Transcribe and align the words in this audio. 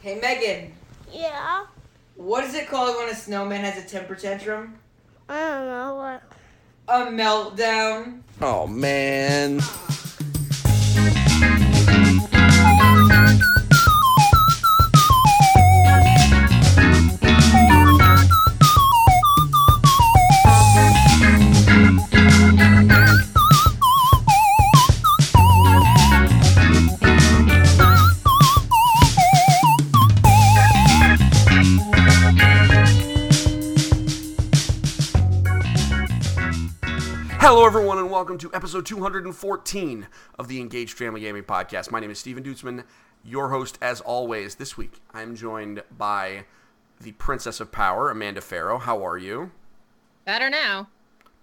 Hey 0.00 0.18
Megan, 0.20 0.72
Yeah. 1.12 1.66
what 2.16 2.44
is 2.44 2.54
it 2.54 2.68
called 2.68 2.96
when 2.96 3.08
a 3.08 3.14
snowman 3.14 3.60
has 3.64 3.82
a 3.82 3.86
temper 3.86 4.14
tantrum? 4.14 4.78
I 5.28 5.38
don't 5.38 5.66
know 5.66 5.94
what. 5.96 6.22
A 6.88 7.06
meltdown. 7.10 8.20
Oh 8.40 8.66
man. 8.66 9.60
Everyone, 37.68 37.98
and 37.98 38.10
welcome 38.10 38.38
to 38.38 38.50
episode 38.54 38.86
214 38.86 40.08
of 40.38 40.48
the 40.48 40.58
Engaged 40.58 40.96
Family 40.96 41.20
Gaming 41.20 41.42
Podcast. 41.42 41.90
My 41.90 42.00
name 42.00 42.10
is 42.10 42.18
Steven 42.18 42.42
Dutzman, 42.42 42.82
your 43.22 43.50
host, 43.50 43.76
as 43.82 44.00
always. 44.00 44.54
This 44.54 44.78
week, 44.78 45.02
I'm 45.12 45.36
joined 45.36 45.82
by 45.98 46.46
the 46.98 47.12
Princess 47.12 47.60
of 47.60 47.70
Power, 47.70 48.10
Amanda 48.10 48.40
Farrow. 48.40 48.78
How 48.78 49.04
are 49.04 49.18
you? 49.18 49.50
Better 50.24 50.48
now. 50.48 50.88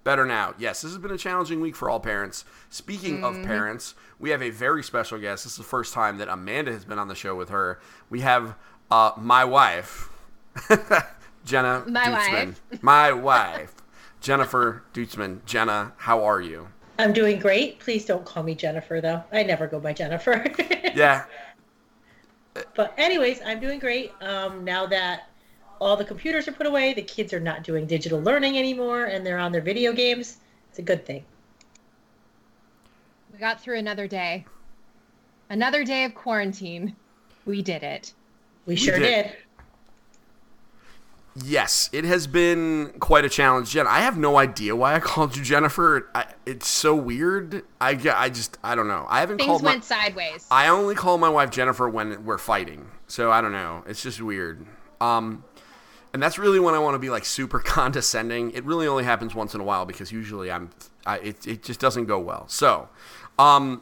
Better 0.03 0.25
now. 0.25 0.55
Yes, 0.57 0.81
this 0.81 0.93
has 0.93 0.97
been 0.97 1.11
a 1.11 1.17
challenging 1.19 1.61
week 1.61 1.75
for 1.75 1.91
all 1.91 1.99
parents. 1.99 2.43
Speaking 2.71 3.23
of 3.23 3.35
parents, 3.43 3.93
we 4.17 4.31
have 4.31 4.41
a 4.41 4.49
very 4.49 4.81
special 4.81 5.19
guest. 5.19 5.43
This 5.43 5.51
is 5.53 5.57
the 5.59 5.63
first 5.63 5.93
time 5.93 6.17
that 6.17 6.27
Amanda 6.27 6.71
has 6.71 6.85
been 6.85 6.97
on 6.97 7.07
the 7.07 7.13
show 7.13 7.35
with 7.35 7.49
her. 7.49 7.79
We 8.09 8.21
have 8.21 8.55
uh, 8.89 9.11
my 9.15 9.45
wife, 9.45 10.09
Jenna 11.45 11.83
My 11.87 12.05
Dutzman. 12.05 12.55
My 12.81 13.11
wife, 13.11 13.74
Jennifer 14.25 14.81
Dutzman. 14.91 15.45
Jenna, 15.45 15.93
how 15.97 16.23
are 16.23 16.41
you? 16.41 16.67
I'm 16.97 17.13
doing 17.13 17.39
great. 17.39 17.77
Please 17.77 18.05
don't 18.05 18.25
call 18.25 18.41
me 18.41 18.55
Jennifer, 18.55 18.99
though. 18.99 19.23
I 19.31 19.43
never 19.43 19.67
go 19.67 19.79
by 19.79 19.93
Jennifer. 19.93 20.43
Yeah, 20.95 21.25
but 22.73 22.93
anyways, 22.97 23.41
I'm 23.45 23.59
doing 23.59 23.79
great. 23.79 24.13
Um, 24.21 24.63
now 24.63 24.85
that 24.85 25.27
all 25.81 25.97
the 25.97 26.05
computers 26.05 26.47
are 26.47 26.53
put 26.53 26.65
away, 26.65 26.93
the 26.93 27.01
kids 27.01 27.33
are 27.33 27.39
not 27.39 27.63
doing 27.65 27.85
digital 27.85 28.21
learning 28.21 28.57
anymore, 28.57 29.03
and 29.05 29.25
they're 29.25 29.37
on 29.37 29.51
their 29.51 29.61
video 29.61 29.91
games. 29.91 30.37
It's 30.69 30.79
a 30.79 30.81
good 30.81 31.05
thing. 31.05 31.25
We 33.33 33.39
got 33.39 33.59
through 33.59 33.77
another 33.77 34.07
day. 34.07 34.45
Another 35.49 35.83
day 35.83 36.05
of 36.05 36.15
quarantine. 36.15 36.95
We 37.45 37.61
did 37.61 37.83
it. 37.83 38.13
We 38.65 38.77
sure 38.77 38.97
did. 38.97 39.25
did. 39.25 39.35
Yes, 41.43 41.89
it 41.91 42.05
has 42.05 42.27
been 42.27 42.93
quite 42.99 43.25
a 43.25 43.29
challenge, 43.29 43.71
Jen. 43.71 43.87
I 43.87 43.99
have 43.99 44.17
no 44.17 44.37
idea 44.37 44.73
why 44.73 44.95
I 44.95 44.99
called 45.01 45.35
you 45.35 45.43
Jennifer. 45.43 46.09
I, 46.15 46.27
it's 46.45 46.67
so 46.67 46.95
weird. 46.95 47.63
I, 47.81 47.99
I 48.15 48.29
just 48.29 48.57
I 48.63 48.73
don't 48.75 48.87
know. 48.87 49.05
I 49.09 49.19
haven't 49.19 49.37
Things 49.37 49.47
called 49.47 49.61
Things 49.61 49.89
went 49.89 49.89
my, 49.89 50.03
sideways. 50.03 50.47
I 50.49 50.69
only 50.69 50.95
call 50.95 51.17
my 51.17 51.29
wife 51.29 51.51
Jennifer 51.51 51.89
when 51.89 52.23
we're 52.23 52.37
fighting. 52.37 52.87
So 53.07 53.31
I 53.31 53.41
don't 53.41 53.51
know. 53.51 53.83
It's 53.85 54.01
just 54.01 54.21
weird. 54.21 54.65
Um, 55.01 55.43
and 56.13 56.23
that's 56.23 56.39
really 56.39 56.61
when 56.61 56.73
I 56.73 56.79
want 56.79 56.95
to 56.95 56.99
be 56.99 57.09
like 57.09 57.25
super 57.25 57.59
condescending. 57.65 58.51
It 58.51 58.63
really 58.63 58.87
only 58.87 59.03
happens 59.03 59.35
once 59.35 59.53
in 59.53 59.59
a 59.59 59.65
while 59.65 59.85
because 59.85 60.13
usually 60.13 60.49
I'm. 60.49 60.69
I, 61.05 61.17
it 61.17 61.45
it 61.45 61.63
just 61.63 61.81
doesn't 61.81 62.05
go 62.05 62.17
well. 62.17 62.47
So, 62.47 62.87
um, 63.37 63.81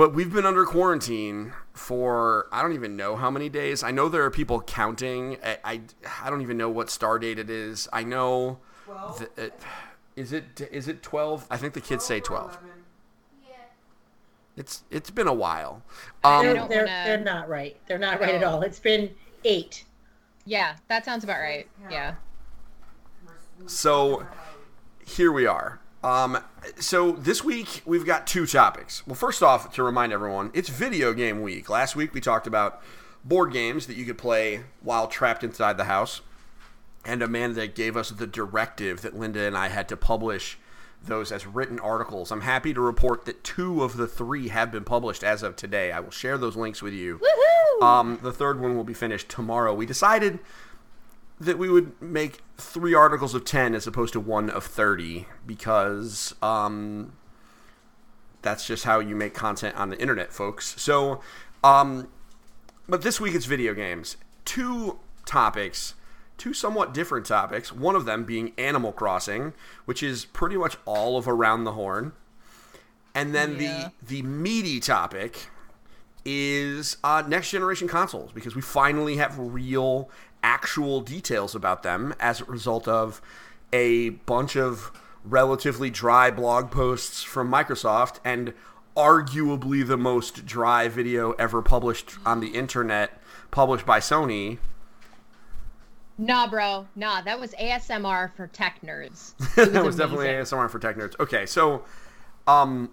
but 0.00 0.14
we've 0.14 0.32
been 0.32 0.46
under 0.46 0.64
quarantine 0.64 1.52
for 1.74 2.46
I 2.50 2.62
don't 2.62 2.72
even 2.72 2.96
know 2.96 3.16
how 3.16 3.30
many 3.30 3.50
days. 3.50 3.82
I 3.82 3.90
know 3.90 4.08
there 4.08 4.24
are 4.24 4.30
people 4.30 4.62
counting. 4.62 5.36
I 5.44 5.58
I, 5.62 5.80
I 6.22 6.30
don't 6.30 6.40
even 6.40 6.56
know 6.56 6.70
what 6.70 6.88
star 6.88 7.18
date 7.18 7.38
it 7.38 7.50
is. 7.50 7.86
I 7.92 8.02
know. 8.02 8.60
th- 9.18 9.30
it, 9.36 9.60
is 10.16 10.32
it 10.32 10.58
is 10.72 10.88
it 10.88 11.02
twelve? 11.02 11.46
I 11.50 11.58
think 11.58 11.74
the 11.74 11.82
kids 11.82 12.02
say 12.02 12.18
twelve. 12.18 12.56
It's 14.56 14.84
it's 14.90 15.10
been 15.10 15.26
a 15.28 15.34
while. 15.34 15.82
Um, 16.24 16.46
They're, 16.46 16.54
don't 16.54 16.70
wanna- 16.70 17.02
they're 17.04 17.20
not 17.20 17.50
right. 17.50 17.76
They're 17.86 17.98
not 17.98 18.22
right 18.22 18.36
at 18.36 18.42
all. 18.42 18.62
It's 18.62 18.80
been 18.80 19.10
eight. 19.44 19.84
yeah, 20.46 20.76
that 20.88 21.04
sounds 21.04 21.24
about 21.24 21.40
right. 21.40 21.68
Yeah. 21.90 22.14
So 23.66 24.26
here 25.04 25.30
we 25.30 25.44
are. 25.44 25.78
Um, 26.02 26.38
so 26.78 27.12
this 27.12 27.44
week 27.44 27.82
we've 27.84 28.06
got 28.06 28.26
two 28.26 28.46
topics. 28.46 29.06
Well, 29.06 29.14
first 29.14 29.42
off, 29.42 29.72
to 29.74 29.82
remind 29.82 30.12
everyone, 30.12 30.50
it's 30.54 30.68
video 30.68 31.12
game 31.12 31.42
week. 31.42 31.68
Last 31.68 31.94
week 31.94 32.14
we 32.14 32.20
talked 32.20 32.46
about 32.46 32.82
board 33.24 33.52
games 33.52 33.86
that 33.86 33.96
you 33.96 34.06
could 34.06 34.18
play 34.18 34.64
while 34.80 35.06
trapped 35.06 35.44
inside 35.44 35.76
the 35.76 35.84
house, 35.84 36.22
and 37.04 37.22
Amanda 37.22 37.66
gave 37.66 37.96
us 37.96 38.10
the 38.10 38.26
directive 38.26 39.02
that 39.02 39.18
Linda 39.18 39.40
and 39.40 39.56
I 39.56 39.68
had 39.68 39.88
to 39.90 39.96
publish 39.96 40.58
those 41.02 41.32
as 41.32 41.46
written 41.46 41.78
articles. 41.78 42.30
I'm 42.30 42.42
happy 42.42 42.74
to 42.74 42.80
report 42.80 43.24
that 43.24 43.42
two 43.42 43.82
of 43.82 43.96
the 43.96 44.06
three 44.06 44.48
have 44.48 44.70
been 44.70 44.84
published 44.84 45.24
as 45.24 45.42
of 45.42 45.56
today. 45.56 45.92
I 45.92 46.00
will 46.00 46.10
share 46.10 46.36
those 46.36 46.56
links 46.56 46.82
with 46.82 46.92
you. 46.92 47.18
Woohoo! 47.18 47.82
Um, 47.82 48.18
the 48.22 48.32
third 48.32 48.60
one 48.60 48.76
will 48.76 48.84
be 48.84 48.94
finished 48.94 49.28
tomorrow. 49.28 49.72
We 49.72 49.86
decided 49.86 50.40
that 51.40 51.56
we 51.58 51.68
would 51.70 52.00
make 52.02 52.42
three 52.58 52.92
articles 52.94 53.34
of 53.34 53.44
10 53.44 53.74
as 53.74 53.86
opposed 53.86 54.12
to 54.12 54.20
one 54.20 54.50
of 54.50 54.64
30 54.64 55.26
because 55.46 56.34
um, 56.42 57.14
that's 58.42 58.66
just 58.66 58.84
how 58.84 59.00
you 59.00 59.16
make 59.16 59.32
content 59.34 59.74
on 59.76 59.88
the 59.88 59.98
internet, 59.98 60.32
folks. 60.32 60.80
So, 60.80 61.20
um, 61.64 62.08
but 62.88 63.02
this 63.02 63.20
week 63.20 63.34
it's 63.34 63.46
video 63.46 63.72
games. 63.72 64.16
Two 64.44 64.98
topics, 65.24 65.94
two 66.36 66.52
somewhat 66.52 66.92
different 66.92 67.24
topics. 67.24 67.72
One 67.72 67.96
of 67.96 68.04
them 68.04 68.24
being 68.24 68.52
Animal 68.58 68.92
Crossing, 68.92 69.54
which 69.86 70.02
is 70.02 70.26
pretty 70.26 70.56
much 70.58 70.76
all 70.84 71.16
of 71.16 71.26
Around 71.26 71.64
the 71.64 71.72
Horn. 71.72 72.12
And 73.14 73.34
then 73.34 73.58
Yeah. 73.58 73.88
the 74.06 74.20
the 74.20 74.22
meaty 74.22 74.78
topic 74.78 75.48
is 76.24 76.98
uh, 77.02 77.22
next 77.26 77.50
generation 77.50 77.88
consoles 77.88 78.30
because 78.32 78.54
we 78.54 78.60
finally 78.60 79.16
have 79.16 79.38
real, 79.38 80.10
actual 80.42 81.00
details 81.00 81.54
about 81.54 81.82
them 81.82 82.14
as 82.20 82.40
a 82.40 82.44
result 82.44 82.88
of 82.88 83.20
a 83.72 84.10
bunch 84.10 84.56
of 84.56 84.90
relatively 85.24 85.90
dry 85.90 86.30
blog 86.30 86.70
posts 86.70 87.22
from 87.22 87.50
Microsoft 87.50 88.18
and 88.24 88.54
arguably 88.96 89.86
the 89.86 89.96
most 89.96 90.44
dry 90.46 90.88
video 90.88 91.32
ever 91.32 91.62
published 91.62 92.14
on 92.26 92.40
the 92.40 92.48
internet, 92.48 93.20
published 93.50 93.86
by 93.86 94.00
Sony. 94.00 94.58
Nah, 96.18 96.48
bro. 96.48 96.86
Nah, 96.96 97.22
that 97.22 97.40
was 97.40 97.52
ASMR 97.52 98.34
for 98.34 98.46
tech 98.48 98.80
nerds. 98.84 99.34
that 99.72 99.84
was 99.84 99.96
definitely. 99.96 100.26
ASMR 100.26 100.68
for 100.68 100.78
tech 100.78 100.96
nerds. 100.96 101.18
Okay, 101.18 101.46
so 101.46 101.84
um, 102.46 102.90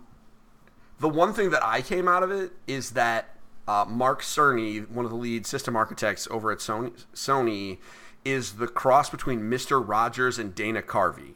the 0.99 1.09
one 1.09 1.33
thing 1.33 1.49
that 1.49 1.65
I 1.65 1.81
came 1.81 2.07
out 2.07 2.23
of 2.23 2.31
it 2.31 2.51
is 2.67 2.91
that 2.91 3.36
uh, 3.67 3.85
Mark 3.87 4.21
Cerny, 4.21 4.89
one 4.89 5.05
of 5.05 5.11
the 5.11 5.17
lead 5.17 5.45
system 5.45 5.75
architects 5.75 6.27
over 6.31 6.51
at 6.51 6.59
Sony, 6.59 7.05
Sony, 7.13 7.77
is 8.23 8.53
the 8.53 8.67
cross 8.67 9.09
between 9.09 9.41
Mr. 9.41 9.83
Rogers 9.85 10.39
and 10.39 10.55
Dana 10.55 10.81
Carvey. 10.81 11.35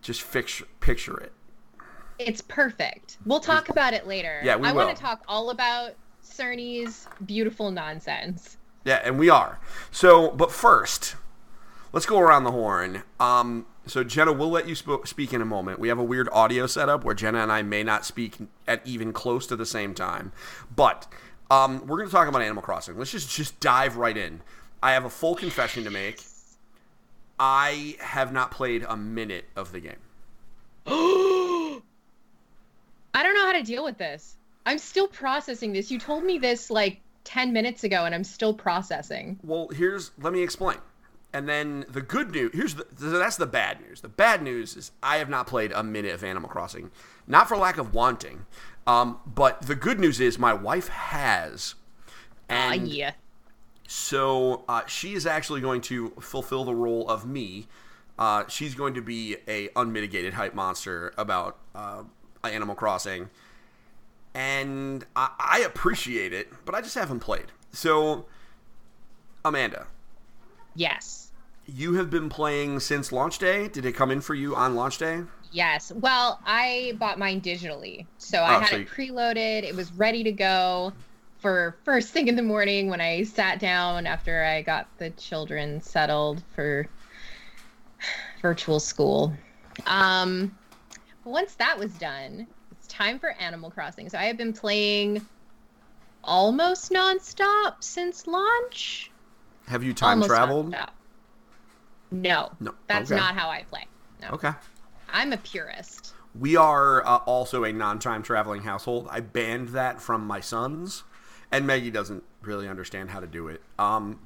Just 0.00 0.22
fix, 0.22 0.62
picture 0.80 1.18
it. 1.18 1.32
It's 2.18 2.40
perfect. 2.40 3.18
We'll 3.24 3.40
talk 3.40 3.68
about 3.70 3.94
it 3.94 4.06
later. 4.06 4.40
Yeah, 4.44 4.56
we 4.56 4.68
I 4.68 4.72
will. 4.72 4.84
want 4.84 4.96
to 4.96 5.02
talk 5.02 5.22
all 5.26 5.50
about 5.50 5.92
Cerny's 6.22 7.06
beautiful 7.24 7.70
nonsense. 7.70 8.56
Yeah, 8.84 9.00
and 9.04 9.18
we 9.18 9.30
are. 9.30 9.58
So, 9.90 10.30
but 10.30 10.52
first, 10.52 11.16
let's 11.92 12.06
go 12.06 12.18
around 12.18 12.44
the 12.44 12.50
horn. 12.50 13.02
Um, 13.18 13.66
so, 13.90 14.04
Jenna, 14.04 14.32
we'll 14.32 14.50
let 14.50 14.68
you 14.68 14.76
sp- 14.78 15.02
speak 15.04 15.32
in 15.32 15.42
a 15.42 15.44
moment. 15.44 15.80
We 15.80 15.88
have 15.88 15.98
a 15.98 16.04
weird 16.04 16.28
audio 16.32 16.68
setup 16.68 17.02
where 17.02 17.14
Jenna 17.14 17.42
and 17.42 17.50
I 17.50 17.62
may 17.62 17.82
not 17.82 18.06
speak 18.06 18.36
at 18.68 18.86
even 18.86 19.12
close 19.12 19.48
to 19.48 19.56
the 19.56 19.66
same 19.66 19.94
time. 19.94 20.30
But 20.74 21.08
um, 21.50 21.84
we're 21.86 21.96
going 21.96 22.08
to 22.08 22.14
talk 22.14 22.28
about 22.28 22.40
Animal 22.40 22.62
Crossing. 22.62 22.96
Let's 22.96 23.10
just 23.10 23.34
just 23.34 23.58
dive 23.58 23.96
right 23.96 24.16
in. 24.16 24.42
I 24.80 24.92
have 24.92 25.04
a 25.04 25.10
full 25.10 25.34
confession 25.34 25.82
to 25.84 25.90
make. 25.90 26.22
I 27.38 27.96
have 27.98 28.32
not 28.32 28.52
played 28.52 28.84
a 28.88 28.96
minute 28.96 29.46
of 29.56 29.72
the 29.72 29.80
game. 29.80 29.96
I 30.86 31.80
don't 33.14 33.34
know 33.34 33.46
how 33.46 33.52
to 33.54 33.64
deal 33.64 33.82
with 33.82 33.98
this. 33.98 34.36
I'm 34.66 34.78
still 34.78 35.08
processing 35.08 35.72
this. 35.72 35.90
You 35.90 35.98
told 35.98 36.22
me 36.22 36.38
this 36.38 36.70
like 36.70 37.00
10 37.24 37.52
minutes 37.52 37.82
ago 37.82 38.04
and 38.04 38.14
I'm 38.14 38.24
still 38.24 38.54
processing. 38.54 39.40
Well, 39.42 39.68
here's 39.68 40.12
let 40.20 40.32
me 40.32 40.42
explain. 40.42 40.78
And 41.32 41.48
then 41.48 41.84
the 41.88 42.02
good 42.02 42.32
news 42.32 42.50
here's 42.52 42.74
the 42.74 42.84
that's 42.90 43.36
the 43.36 43.46
bad 43.46 43.80
news. 43.80 44.00
The 44.00 44.08
bad 44.08 44.42
news 44.42 44.76
is 44.76 44.90
I 45.02 45.16
have 45.18 45.28
not 45.28 45.46
played 45.46 45.70
a 45.72 45.82
minute 45.82 46.12
of 46.14 46.24
Animal 46.24 46.50
Crossing, 46.50 46.90
not 47.26 47.48
for 47.48 47.56
lack 47.56 47.78
of 47.78 47.94
wanting, 47.94 48.46
um, 48.86 49.20
but 49.26 49.62
the 49.62 49.76
good 49.76 50.00
news 50.00 50.18
is 50.20 50.38
my 50.38 50.52
wife 50.52 50.88
has. 50.88 51.76
Ah, 52.50 52.74
And 52.74 52.88
yeah. 52.88 53.12
so 53.86 54.64
uh, 54.68 54.82
she 54.86 55.14
is 55.14 55.26
actually 55.26 55.60
going 55.60 55.80
to 55.82 56.10
fulfill 56.20 56.64
the 56.64 56.74
role 56.74 57.08
of 57.08 57.26
me. 57.26 57.66
Uh, 58.18 58.44
she's 58.48 58.74
going 58.74 58.94
to 58.94 59.02
be 59.02 59.36
a 59.48 59.68
unmitigated 59.76 60.34
hype 60.34 60.54
monster 60.54 61.12
about 61.16 61.58
uh, 61.74 62.02
Animal 62.44 62.74
Crossing, 62.74 63.30
and 64.34 65.04
I, 65.16 65.30
I 65.38 65.60
appreciate 65.60 66.32
it, 66.32 66.48
but 66.64 66.74
I 66.74 66.80
just 66.80 66.94
haven't 66.94 67.20
played. 67.20 67.46
So, 67.72 68.26
Amanda, 69.44 69.86
Yes. 70.80 71.32
you 71.66 71.94
have 71.94 72.10
been 72.10 72.28
playing 72.28 72.80
since 72.80 73.12
launch 73.12 73.38
day. 73.38 73.68
Did 73.68 73.84
it 73.84 73.92
come 73.92 74.10
in 74.10 74.20
for 74.20 74.34
you 74.34 74.56
on 74.56 74.74
launch 74.74 74.98
day? 74.98 75.22
Yes. 75.52 75.90
Well, 75.94 76.38
I 76.44 76.94
bought 76.98 77.18
mine 77.18 77.40
digitally. 77.40 78.06
So 78.18 78.42
I 78.42 78.54
Oh, 78.56 78.60
had 78.60 78.70
so 78.70 78.76
it 78.76 78.88
preloaded. 78.88 79.64
It 79.64 79.74
was 79.74 79.92
ready 79.92 80.24
to 80.24 80.32
go 80.32 80.92
for 81.38 81.80
first 81.84 82.12
thing 82.12 82.28
in 82.28 82.36
the 82.36 82.42
morning 82.42 82.88
when 82.88 83.00
I 83.00 83.24
sat 83.24 83.58
down 83.58 84.06
after 84.06 84.44
I 84.44 84.62
got 84.62 84.88
the 84.98 85.10
children 85.10 85.80
settled 85.80 86.42
for 86.54 86.86
virtual 88.42 88.80
school. 88.80 89.34
Um, 89.86 90.58
once 91.24 91.54
that 91.56 91.78
was 91.78 91.92
done, 91.98 92.46
it's 92.72 92.86
time 92.86 93.18
for 93.18 93.30
Animal 93.32 93.70
Crossing. 93.70 94.08
So 94.08 94.18
I 94.18 94.24
have 94.24 94.36
been 94.36 94.52
playing 94.52 95.26
almost 96.22 96.90
nonstop 96.90 97.82
since 97.82 98.26
launch. 98.26 99.09
Have 99.68 99.82
you 99.84 99.94
time 99.94 100.10
Almost 100.22 100.28
traveled? 100.30 100.72
nonstop. 100.72 100.88
No, 102.10 102.50
No. 102.58 102.74
that's 102.88 103.10
okay. 103.10 103.20
not 103.20 103.34
how 103.36 103.48
I 103.48 103.62
play. 103.70 103.86
No, 104.20 104.28
Okay. 104.30 104.50
I'm 105.12 105.32
a 105.32 105.36
purist. 105.36 106.14
We 106.38 106.56
are 106.56 107.04
uh, 107.06 107.16
also 107.18 107.64
a 107.64 107.72
non-time 107.72 108.22
traveling 108.22 108.62
household. 108.62 109.08
I 109.10 109.20
banned 109.20 109.70
that 109.70 110.00
from 110.00 110.26
my 110.26 110.40
sons, 110.40 111.02
and 111.50 111.66
Maggie 111.66 111.90
doesn't 111.90 112.22
really 112.42 112.68
understand 112.68 113.10
how 113.10 113.20
to 113.20 113.26
do 113.26 113.48
it. 113.48 113.60
Um, 113.78 114.20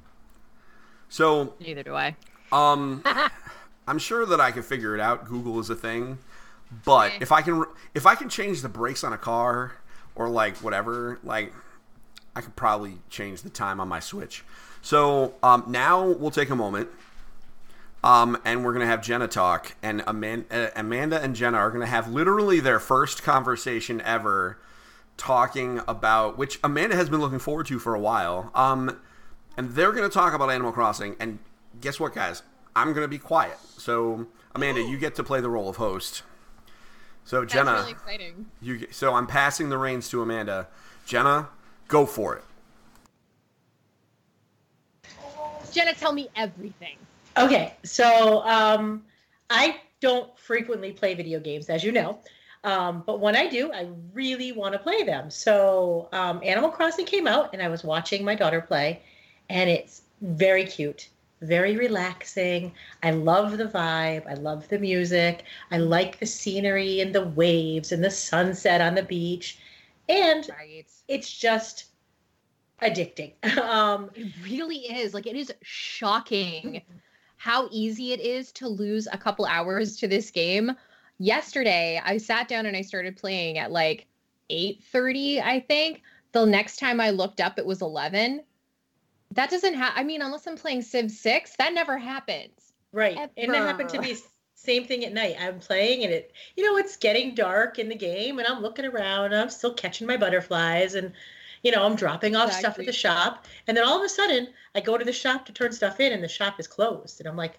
so 1.09 1.53
Neither 1.59 1.83
do 1.83 1.95
I. 1.95 2.15
um, 2.51 3.03
I'm 3.87 3.99
sure 3.99 4.25
that 4.25 4.39
I 4.39 4.51
can 4.51 4.63
figure 4.63 4.93
it 4.95 5.01
out. 5.01 5.25
Google 5.25 5.59
is 5.59 5.69
a 5.69 5.75
thing, 5.75 6.17
but 6.85 7.11
Okay. 7.13 7.17
if 7.21 7.31
I 7.31 7.41
can, 7.41 7.63
if 7.93 8.05
I 8.05 8.15
can 8.15 8.29
change 8.29 8.61
the 8.61 8.69
brakes 8.69 9.03
on 9.03 9.13
a 9.13 9.17
car 9.17 9.73
or 10.15 10.29
like 10.29 10.57
whatever, 10.57 11.19
like 11.23 11.53
I 12.35 12.41
could 12.41 12.55
probably 12.55 12.99
change 13.09 13.41
the 13.43 13.49
time 13.49 13.79
on 13.79 13.87
my 13.87 13.99
Switch. 13.99 14.43
So 14.85 15.33
um, 15.41 15.63
now 15.67 16.05
we'll 16.05 16.29
take 16.29 16.51
a 16.51 16.55
moment. 16.55 16.89
Um, 18.03 18.37
and 18.45 18.63
we're 18.63 18.71
gonna 18.71 18.85
have 18.85 19.01
Jenna 19.01 19.27
talk, 19.27 19.75
and 19.81 20.03
Amanda, 20.05 20.67
uh, 20.67 20.69
Amanda 20.75 21.19
and 21.19 21.35
Jenna 21.35 21.57
are 21.57 21.71
gonna 21.71 21.87
have 21.87 22.07
literally 22.11 22.59
their 22.59 22.79
first 22.79 23.23
conversation 23.23 23.99
ever, 24.01 24.59
talking 25.17 25.81
about 25.87 26.37
which 26.37 26.59
Amanda 26.63 26.95
has 26.95 27.09
been 27.09 27.19
looking 27.19 27.39
forward 27.39 27.65
to 27.65 27.79
for 27.79 27.95
a 27.95 27.99
while. 27.99 28.51
Um, 28.53 28.99
and 29.57 29.71
they're 29.71 29.91
gonna 29.91 30.07
talk 30.07 30.35
about 30.35 30.51
Animal 30.51 30.71
Crossing. 30.71 31.15
And 31.19 31.39
guess 31.81 31.99
what, 31.99 32.13
guys? 32.13 32.43
I'm 32.75 32.93
gonna 32.93 33.07
be 33.07 33.17
quiet. 33.17 33.57
So 33.77 34.27
Amanda, 34.53 34.83
you 34.83 34.99
get 34.99 35.15
to 35.15 35.23
play 35.23 35.41
the 35.41 35.49
role 35.49 35.67
of 35.67 35.77
host. 35.77 36.21
So 37.23 37.43
Jenna, 37.43 37.71
That's 37.71 37.79
really 37.79 37.91
exciting. 37.93 38.45
you 38.61 38.87
so 38.91 39.15
I'm 39.15 39.25
passing 39.25 39.69
the 39.69 39.79
reins 39.79 40.09
to 40.09 40.21
Amanda. 40.21 40.67
Jenna, 41.07 41.49
go 41.87 42.05
for 42.05 42.35
it. 42.35 42.43
Jenna, 45.75 45.93
tell 45.93 46.13
me 46.13 46.29
everything. 46.37 46.95
Okay, 47.37 47.73
so 47.83 48.41
um, 48.45 49.03
I 49.49 49.81
don't 49.99 50.37
frequently 50.39 50.93
play 50.93 51.15
video 51.15 51.37
games, 51.37 51.69
as 51.69 51.83
you 51.83 51.91
know. 51.91 52.19
Um, 52.63 53.03
but 53.05 53.19
when 53.19 53.35
I 53.35 53.47
do, 53.47 53.73
I 53.73 53.89
really 54.13 54.53
want 54.53 54.71
to 54.71 54.79
play 54.79 55.03
them. 55.03 55.29
So 55.29 56.07
um, 56.13 56.39
Animal 56.43 56.69
Crossing 56.69 57.05
came 57.05 57.27
out, 57.27 57.49
and 57.51 57.61
I 57.61 57.67
was 57.67 57.83
watching 57.83 58.23
my 58.23 58.35
daughter 58.35 58.61
play, 58.61 59.01
and 59.49 59.69
it's 59.69 60.03
very 60.21 60.63
cute, 60.63 61.09
very 61.41 61.75
relaxing. 61.75 62.71
I 63.03 63.11
love 63.11 63.57
the 63.57 63.65
vibe. 63.65 64.25
I 64.27 64.35
love 64.35 64.69
the 64.69 64.79
music. 64.79 65.43
I 65.71 65.77
like 65.77 66.19
the 66.19 66.25
scenery 66.25 67.01
and 67.01 67.13
the 67.13 67.27
waves 67.27 67.91
and 67.91 68.01
the 68.01 68.11
sunset 68.11 68.79
on 68.79 68.95
the 68.95 69.03
beach. 69.03 69.59
And 70.07 70.49
Right. 70.49 70.85
it's 71.09 71.37
just 71.37 71.85
addicting. 72.81 73.33
um, 73.57 74.09
It 74.15 74.33
really 74.43 74.77
is. 74.77 75.13
Like 75.13 75.27
it 75.27 75.35
is 75.35 75.51
shocking 75.61 76.81
how 77.37 77.67
easy 77.71 78.11
it 78.11 78.19
is 78.19 78.51
to 78.53 78.67
lose 78.67 79.07
a 79.11 79.17
couple 79.17 79.45
hours 79.45 79.97
to 79.97 80.07
this 80.07 80.31
game. 80.31 80.71
Yesterday, 81.17 82.01
I 82.03 82.17
sat 82.17 82.47
down 82.47 82.65
and 82.65 82.75
I 82.75 82.81
started 82.81 83.17
playing 83.17 83.57
at 83.57 83.71
like 83.71 84.07
8:30, 84.49 85.41
I 85.41 85.59
think. 85.59 86.01
The 86.31 86.45
next 86.45 86.77
time 86.77 86.99
I 86.99 87.11
looked 87.11 87.39
up 87.39 87.57
it 87.57 87.65
was 87.65 87.81
11. 87.81 88.43
That 89.31 89.49
doesn't 89.49 89.73
happen. 89.73 89.99
I 89.99 90.03
mean 90.03 90.21
unless 90.21 90.47
I'm 90.47 90.57
playing 90.57 90.81
Civ 90.81 91.11
6, 91.11 91.55
that 91.57 91.73
never 91.73 91.97
happens. 91.97 92.73
Right. 92.91 93.17
And 93.37 93.53
that 93.53 93.63
happened 93.63 93.89
to 93.89 93.97
Ever. 93.97 94.07
me 94.07 94.15
same 94.55 94.85
thing 94.85 95.05
at 95.05 95.13
night. 95.13 95.35
I'm 95.39 95.59
playing 95.59 96.03
and 96.03 96.11
it 96.11 96.33
you 96.55 96.65
know, 96.65 96.77
it's 96.77 96.97
getting 96.97 97.35
dark 97.35 97.79
in 97.79 97.89
the 97.89 97.95
game 97.95 98.39
and 98.39 98.47
I'm 98.47 98.61
looking 98.61 98.85
around 98.85 99.25
and 99.25 99.35
I'm 99.35 99.49
still 99.49 99.73
catching 99.73 100.07
my 100.07 100.17
butterflies 100.17 100.95
and 100.95 101.13
you 101.65 101.71
know, 101.71 101.83
I'm 101.83 101.95
dropping 101.95 102.35
off 102.35 102.53
stuff 102.53 102.77
at 102.77 102.85
the 102.85 102.93
shop 102.93 103.45
and 103.65 103.75
then 103.75 103.83
all 103.83 103.97
of 103.97 104.05
a 104.05 104.07
sudden 104.07 104.49
I 104.75 104.81
go 104.81 104.99
to 104.99 105.03
the 105.03 105.11
shop 105.11 105.47
to 105.47 105.51
turn 105.51 105.71
stuff 105.71 105.99
in 105.99 106.13
and 106.13 106.23
the 106.23 106.27
shop 106.27 106.59
is 106.59 106.67
closed 106.67 107.19
and 107.19 107.27
I'm 107.27 107.35
like, 107.35 107.57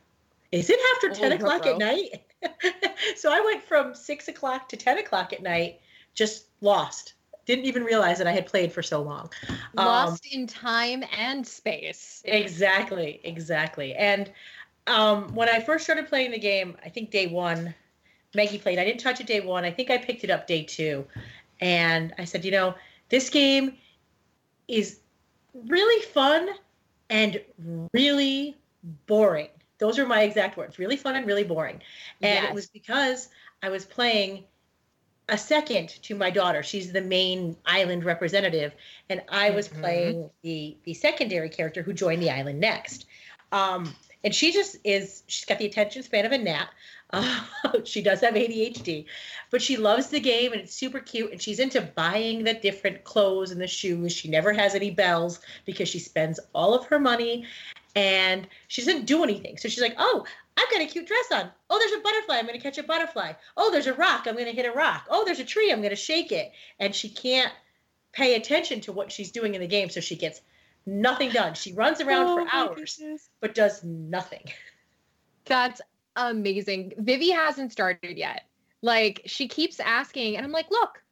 is 0.52 0.70
it 0.70 0.78
after 0.94 1.10
Oh, 1.10 1.28
10 1.28 1.32
o'clock 1.32 1.66
at 1.66 1.76
night? 1.76 2.22
so 3.16 3.32
I 3.32 3.40
went 3.40 3.64
from 3.64 3.96
six 3.96 4.28
o'clock 4.28 4.68
to 4.68 4.76
10 4.76 4.98
o'clock 4.98 5.32
at 5.32 5.42
night, 5.42 5.80
just 6.14 6.46
lost. 6.60 7.14
Didn't 7.46 7.64
even 7.64 7.82
realize 7.82 8.18
that 8.18 8.28
I 8.28 8.32
had 8.32 8.46
played 8.46 8.72
for 8.72 8.80
so 8.80 9.02
long. 9.02 9.28
Um, 9.76 9.86
Lost 9.86 10.24
in 10.32 10.46
time 10.46 11.02
and 11.18 11.44
space. 11.44 12.22
Exactly, 12.26 13.20
exactly. 13.24 13.92
And 13.94 14.30
um, 14.86 15.34
when 15.34 15.48
I 15.48 15.58
first 15.58 15.82
started 15.82 16.06
playing 16.06 16.30
the 16.30 16.38
game, 16.38 16.76
I 16.84 16.90
think 16.90 17.10
day 17.10 17.26
one, 17.26 17.74
Maggie 18.36 18.58
played. 18.58 18.78
I 18.78 18.84
didn't 18.84 19.00
touch 19.00 19.20
it 19.20 19.26
day 19.26 19.40
one. 19.40 19.64
I 19.64 19.72
think 19.72 19.90
I 19.90 19.98
picked 19.98 20.22
it 20.22 20.30
up 20.30 20.46
day 20.46 20.62
two. 20.62 21.04
And 21.60 22.14
I 22.18 22.24
said, 22.24 22.44
you 22.44 22.52
know, 22.52 22.74
this 23.08 23.30
game 23.30 23.76
is 24.68 25.00
really 25.54 26.02
fun 26.06 26.48
and 27.10 27.40
really 27.92 28.56
boring. 29.06 29.48
Those 29.78 29.98
are 29.98 30.06
my 30.06 30.22
exact 30.22 30.56
words 30.56 30.78
really 30.78 30.96
fun 30.96 31.16
and 31.16 31.26
really 31.26 31.44
boring. 31.44 31.80
And 32.22 32.34
Yes. 32.34 32.48
it 32.48 32.54
was 32.54 32.66
because 32.68 33.28
I 33.62 33.68
was 33.68 33.84
playing 33.84 34.44
a 35.28 35.36
second 35.36 35.88
to 36.02 36.14
my 36.14 36.30
daughter. 36.30 36.62
She's 36.62 36.92
the 36.92 37.00
main 37.00 37.56
island 37.66 38.04
representative, 38.04 38.74
and 39.10 39.22
I 39.28 39.50
was 39.50 39.68
Mhm. 39.68 39.80
playing 39.80 40.30
the 40.42 40.76
the 40.84 40.94
secondary 40.94 41.48
character 41.48 41.82
who 41.82 41.92
joined 41.92 42.22
the 42.22 42.30
island 42.30 42.60
next. 42.60 43.06
Um, 43.52 43.94
and 44.24 44.34
she 44.34 44.52
just 44.52 44.76
is. 44.84 45.22
She's 45.26 45.44
got 45.44 45.58
the 45.58 45.66
attention 45.66 46.02
span 46.02 46.26
of 46.26 46.32
a 46.32 46.38
gnat. 46.38 46.68
Uh, 47.10 47.40
she 47.84 48.02
does 48.02 48.20
have 48.20 48.34
ADHD, 48.34 49.06
but 49.50 49.62
she 49.62 49.76
loves 49.76 50.08
the 50.08 50.20
game 50.20 50.52
and 50.52 50.60
it's 50.60 50.74
super 50.74 51.00
cute. 51.00 51.32
And 51.32 51.40
she's 51.40 51.58
into 51.60 51.80
buying 51.80 52.44
the 52.44 52.54
different 52.54 53.04
clothes 53.04 53.50
and 53.50 53.60
the 53.60 53.66
shoes. 53.66 54.12
She 54.12 54.28
never 54.28 54.52
has 54.52 54.74
any 54.74 54.90
bells 54.90 55.40
because 55.64 55.88
she 55.88 55.98
spends 55.98 56.40
all 56.54 56.74
of 56.74 56.86
her 56.86 56.98
money, 56.98 57.46
and 57.94 58.46
she 58.68 58.82
doesn't 58.84 59.06
do 59.06 59.22
anything. 59.22 59.56
So 59.56 59.68
she's 59.68 59.80
like, 59.82 59.94
"Oh, 59.98 60.25
I've 60.56 60.70
got 60.70 60.80
a 60.80 60.86
cute 60.86 61.06
dress 61.06 61.30
on. 61.32 61.50
Oh, 61.68 61.78
there's 61.78 61.92
a 61.92 62.00
butterfly. 62.02 62.36
I'm 62.36 62.46
going 62.46 62.58
to 62.58 62.62
catch 62.62 62.78
a 62.78 62.82
butterfly. 62.82 63.32
Oh, 63.56 63.70
there's 63.70 63.86
a 63.86 63.94
rock. 63.94 64.25
I'm 64.26 64.34
going 64.34 64.46
to 64.46 64.52
hit 64.52 64.66
a 64.66 64.72
rock. 64.72 65.06
Oh, 65.10 65.25
there's 65.25 65.38
a 65.40 65.44
tree. 65.44 65.70
I'm 65.70 65.80
going 65.80 65.90
to 65.90 65.96
shake 65.96 66.32
it. 66.32 66.50
And 66.80 66.94
she 66.94 67.08
can't 67.10 67.52
pay 68.12 68.34
attention 68.34 68.80
to 68.82 68.92
what 68.92 69.12
she's 69.12 69.30
doing 69.32 69.54
in 69.54 69.60
the 69.60 69.66
game. 69.66 69.90
So 69.90 70.00
she 70.00 70.16
gets 70.16 70.40
nothing 70.86 71.30
done. 71.30 71.52
She 71.54 71.75
runs 71.75 72.00
around 72.00 72.26
Oh 72.26 72.36
for 72.46 72.56
hours, 72.56 72.96
goodness. 72.96 73.28
but 73.40 73.54
does 73.54 73.84
nothing. 73.84 74.44
That's 75.44 75.80
amazing. 76.16 76.94
Vivi 76.99 77.30
hasn't 77.30 77.73
started 77.73 78.16
yet. 78.16 78.42
Like 78.82 79.23
she 79.26 79.49
keeps 79.49 79.80
asking, 79.80 80.37
and 80.37 80.44
I'm 80.44 80.52
like, 80.52 80.70
look, 80.70 81.02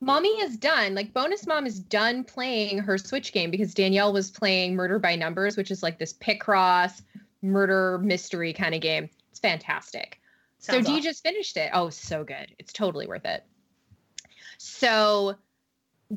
mommy 0.00 0.28
is 0.28 0.56
done. 0.56 0.94
Like 0.94 1.12
bonus 1.12 1.46
mom 1.46 1.66
is 1.66 1.78
done 1.78 2.24
playing 2.24 2.78
her 2.78 2.98
Switch 2.98 3.32
game 3.32 3.50
because 3.50 3.74
Danielle 3.74 4.12
was 4.12 4.30
playing 4.30 4.74
Murder 4.74 4.98
by 4.98 5.16
Numbers, 5.16 5.56
which 5.56 5.70
is 5.70 5.82
like 5.82 5.98
this 5.98 6.12
Picross 6.12 7.02
murder 7.42 7.98
mystery 7.98 8.52
kind 8.52 8.74
of 8.74 8.80
game. 8.80 9.10
It's 9.30 9.40
fantastic. 9.40 10.20
so 10.58 10.74
Sounds 10.74 10.86
Dee 10.86 10.92
awesome. 10.92 11.02
just 11.02 11.22
finished 11.22 11.56
it. 11.56 11.70
Oh, 11.72 11.90
so 11.90 12.24
good. 12.24 12.54
It's 12.58 12.72
totally 12.72 13.06
worth 13.06 13.24
it. 13.24 13.44
So 14.58 15.36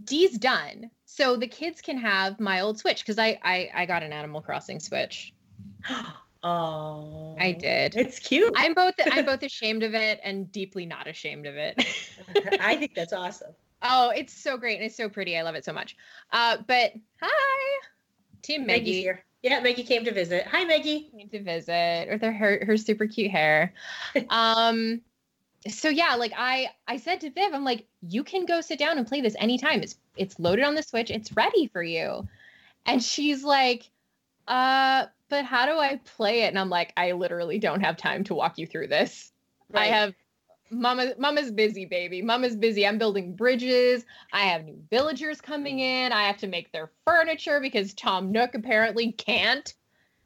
Dee's 0.03 0.38
done. 0.38 0.91
So 1.06 1.36
the 1.36 1.48
kids 1.48 1.82
can 1.82 1.98
have 1.98 2.39
my 2.39 2.62
old 2.62 2.79
Switch 2.79 3.01
because 3.01 3.17
I, 3.20 3.39
I 3.44 3.70
I 3.74 3.86
got 3.86 4.03
an 4.03 4.13
Animal 4.13 4.41
Crossing 4.41 4.79
Switch. 4.79 5.34
Oh, 6.44 7.36
I 7.39 7.51
did. 7.51 7.96
It's 7.96 8.20
cute. 8.20 8.53
I'm 8.56 8.74
both 8.74 8.96
I'm 9.12 9.25
both 9.25 9.44
ashamed 9.44 9.84
of 9.84 9.94
it 9.94 10.20
and 10.24 10.51
deeply 10.51 10.86
not 10.86 11.08
ashamed 11.08 11.46
of 11.46 11.56
it. 11.56 11.84
I 12.62 12.75
think 12.75 12.94
that's 12.96 13.13
awesome. 13.13 13.53
oh, 13.82 14.10
it's 14.10 14.34
so 14.34 14.58
great 14.58 14.77
and 14.77 14.86
it's 14.86 14.96
so 14.96 15.10
pretty. 15.10 15.38
I 15.38 15.41
love 15.41 15.56
it 15.56 15.65
so 15.65 15.74
much. 15.74 15.98
Uh, 16.32 16.58
but 16.67 16.94
hi, 17.22 17.88
Team 18.41 18.65
Maggie's 18.65 18.88
Maggie 18.88 19.01
here. 19.01 19.24
Yeah, 19.44 19.60
Maggie 19.62 19.84
came 19.84 20.03
to 20.06 20.13
visit. 20.13 20.46
Hi, 20.48 20.65
Maggie. 20.65 21.10
came 21.15 21.29
to 21.29 21.41
visit 21.41 22.10
with 22.10 22.22
her 22.22 22.32
her, 22.32 22.65
her 22.65 22.77
super 22.77 23.08
cute 23.08 23.32
hair. 23.32 23.74
Um, 24.29 25.01
so 25.67 25.89
yeah, 25.89 26.15
like 26.15 26.34
I 26.38 26.70
I 26.88 26.98
said 26.98 27.22
to 27.22 27.32
Viv, 27.32 27.53
I'm 27.53 27.63
like, 27.63 27.86
you 28.01 28.24
can 28.24 28.46
go 28.46 28.62
sit 28.62 28.79
down 28.79 28.98
and 28.98 29.08
play 29.08 29.22
this 29.22 29.36
anytime. 29.39 29.82
It's 29.82 29.98
it's 30.15 30.39
loaded 30.39 30.65
on 30.65 30.75
the 30.75 30.84
Switch. 30.84 31.12
It's 31.12 31.32
ready 31.34 31.67
for 31.67 31.84
you. 31.84 32.27
And 32.86 33.03
she's 33.03 33.44
like, 33.44 33.89
uh, 34.48 35.08
but 35.29 35.46
how 35.46 35.65
do 35.65 35.77
I 35.77 36.00
play 36.17 36.43
it? 36.43 36.48
And 36.48 36.60
I'm 36.60 36.69
like, 36.69 36.93
I 36.98 37.13
literally 37.13 37.60
don't 37.60 37.81
have 37.81 37.98
time 37.98 38.24
to 38.25 38.36
walk 38.36 38.57
you 38.57 38.67
through 38.67 38.88
this. 38.88 39.31
I 39.74 39.88
have 39.88 40.13
Mama, 40.69 41.13
Mama's 41.17 41.51
busy, 41.51 41.86
baby. 41.86 42.22
Mama's 42.22 42.55
busy. 42.55 42.86
I'm 42.86 42.98
building 42.98 43.36
bridges. 43.36 44.05
I 44.34 44.41
have 44.41 44.65
new 44.65 44.81
villagers 44.89 45.41
coming 45.41 45.77
mm. 45.77 46.05
in. 46.05 46.12
I 46.12 46.24
have 46.24 46.38
to 46.38 46.48
make 46.48 46.72
their 46.72 46.91
furniture 47.05 47.60
because 47.60 47.93
Tom 47.93 48.31
Nook 48.31 48.55
apparently 48.55 49.12
can't. 49.12 49.74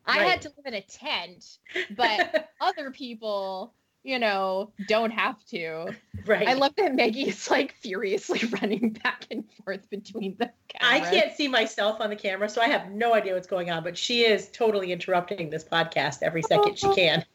I 0.05 0.19
had 0.19 0.41
to 0.41 0.49
live 0.57 0.65
in 0.65 0.73
a 0.73 0.81
tent, 0.81 1.59
but 1.95 2.49
other 2.61 2.89
people, 2.91 3.73
you 4.03 4.19
know, 4.19 4.71
don't 4.87 5.11
have 5.11 5.43
to. 5.45 5.93
right. 6.25 6.47
I 6.47 6.53
love 6.53 6.73
that 6.77 6.95
Maggie 6.95 7.29
is 7.29 7.49
like 7.49 7.73
furiously 7.73 8.47
running 8.61 8.91
back 9.03 9.27
and 9.29 9.43
forth 9.63 9.89
between 9.89 10.35
the 10.39 10.51
I 10.79 10.99
can't 10.99 11.35
see 11.35 11.47
myself 11.47 12.01
on 12.01 12.09
the 12.09 12.15
camera, 12.15 12.49
so 12.49 12.61
I 12.61 12.67
have 12.67 12.91
no 12.91 13.13
idea 13.13 13.33
what's 13.33 13.47
going 13.47 13.69
on. 13.69 13.83
But 13.83 13.97
she 13.97 14.25
is 14.25 14.49
totally 14.49 14.91
interrupting 14.91 15.49
this 15.49 15.63
podcast 15.63 16.19
every 16.21 16.41
second 16.41 16.77
she 16.77 16.93
can. 16.93 17.25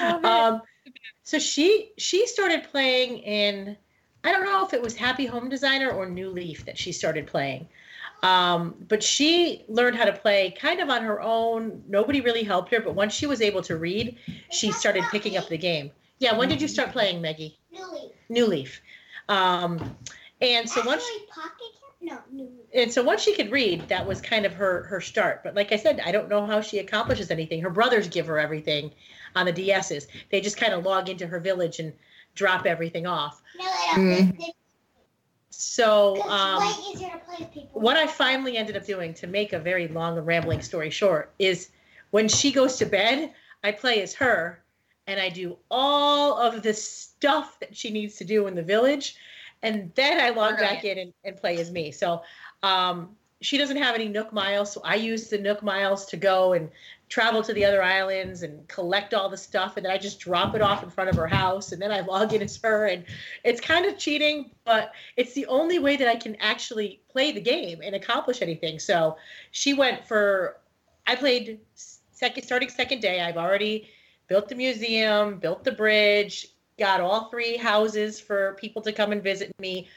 Love. 0.00 0.24
Um, 0.24 0.62
so 1.22 1.38
she 1.38 1.92
she 1.98 2.26
started 2.26 2.64
playing 2.70 3.18
in 3.18 3.76
I 4.26 4.32
don't 4.32 4.44
know 4.44 4.64
if 4.64 4.74
it 4.74 4.82
was 4.82 4.96
Happy 4.96 5.26
Home 5.26 5.48
Designer 5.48 5.90
or 5.90 6.06
New 6.06 6.30
Leaf 6.30 6.64
that 6.66 6.76
she 6.76 6.92
started 6.92 7.26
playing. 7.26 7.68
Um, 8.22 8.74
but 8.88 9.02
she 9.02 9.64
learned 9.68 9.96
how 9.96 10.04
to 10.04 10.12
play 10.12 10.54
kind 10.58 10.80
of 10.80 10.88
on 10.88 11.02
her 11.02 11.20
own. 11.20 11.82
Nobody 11.88 12.20
really 12.20 12.42
helped 12.42 12.72
her, 12.72 12.80
but 12.80 12.94
once 12.94 13.12
she 13.14 13.26
was 13.26 13.40
able 13.40 13.62
to 13.62 13.76
read, 13.76 14.16
she 14.50 14.72
started 14.72 15.04
picking 15.10 15.36
up 15.36 15.48
the 15.48 15.58
game. 15.58 15.90
Yeah, 16.18 16.36
when 16.36 16.48
did 16.48 16.60
you 16.62 16.68
start 16.68 16.92
playing, 16.92 17.20
Maggie? 17.20 17.58
Newly. 17.70 18.12
New 18.28 18.46
Leaf. 18.46 18.80
Um, 19.28 19.96
and 20.40 20.68
so 20.68 20.82
once 20.86 21.02
Actually, 21.02 21.26
Camp? 21.34 21.52
No, 22.00 22.18
and 22.74 22.92
so 22.92 23.02
once 23.02 23.22
she 23.22 23.34
could 23.34 23.50
read, 23.50 23.88
that 23.88 24.06
was 24.06 24.20
kind 24.20 24.46
of 24.46 24.52
her 24.54 24.84
her 24.84 25.00
start. 25.00 25.42
But 25.42 25.54
like 25.54 25.72
I 25.72 25.76
said, 25.76 26.00
I 26.04 26.12
don't 26.12 26.28
know 26.28 26.46
how 26.46 26.60
she 26.60 26.78
accomplishes 26.78 27.30
anything. 27.30 27.60
Her 27.60 27.70
brothers 27.70 28.06
give 28.06 28.26
her 28.26 28.38
everything 28.38 28.92
on 29.34 29.46
the 29.46 29.52
DSs. 29.52 30.06
They 30.30 30.40
just 30.40 30.56
kind 30.56 30.72
of 30.72 30.84
log 30.84 31.08
into 31.08 31.26
her 31.26 31.40
village 31.40 31.80
and 31.80 31.92
drop 32.34 32.66
everything 32.66 33.06
off. 33.06 33.42
No, 33.58 33.64
I 33.64 33.92
don't. 33.96 34.04
Mm. 34.04 34.36
It's 34.38 34.56
So 35.58 36.22
um, 36.28 36.60
way 36.60 36.72
easier 36.92 37.10
to 37.10 37.18
play 37.18 37.36
with 37.40 37.50
people. 37.50 37.80
what 37.80 37.96
I 37.96 38.06
finally 38.06 38.58
ended 38.58 38.76
up 38.76 38.84
doing 38.84 39.14
to 39.14 39.26
make 39.26 39.54
a 39.54 39.58
very 39.58 39.88
long 39.88 40.18
and 40.18 40.26
rambling 40.26 40.60
story 40.60 40.90
short 40.90 41.32
is 41.38 41.70
when 42.10 42.28
she 42.28 42.52
goes 42.52 42.76
to 42.76 42.86
bed, 42.86 43.32
I 43.64 43.72
play 43.72 44.02
as 44.02 44.12
her 44.14 44.62
and 45.06 45.18
I 45.18 45.30
do 45.30 45.56
all 45.70 46.38
of 46.38 46.62
the 46.62 46.74
stuff 46.74 47.58
that 47.60 47.74
she 47.74 47.90
needs 47.90 48.16
to 48.16 48.24
do 48.24 48.46
in 48.46 48.54
the 48.54 48.62
village. 48.62 49.16
And 49.62 49.90
then 49.94 50.20
I 50.20 50.30
log 50.30 50.58
back 50.58 50.84
in 50.84 50.98
and, 50.98 51.12
and 51.24 51.36
play 51.36 51.58
as 51.58 51.70
me. 51.70 51.90
So 51.90 52.22
um, 52.62 53.16
she 53.40 53.56
doesn't 53.56 53.78
have 53.78 53.94
any 53.94 54.08
Nook 54.08 54.32
miles. 54.32 54.72
So 54.72 54.82
I 54.84 54.96
use 54.96 55.28
the 55.28 55.38
Nook 55.38 55.62
miles 55.62 56.04
to 56.06 56.16
go 56.18 56.52
and 56.52 56.70
travel 57.08 57.42
to 57.42 57.52
the 57.52 57.64
other 57.64 57.82
islands 57.82 58.42
and 58.42 58.66
collect 58.68 59.14
all 59.14 59.28
the 59.28 59.36
stuff. 59.36 59.76
And 59.76 59.86
then 59.86 59.92
I 59.92 59.98
just 59.98 60.18
drop 60.18 60.54
it 60.54 60.62
off 60.62 60.82
in 60.82 60.90
front 60.90 61.08
of 61.08 61.16
her 61.16 61.26
house. 61.26 61.72
And 61.72 61.80
then 61.80 61.92
I 61.92 62.00
log 62.00 62.32
in 62.32 62.42
as 62.42 62.56
her. 62.62 62.86
And 62.86 63.04
it's 63.44 63.60
kind 63.60 63.86
of 63.86 63.96
cheating, 63.96 64.50
but 64.64 64.92
it's 65.16 65.32
the 65.32 65.46
only 65.46 65.78
way 65.78 65.96
that 65.96 66.08
I 66.08 66.16
can 66.16 66.36
actually 66.36 67.00
play 67.08 67.32
the 67.32 67.40
game 67.40 67.80
and 67.82 67.94
accomplish 67.94 68.42
anything. 68.42 68.78
So 68.78 69.16
she 69.52 69.72
went 69.72 70.06
for, 70.06 70.58
I 71.06 71.14
played 71.14 71.60
second, 72.10 72.42
starting 72.42 72.68
second 72.68 73.00
day. 73.00 73.20
I've 73.20 73.36
already 73.36 73.88
built 74.26 74.48
the 74.48 74.56
museum, 74.56 75.38
built 75.38 75.62
the 75.62 75.72
bridge, 75.72 76.48
got 76.78 77.00
all 77.00 77.30
three 77.30 77.56
houses 77.56 78.18
for 78.18 78.56
people 78.58 78.82
to 78.82 78.92
come 78.92 79.12
and 79.12 79.22
visit 79.22 79.52
me, 79.60 79.88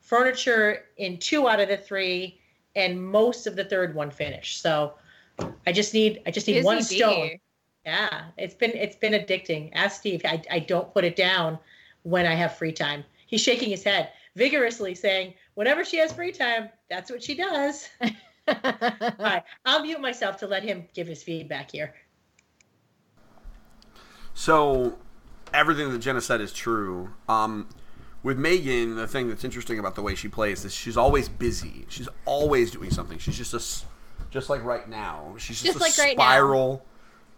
furniture 0.00 0.86
in 0.96 1.18
two 1.18 1.48
out 1.48 1.60
of 1.60 1.68
the 1.68 1.76
three, 1.76 2.40
and 2.74 3.00
most 3.00 3.46
of 3.46 3.54
the 3.54 3.64
third 3.64 3.94
one 3.94 4.10
finished. 4.10 4.60
So 4.60 4.94
I 5.66 5.72
just 5.72 5.92
need, 5.94 6.22
I 6.26 6.30
just 6.30 6.46
need 6.46 6.54
Busy 6.54 6.64
one 6.64 6.78
bee. 6.78 6.82
stone. 6.82 7.30
Yeah, 7.84 8.24
it's 8.36 8.54
been 8.54 8.72
it's 8.72 8.96
been 8.96 9.12
addicting. 9.12 9.70
Ask 9.72 10.00
Steve. 10.00 10.22
I, 10.24 10.42
I 10.50 10.58
don't 10.58 10.92
put 10.92 11.04
it 11.04 11.14
down 11.14 11.58
when 12.02 12.26
I 12.26 12.34
have 12.34 12.56
free 12.56 12.72
time. 12.72 13.04
He's 13.28 13.40
shaking 13.40 13.70
his 13.70 13.84
head 13.84 14.10
vigorously, 14.34 14.94
saying, 14.94 15.34
"Whenever 15.54 15.84
she 15.84 15.98
has 15.98 16.12
free 16.12 16.32
time, 16.32 16.68
that's 16.90 17.10
what 17.10 17.22
she 17.22 17.36
does." 17.36 17.88
All 18.48 18.54
right, 19.20 19.42
I'll 19.64 19.82
mute 19.82 20.00
myself 20.00 20.36
to 20.38 20.46
let 20.48 20.62
him 20.64 20.86
give 20.94 21.06
his 21.06 21.22
feedback 21.22 21.70
here. 21.70 21.94
So 24.34 24.98
everything 25.54 25.92
that 25.92 25.98
Jenna 25.98 26.20
said 26.20 26.40
is 26.40 26.52
true. 26.52 27.14
Um, 27.28 27.68
with 28.22 28.38
Megan, 28.38 28.96
the 28.96 29.06
thing 29.06 29.28
that's 29.28 29.44
interesting 29.44 29.78
about 29.78 29.94
the 29.94 30.02
way 30.02 30.14
she 30.14 30.28
plays 30.28 30.64
is 30.64 30.74
she's 30.74 30.96
always 30.96 31.28
busy. 31.28 31.86
She's 31.88 32.08
always 32.24 32.70
doing 32.70 32.90
something. 32.90 33.18
She's 33.18 33.36
just 33.38 33.54
a, 33.54 33.58
s- 33.58 33.84
just 34.36 34.50
like 34.50 34.62
right 34.64 34.86
now. 34.86 35.34
She's 35.38 35.62
just, 35.62 35.64
Just 35.64 35.76
a 35.78 35.80
like 35.80 35.96
right 35.96 36.14
spiral 36.14 36.84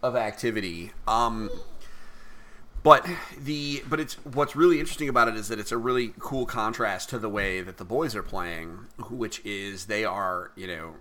of 0.03 0.17
activity. 0.17 0.91
Um, 1.07 1.49
but 2.83 3.07
the 3.37 3.81
but 3.87 4.01
it's 4.01 4.15
what's 4.25 4.53
really 4.53 4.81
interesting 4.81 5.07
about 5.07 5.29
it 5.29 5.35
is 5.35 5.47
that 5.47 5.59
it's 5.59 5.71
a 5.71 5.77
really 5.77 6.13
cool 6.19 6.45
contrast 6.45 7.09
to 7.09 7.19
the 7.19 7.29
way 7.29 7.61
that 7.61 7.77
the 7.77 7.85
boys 7.85 8.15
are 8.17 8.23
playing, 8.23 8.87
which 9.09 9.39
is 9.45 9.85
they 9.85 10.03
are 10.03 10.51
you 10.57 10.67
know 10.67 10.95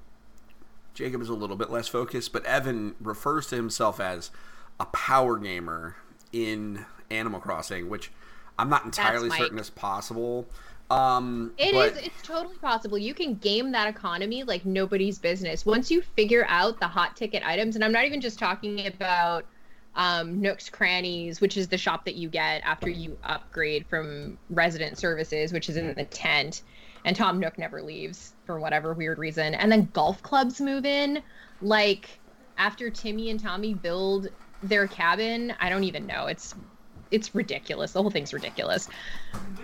Jacob 0.94 1.20
is 1.20 1.28
a 1.28 1.34
little 1.34 1.56
bit 1.56 1.68
less 1.68 1.88
focused, 1.88 2.32
but 2.32 2.44
Evan 2.44 2.94
refers 3.00 3.48
to 3.48 3.56
himself 3.56 3.98
as 3.98 4.30
a 4.78 4.84
power 4.86 5.36
gamer 5.36 5.96
in 6.32 6.86
Animal 7.10 7.40
Crossing, 7.40 7.88
which 7.88 8.12
I'm 8.56 8.70
not 8.70 8.84
entirely 8.84 9.30
certain 9.30 9.58
is 9.58 9.70
possible. 9.70 10.46
Um, 10.90 11.52
It 11.58 11.72
but- 11.72 11.92
is. 11.92 11.98
It's 12.06 12.22
totally 12.22 12.56
possible. 12.56 12.96
You 12.96 13.14
can 13.14 13.34
game 13.34 13.72
that 13.72 13.88
economy 13.88 14.42
like 14.42 14.64
nobody's 14.64 15.18
business. 15.18 15.66
Once 15.66 15.90
you 15.90 16.02
figure 16.02 16.46
out 16.48 16.80
the 16.80 16.88
hot 16.88 17.16
ticket 17.16 17.42
items, 17.44 17.74
and 17.74 17.84
I'm 17.84 17.92
not 17.92 18.04
even 18.04 18.20
just 18.20 18.38
talking 18.38 18.86
about 18.86 19.44
um, 19.96 20.40
Nook's 20.40 20.70
Crannies, 20.70 21.40
which 21.40 21.56
is 21.56 21.68
the 21.68 21.76
shop 21.78 22.04
that 22.04 22.14
you 22.14 22.28
get 22.28 22.62
after 22.64 22.88
you 22.88 23.18
upgrade 23.24 23.86
from 23.86 24.38
Resident 24.48 24.96
Services, 24.96 25.52
which 25.52 25.68
is 25.68 25.76
in 25.76 25.92
the 25.94 26.04
tent, 26.04 26.62
and 27.04 27.16
Tom 27.16 27.38
Nook 27.40 27.58
never 27.58 27.82
leaves 27.82 28.32
for 28.46 28.60
whatever 28.60 28.94
weird 28.94 29.18
reason. 29.18 29.54
And 29.54 29.70
then 29.70 29.88
golf 29.92 30.22
clubs 30.22 30.60
move 30.60 30.84
in, 30.84 31.22
like 31.60 32.18
after 32.56 32.90
Timmy 32.90 33.30
and 33.30 33.40
Tommy 33.40 33.74
build 33.74 34.28
their 34.62 34.86
cabin. 34.86 35.52
I 35.60 35.68
don't 35.68 35.84
even 35.84 36.06
know. 36.06 36.26
It's 36.26 36.54
it's 37.10 37.34
ridiculous. 37.34 37.92
The 37.92 38.02
whole 38.02 38.10
thing's 38.10 38.32
ridiculous. 38.34 38.88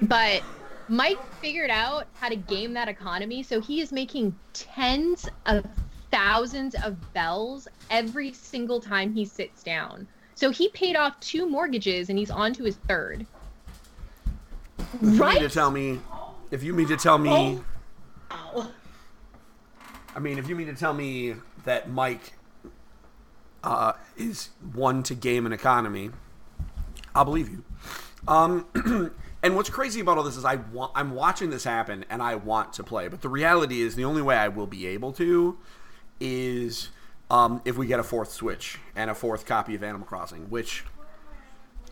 But 0.02 0.43
Mike 0.88 1.19
figured 1.41 1.71
out 1.71 2.07
how 2.14 2.29
to 2.29 2.37
game 2.37 2.73
that 2.75 2.88
economy, 2.88 3.43
so 3.43 3.61
he 3.61 3.81
is 3.81 3.93
making 3.93 4.35
tens 4.53 5.29
of 5.47 5.64
thousands 6.11 6.75
of 6.85 7.12
bells 7.12 7.67
every 7.91 8.33
single 8.33 8.81
time 8.81 9.12
he 9.12 9.25
sits 9.25 9.62
down. 9.62 10.07
So 10.35 10.50
he 10.50 10.69
paid 10.69 10.97
off 10.97 11.19
two 11.21 11.49
mortgages 11.49 12.11
and 12.11 12.19
he's 12.19 12.31
on 12.31 12.53
to 12.55 12.64
his 12.64 12.76
third. 12.88 13.26
if 15.03 15.03
you 15.03 15.25
mean 15.25 15.41
to 15.41 15.49
tell 15.49 15.71
me, 15.71 16.00
if 16.50 16.62
you 16.62 16.75
mean 16.75 16.88
to 16.88 16.97
tell 16.97 17.19
me, 17.19 17.61
Ow. 18.31 18.71
I 20.14 20.19
mean, 20.19 20.38
if 20.38 20.49
you 20.49 20.55
mean 20.55 20.67
to 20.67 20.75
tell 20.75 20.93
me 20.93 21.35
that 21.64 21.91
Mike 21.91 22.35
uh, 23.62 23.95
is 24.17 24.50
one 24.73 25.03
to 25.05 25.14
game 25.14 25.47
an 25.47 25.53
economy, 25.53 26.11
I'll 27.14 27.25
believe 27.25 27.49
you. 27.49 27.64
Um, 28.29 28.67
and 29.45 29.55
what's 29.55 29.69
crazy 29.69 30.01
about 30.01 30.17
all 30.17 30.25
this 30.25 30.39
is 30.39 30.45
I 30.47 30.57
want 30.57 30.93
I'm 30.95 31.15
watching 31.15 31.51
this 31.51 31.65
happen 31.65 32.07
and 32.09 32.23
I 32.23 32.35
want 32.35 32.73
to 32.73 32.83
play, 32.83 33.09
but 33.09 33.21
the 33.21 33.29
reality 33.29 33.83
is 33.83 33.95
the 33.95 34.05
only 34.05 34.23
way 34.23 34.37
I 34.37 34.49
will 34.49 34.67
be 34.67 34.87
able 34.87 35.13
to 35.13 35.59
is 36.19 36.89
um, 37.31 37.61
if 37.67 37.77
we 37.77 37.87
get 37.87 38.01
a 38.01 38.03
fourth 38.03 38.33
Switch 38.33 38.79
and 38.97 39.11
a 39.11 39.15
fourth 39.15 39.45
copy 39.45 39.75
of 39.75 39.83
Animal 39.83 40.07
Crossing, 40.07 40.49
which 40.49 40.85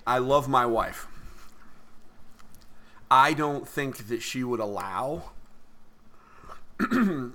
I 0.07 0.17
love 0.17 0.49
my 0.49 0.65
wife. 0.65 1.07
I 3.11 3.35
don't 3.35 3.69
think 3.69 4.09
that 4.09 4.23
she 4.23 4.43
would 4.43 4.61
allow 4.61 5.33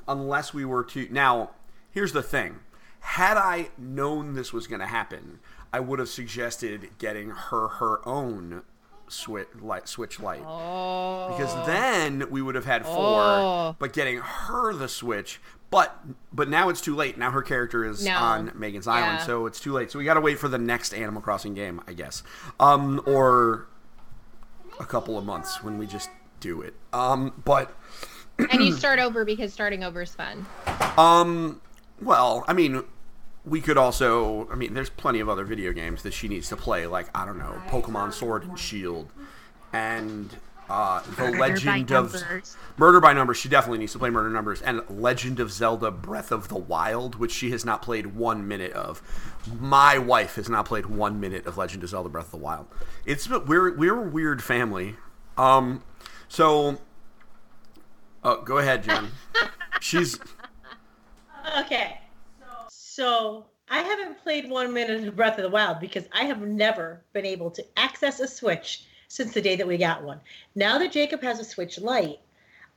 unless 0.08 0.52
we 0.52 0.66
were 0.66 0.84
to. 0.86 1.08
Now, 1.12 1.52
here's 1.92 2.14
the 2.14 2.24
thing. 2.24 2.62
Had 3.02 3.38
I 3.38 3.70
known 3.78 4.34
this 4.34 4.52
was 4.52 4.66
going 4.66 4.80
to 4.80 4.88
happen, 4.88 5.40
I 5.72 5.80
would 5.80 6.00
have 6.00 6.10
suggested 6.10 6.90
getting 6.98 7.30
her 7.30 7.68
her 7.68 8.08
own 8.08 8.64
switch 9.10 9.48
Lite, 9.62 9.88
switch 9.88 10.20
Lite 10.20 10.44
Oh. 10.46 11.30
because 11.36 11.54
then 11.66 12.30
we 12.30 12.42
would 12.42 12.56
have 12.56 12.66
had 12.66 12.86
four. 12.86 13.22
Oh. 13.22 13.76
But 13.80 13.94
getting 13.94 14.18
her 14.18 14.74
the 14.74 14.88
switch, 14.88 15.40
but 15.70 15.98
but 16.32 16.50
now 16.50 16.70
it's 16.70 16.82
too 16.82 16.96
late. 16.96 17.18
Now 17.18 17.32
her 17.32 17.42
character 17.42 17.84
is 17.86 18.06
No. 18.06 18.16
on 18.18 18.52
Megan's 18.56 18.88
Island, 18.88 19.20
Yeah. 19.20 19.26
so 19.26 19.46
it's 19.46 19.60
too 19.60 19.74
late. 19.74 19.92
So 19.92 20.00
we 20.00 20.06
got 20.06 20.16
to 20.16 20.22
wait 20.22 20.40
for 20.40 20.48
the 20.48 20.58
next 20.58 20.94
Animal 20.94 21.22
Crossing 21.22 21.54
game, 21.54 21.82
I 21.88 21.94
guess, 21.94 22.24
um, 22.60 23.02
or 23.06 23.68
a 24.80 24.86
couple 24.86 25.18
of 25.18 25.26
months 25.26 25.64
when 25.64 25.78
we 25.78 25.86
just 25.88 26.10
do 26.40 26.62
it. 26.62 26.74
Um, 26.94 27.34
but 27.46 27.74
and 28.52 28.64
you 28.64 28.72
start 28.74 29.00
over 29.00 29.26
because 29.26 29.52
starting 29.52 29.84
over 29.84 30.04
is 30.04 30.14
fun. 30.14 30.46
um, 30.98 31.62
well, 32.02 32.46
I 32.48 32.54
mean, 32.54 32.84
we 33.48 33.62
could 33.62 33.77
also. 33.77 34.48
I 34.51 34.56
mean, 34.56 34.74
there's 34.74 34.89
plenty 34.89 35.20
of 35.20 35.30
other 35.30 35.44
video 35.44 35.72
games 35.72 36.04
that 36.04 36.13
she 36.13 36.27
needs 36.27 36.50
to 36.50 36.56
play, 36.56 36.88
like 36.88 37.08
I 37.16 37.25
don't 37.25 37.38
know, 37.38 37.62
Pokemon 37.68 38.13
Sword 38.13 38.44
and 38.44 38.58
Shield, 38.58 39.12
and 39.74 40.36
uh, 40.70 41.01
the 41.01 41.24
Murder 41.24 41.38
Legend 41.39 41.92
of 41.92 42.13
Numbers. 42.13 42.58
Murder 42.77 43.00
by 43.00 43.13
Numbers. 43.13 43.38
She 43.38 43.50
definitely 43.50 43.80
needs 43.80 43.94
to 43.94 44.00
play 44.00 44.10
Murder 44.10 44.30
Numbers 44.30 44.62
and 44.62 44.82
Legend 44.89 45.39
of 45.39 45.51
Zelda: 45.51 45.92
Breath 45.92 46.32
of 46.32 46.50
the 46.50 46.58
Wild, 46.58 47.16
which 47.16 47.32
she 47.32 47.51
has 47.51 47.63
not 47.63 47.82
played 47.82 48.16
one 48.16 48.48
minute 48.48 48.74
of. 48.74 49.01
My 49.60 49.98
wife 49.98 50.36
has 50.36 50.50
not 50.50 50.66
played 50.66 50.88
one 50.88 51.20
minute 51.20 51.46
of 51.46 51.58
Legend 51.58 51.84
of 51.84 51.89
Zelda: 51.89 52.10
Breath 52.10 52.25
of 52.25 52.32
the 52.32 52.38
Wild. 52.38 52.68
It's 53.06 53.30
we're 53.30 53.75
we're 53.75 54.04
a 54.04 54.08
weird 54.08 54.44
family. 54.44 54.96
Um, 55.38 55.84
so, 56.27 56.80
oh, 58.24 58.42
go 58.42 58.58
ahead, 58.58 58.84
Jen. 58.84 59.10
She's 59.80 60.20
Okay. 61.60 61.97
So 62.98 63.46
I 63.70 63.82
haven't 63.84 64.24
played 64.24 64.50
one 64.50 64.74
minute 64.74 65.08
of 65.08 65.16
Breath 65.16 65.38
of 65.38 65.44
the 65.44 65.51
Wild 65.51 65.80
because 65.80 66.06
I 66.12 66.24
have 66.24 66.42
never 66.42 67.00
been 67.13 67.27
able 67.27 67.51
to 67.51 67.63
access 67.77 68.20
a 68.20 68.27
Switch 68.27 68.86
since 69.08 69.36
the 69.36 69.42
day 69.44 69.56
that 69.56 69.68
we 69.68 69.77
got 69.77 70.01
one. 70.01 70.20
Now 70.56 70.80
that 70.80 70.94
Jacob 70.94 71.22
has 71.22 71.39
a 71.39 71.44
Switch 71.44 71.77
Lite, 71.77 72.18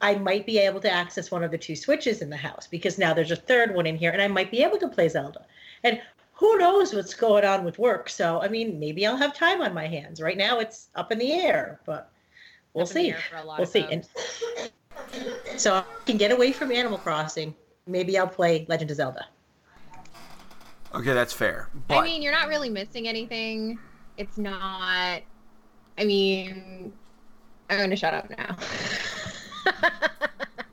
I 0.02 0.16
might 0.16 0.44
be 0.44 0.58
able 0.58 0.78
to 0.80 0.92
access 0.92 1.30
one 1.30 1.42
of 1.42 1.50
the 1.50 1.56
two 1.56 1.74
Switches 1.74 2.20
in 2.20 2.28
the 2.28 2.36
house 2.36 2.66
because 2.66 2.98
now 2.98 3.14
there's 3.14 3.30
a 3.30 3.36
third 3.36 3.74
one 3.74 3.86
in 3.86 3.96
here 3.96 4.10
and 4.10 4.20
I 4.20 4.28
might 4.28 4.50
be 4.50 4.62
able 4.62 4.76
to 4.80 4.88
play 4.88 5.08
Zelda. 5.08 5.46
And 5.84 6.02
who 6.34 6.58
knows 6.58 6.92
what's 6.92 7.14
going 7.14 7.46
on 7.46 7.64
with 7.64 7.78
work. 7.78 8.10
So, 8.10 8.42
I 8.42 8.48
mean, 8.48 8.78
maybe 8.78 9.06
I'll 9.06 9.16
have 9.16 9.32
time 9.32 9.62
on 9.62 9.72
my 9.72 9.86
hands. 9.86 10.20
Right 10.20 10.36
now 10.36 10.58
it's 10.58 10.88
up 10.96 11.10
in 11.12 11.18
the 11.18 11.32
air, 11.32 11.80
but 11.86 12.12
we'll 12.74 12.82
Up 12.82 12.90
see. 12.90 13.12
air 13.12 13.20
for 13.30 13.36
a 13.36 13.44
lot 13.44 13.56
We'll 13.56 13.66
see. 13.66 13.86
And 13.90 14.06
so 15.56 15.76
I 15.76 15.84
can 16.04 16.18
get 16.18 16.30
away 16.30 16.52
from 16.52 16.70
Animal 16.70 16.98
Crossing. 16.98 17.54
Maybe 17.86 18.18
I'll 18.18 18.28
play 18.28 18.66
Legend 18.68 18.90
of 18.90 18.98
Zelda. 18.98 19.24
Okay. 20.94 21.14
That's 21.14 21.32
fair. 21.32 21.70
But 21.74 21.98
I 21.98 22.02
mean, 22.02 22.22
you're 22.22 22.32
not 22.32 22.48
really 22.48 22.70
missing 22.70 23.08
anything. 23.08 23.80
It's 24.16 24.38
not. 24.38 25.22
I 25.98 26.04
mean, 26.04 26.94
I'm 27.68 27.78
going 27.78 27.90
to 27.90 27.96
shut 27.96 28.14
up 28.14 28.30
now. 28.30 28.56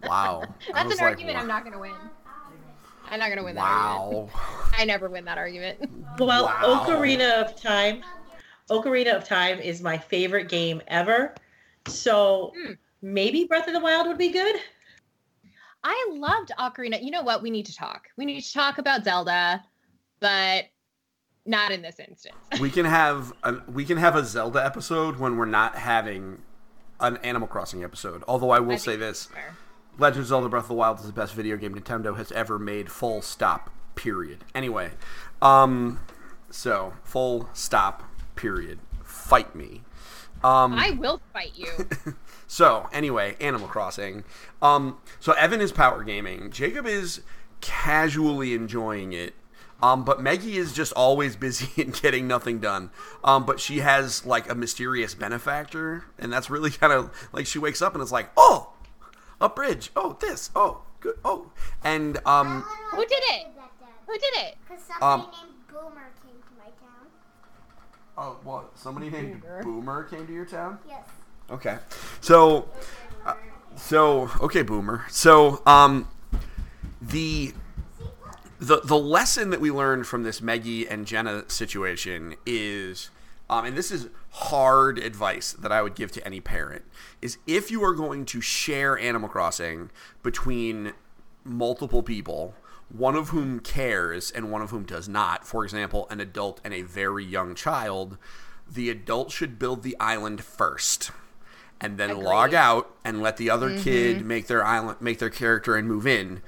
wow, 0.03 0.55
That's 0.73 0.91
an 0.91 0.97
like, 0.97 0.99
argument 0.99 1.37
I'm 1.37 1.47
not 1.47 1.63
going 1.63 1.73
to 1.73 1.79
win. 1.79 2.09
I'm 3.09 3.19
not 3.19 3.27
going 3.27 3.37
to 3.37 3.43
win 3.43 3.55
that 3.55 3.61
Wow. 3.61 4.09
argument. 4.09 4.31
I 4.73 4.85
never 4.85 5.09
win 5.09 5.25
that 5.25 5.37
argument. 5.37 5.89
Well, 6.19 6.45
Wow. 6.45 6.59
Ocarina 6.63 7.41
of 7.41 7.61
Time, 7.61 8.03
Ocarina 8.69 9.15
of 9.15 9.23
Time 9.23 9.59
is 9.59 9.81
my 9.81 9.97
favorite 9.97 10.49
game 10.49 10.81
ever. 10.87 11.35
So 11.87 12.53
Hmm. 12.55 12.73
maybe 13.01 13.45
Breath 13.45 13.67
of 13.67 13.73
the 13.73 13.79
Wild 13.79 14.07
would 14.07 14.17
be 14.17 14.31
good. 14.31 14.55
I 15.83 16.09
loved 16.11 16.51
Ocarina. 16.59 17.03
You 17.03 17.11
know 17.11 17.23
what? 17.23 17.41
We 17.41 17.49
need 17.49 17.65
to 17.67 17.75
talk. 17.75 18.07
We 18.17 18.25
need 18.25 18.41
to 18.41 18.53
talk 18.53 18.77
about 18.77 19.03
Zelda, 19.03 19.63
but 20.19 20.65
not 21.45 21.71
in 21.71 21.81
this 21.81 21.99
instance. 21.99 22.35
we 22.59 22.69
can 22.69 22.85
have 22.85 23.33
a, 23.43 23.55
we 23.71 23.85
can 23.85 23.97
have 23.97 24.15
a 24.15 24.23
Zelda 24.23 24.63
episode 24.63 25.17
when 25.17 25.37
we're 25.37 25.45
not 25.45 25.75
having 25.75 26.41
an 26.99 27.17
Animal 27.17 27.47
Crossing 27.47 27.83
episode. 27.83 28.23
Although 28.27 28.51
I 28.51 28.59
will 28.59 28.73
I 28.73 28.77
say 28.77 28.95
this. 28.95 29.29
Legend 29.97 30.21
of 30.21 30.27
Zelda: 30.27 30.49
Breath 30.49 30.65
of 30.65 30.69
the 30.69 30.73
Wild 30.75 30.99
is 30.99 31.05
the 31.05 31.13
best 31.13 31.33
video 31.33 31.57
game 31.57 31.73
Nintendo 31.73 32.15
has 32.17 32.31
ever 32.31 32.59
made. 32.59 32.91
Full 32.91 33.21
stop. 33.21 33.71
Period. 33.95 34.43
Anyway, 34.53 34.91
um, 35.41 35.99
so 36.51 36.93
full 37.03 37.49
stop. 37.53 38.03
Period. 38.35 38.79
Fight 39.03 39.55
me. 39.55 39.81
Um, 40.43 40.73
I 40.73 40.91
will 40.91 41.19
fight 41.33 41.53
you. 41.55 41.67
so 42.47 42.87
anyway, 42.93 43.35
Animal 43.41 43.67
Crossing. 43.67 44.23
Um, 44.61 44.99
so 45.19 45.33
Evan 45.33 45.61
is 45.61 45.71
power 45.71 46.03
gaming. 46.03 46.51
Jacob 46.51 46.85
is 46.85 47.21
casually 47.61 48.53
enjoying 48.53 49.13
it. 49.13 49.33
Um, 49.81 50.03
but 50.03 50.21
Maggie 50.21 50.57
is 50.57 50.73
just 50.73 50.91
always 50.93 51.35
busy 51.35 51.81
and 51.81 51.93
getting 52.01 52.27
nothing 52.27 52.59
done. 52.59 52.89
Um, 53.23 53.45
but 53.45 53.59
she 53.59 53.79
has 53.79 54.25
like 54.25 54.49
a 54.49 54.55
mysterious 54.55 55.13
benefactor, 55.13 56.05
and 56.17 56.31
that's 56.33 56.49
really 56.49 56.69
kind 56.71 56.91
of 56.93 57.11
like 57.31 57.45
she 57.45 57.59
wakes 57.59 57.81
up 57.81 57.93
and 57.93 58.01
it's 58.01 58.11
like, 58.11 58.29
oh, 58.35 58.71
a 59.39 59.49
bridge. 59.49 59.91
Oh, 59.95 60.17
this. 60.19 60.49
Oh, 60.55 60.81
good. 60.99 61.15
Oh, 61.23 61.51
and 61.83 62.17
um, 62.25 62.61
Who 62.91 63.05
did 63.05 63.11
it? 63.23 63.47
Who 64.07 64.13
did 64.13 64.33
it? 64.37 64.57
Because 64.67 64.83
somebody 64.83 65.23
Um, 65.23 65.29
named 65.31 65.53
Boomer 65.67 66.09
came 66.23 66.35
to 66.41 66.57
my 66.57 66.69
town. 66.79 67.07
oh, 68.17 68.37
what? 68.43 68.77
Somebody 68.77 69.09
named 69.09 69.41
Boomer. 69.41 69.63
Boomer 69.63 70.03
came 70.05 70.25
to 70.25 70.33
your 70.33 70.45
town. 70.45 70.79
Yes. 70.87 71.05
Okay. 71.51 71.77
So, 72.21 72.67
uh, 73.25 73.33
so 73.75 74.29
okay, 74.41 74.63
boomer. 74.63 75.05
So, 75.09 75.61
um, 75.65 76.07
the 77.01 77.53
the 78.59 78.81
the 78.83 78.97
lesson 78.97 79.49
that 79.51 79.61
we 79.61 79.71
learned 79.71 80.07
from 80.07 80.23
this 80.23 80.41
Meggie 80.41 80.87
and 80.87 81.05
Jenna 81.05 81.49
situation 81.49 82.35
is, 82.45 83.09
um, 83.49 83.65
and 83.65 83.77
this 83.77 83.91
is 83.91 84.09
hard 84.31 84.97
advice 84.97 85.53
that 85.53 85.71
I 85.71 85.81
would 85.81 85.95
give 85.95 86.11
to 86.13 86.25
any 86.25 86.41
parent, 86.41 86.83
is 87.21 87.37
if 87.45 87.69
you 87.69 87.83
are 87.83 87.93
going 87.93 88.25
to 88.25 88.41
share 88.41 88.97
Animal 88.97 89.29
Crossing 89.29 89.91
between 90.23 90.93
multiple 91.43 92.03
people, 92.03 92.55
one 92.89 93.15
of 93.15 93.29
whom 93.29 93.59
cares 93.59 94.31
and 94.31 94.51
one 94.51 94.61
of 94.61 94.71
whom 94.71 94.83
does 94.83 95.07
not, 95.07 95.45
for 95.45 95.63
example, 95.63 96.07
an 96.09 96.19
adult 96.19 96.59
and 96.63 96.73
a 96.73 96.81
very 96.81 97.23
young 97.23 97.53
child, 97.53 98.17
the 98.69 98.89
adult 98.89 99.31
should 99.31 99.59
build 99.59 99.83
the 99.83 99.95
island 99.99 100.43
first 100.43 101.11
and 101.79 101.97
then 101.97 102.23
log 102.23 102.53
out 102.53 102.95
and 103.03 103.21
let 103.21 103.37
the 103.37 103.49
other 103.49 103.77
kid 103.77 104.25
make 104.25 104.47
their 104.47 104.65
island 104.65 104.97
make 104.99 105.19
their 105.19 105.29
character 105.29 105.75
and 105.75 105.87
move 105.87 106.07
in 106.07 106.41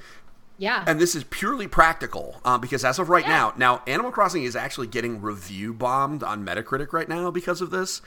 Yeah. 0.59 0.83
and 0.85 0.99
this 0.99 1.15
is 1.15 1.23
purely 1.23 1.67
practical 1.67 2.39
uh, 2.45 2.57
because 2.59 2.85
as 2.85 2.99
of 2.99 3.09
right 3.09 3.23
Yeah. 3.25 3.29
now 3.37 3.53
now 3.57 3.81
animal 3.87 4.11
crossing 4.11 4.43
is 4.43 4.55
actually 4.55 4.87
getting 4.87 5.21
review 5.21 5.73
bombed 5.73 6.21
on 6.21 6.45
metacritic 6.45 6.93
right 6.93 7.09
now 7.09 7.31
because 7.31 7.61
of 7.61 7.71
this 7.71 8.01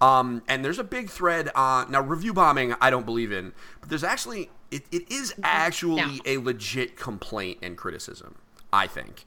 um, 0.00 0.42
and 0.48 0.64
there's 0.64 0.78
a 0.78 0.84
big 0.84 1.10
thread 1.10 1.50
on 1.54 1.90
now 1.90 2.00
review 2.00 2.32
bombing 2.32 2.74
i 2.80 2.88
don't 2.90 3.04
believe 3.06 3.32
in 3.32 3.52
but 3.80 3.88
there's 3.90 4.04
actually 4.04 4.50
it, 4.70 4.84
it 4.90 5.10
is 5.10 5.34
actually 5.42 5.96
No. 6.02 6.18
a 6.24 6.38
legit 6.38 6.96
complaint 6.96 7.58
and 7.62 7.76
criticism 7.76 8.36
i 8.72 8.86
think 8.86 9.24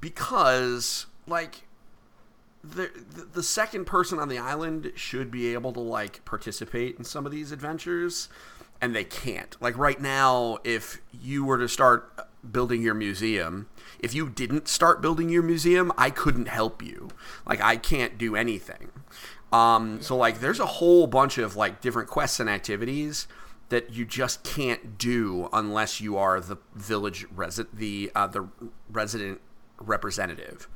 because 0.00 1.06
like 1.26 1.62
the, 2.62 2.90
the 3.14 3.22
the 3.34 3.42
second 3.42 3.84
person 3.84 4.18
on 4.18 4.28
the 4.28 4.38
island 4.38 4.92
should 4.96 5.30
be 5.30 5.52
able 5.52 5.72
to 5.72 5.80
like 5.80 6.24
participate 6.24 6.96
in 6.98 7.04
some 7.04 7.24
of 7.26 7.32
these 7.32 7.52
adventures 7.52 8.28
and 8.80 8.94
they 8.94 9.04
can't. 9.04 9.56
Like 9.60 9.76
right 9.76 10.00
now 10.00 10.58
if 10.64 11.00
you 11.12 11.44
were 11.44 11.58
to 11.58 11.68
start 11.68 12.28
building 12.50 12.82
your 12.82 12.94
museum 12.94 13.68
if 13.98 14.14
you 14.14 14.28
didn't 14.28 14.68
start 14.68 15.00
building 15.00 15.28
your 15.28 15.42
museum 15.42 15.90
i 15.98 16.10
couldn't 16.10 16.48
help 16.48 16.82
you. 16.82 17.08
Like 17.46 17.60
i 17.60 17.76
can't 17.76 18.18
do 18.18 18.36
anything. 18.36 18.90
Um 19.52 20.00
so 20.02 20.16
like 20.16 20.40
there's 20.40 20.60
a 20.60 20.66
whole 20.66 21.06
bunch 21.06 21.38
of 21.38 21.56
like 21.56 21.80
different 21.80 22.08
quests 22.08 22.40
and 22.40 22.48
activities 22.50 23.26
that 23.68 23.92
you 23.92 24.04
just 24.04 24.44
can't 24.44 24.96
do 24.96 25.48
unless 25.52 26.00
you 26.00 26.16
are 26.16 26.40
the 26.40 26.56
village 26.74 27.26
resident 27.34 27.76
the 27.76 28.10
uh, 28.14 28.26
the 28.26 28.48
resident 28.90 29.40
representative 29.78 30.68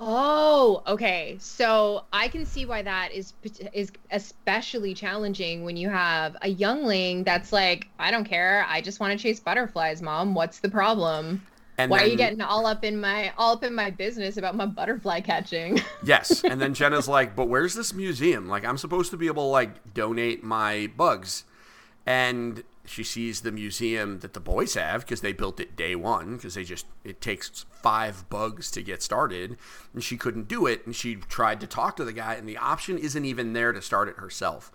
Oh, 0.00 0.82
okay. 0.86 1.36
So 1.40 2.04
I 2.12 2.28
can 2.28 2.46
see 2.46 2.66
why 2.66 2.82
that 2.82 3.12
is 3.12 3.32
is 3.72 3.90
especially 4.12 4.94
challenging 4.94 5.64
when 5.64 5.76
you 5.76 5.88
have 5.88 6.36
a 6.42 6.48
youngling 6.48 7.24
that's 7.24 7.52
like, 7.52 7.88
I 7.98 8.10
don't 8.10 8.24
care. 8.24 8.64
I 8.68 8.80
just 8.80 9.00
want 9.00 9.12
to 9.12 9.22
chase 9.22 9.40
butterflies, 9.40 10.00
mom. 10.00 10.34
What's 10.34 10.60
the 10.60 10.70
problem? 10.70 11.42
and 11.78 11.92
why 11.92 12.02
are 12.02 12.06
you 12.06 12.16
getting 12.16 12.40
all 12.40 12.66
up 12.66 12.84
in 12.84 13.00
my 13.00 13.32
all 13.38 13.52
up 13.54 13.62
in 13.62 13.72
my 13.72 13.90
business 13.90 14.36
about 14.36 14.56
my 14.56 14.66
butterfly 14.66 15.20
catching? 15.20 15.80
Yes, 16.04 16.44
and 16.44 16.60
then 16.60 16.74
Jenna's 16.74 17.08
like, 17.08 17.34
"But 17.34 17.48
where's 17.48 17.74
this 17.74 17.92
museum? 17.92 18.48
Like, 18.48 18.64
I'm 18.64 18.78
supposed 18.78 19.10
to 19.10 19.16
be 19.16 19.26
able 19.26 19.44
to 19.44 19.48
like 19.48 19.94
donate 19.94 20.44
my 20.44 20.90
bugs," 20.96 21.44
and 22.06 22.62
she 22.88 23.04
sees 23.04 23.40
the 23.42 23.52
museum 23.52 24.20
that 24.20 24.32
the 24.34 24.40
boys 24.40 24.74
have 24.74 25.02
because 25.02 25.20
they 25.20 25.32
built 25.32 25.60
it 25.60 25.76
day 25.76 25.94
one 25.94 26.36
because 26.36 26.54
they 26.54 26.64
just 26.64 26.86
it 27.04 27.20
takes 27.20 27.64
five 27.82 28.28
bugs 28.28 28.70
to 28.72 28.82
get 28.82 29.02
started, 29.02 29.56
and 29.94 30.02
she 30.02 30.16
couldn't 30.16 30.48
do 30.48 30.66
it, 30.66 30.84
and 30.86 30.94
she 30.96 31.16
tried 31.16 31.60
to 31.60 31.66
talk 31.66 31.96
to 31.96 32.04
the 32.04 32.12
guy, 32.12 32.34
and 32.34 32.48
the 32.48 32.56
option 32.56 32.98
isn't 32.98 33.24
even 33.24 33.52
there 33.52 33.72
to 33.72 33.80
start 33.82 34.08
it 34.08 34.16
herself. 34.16 34.72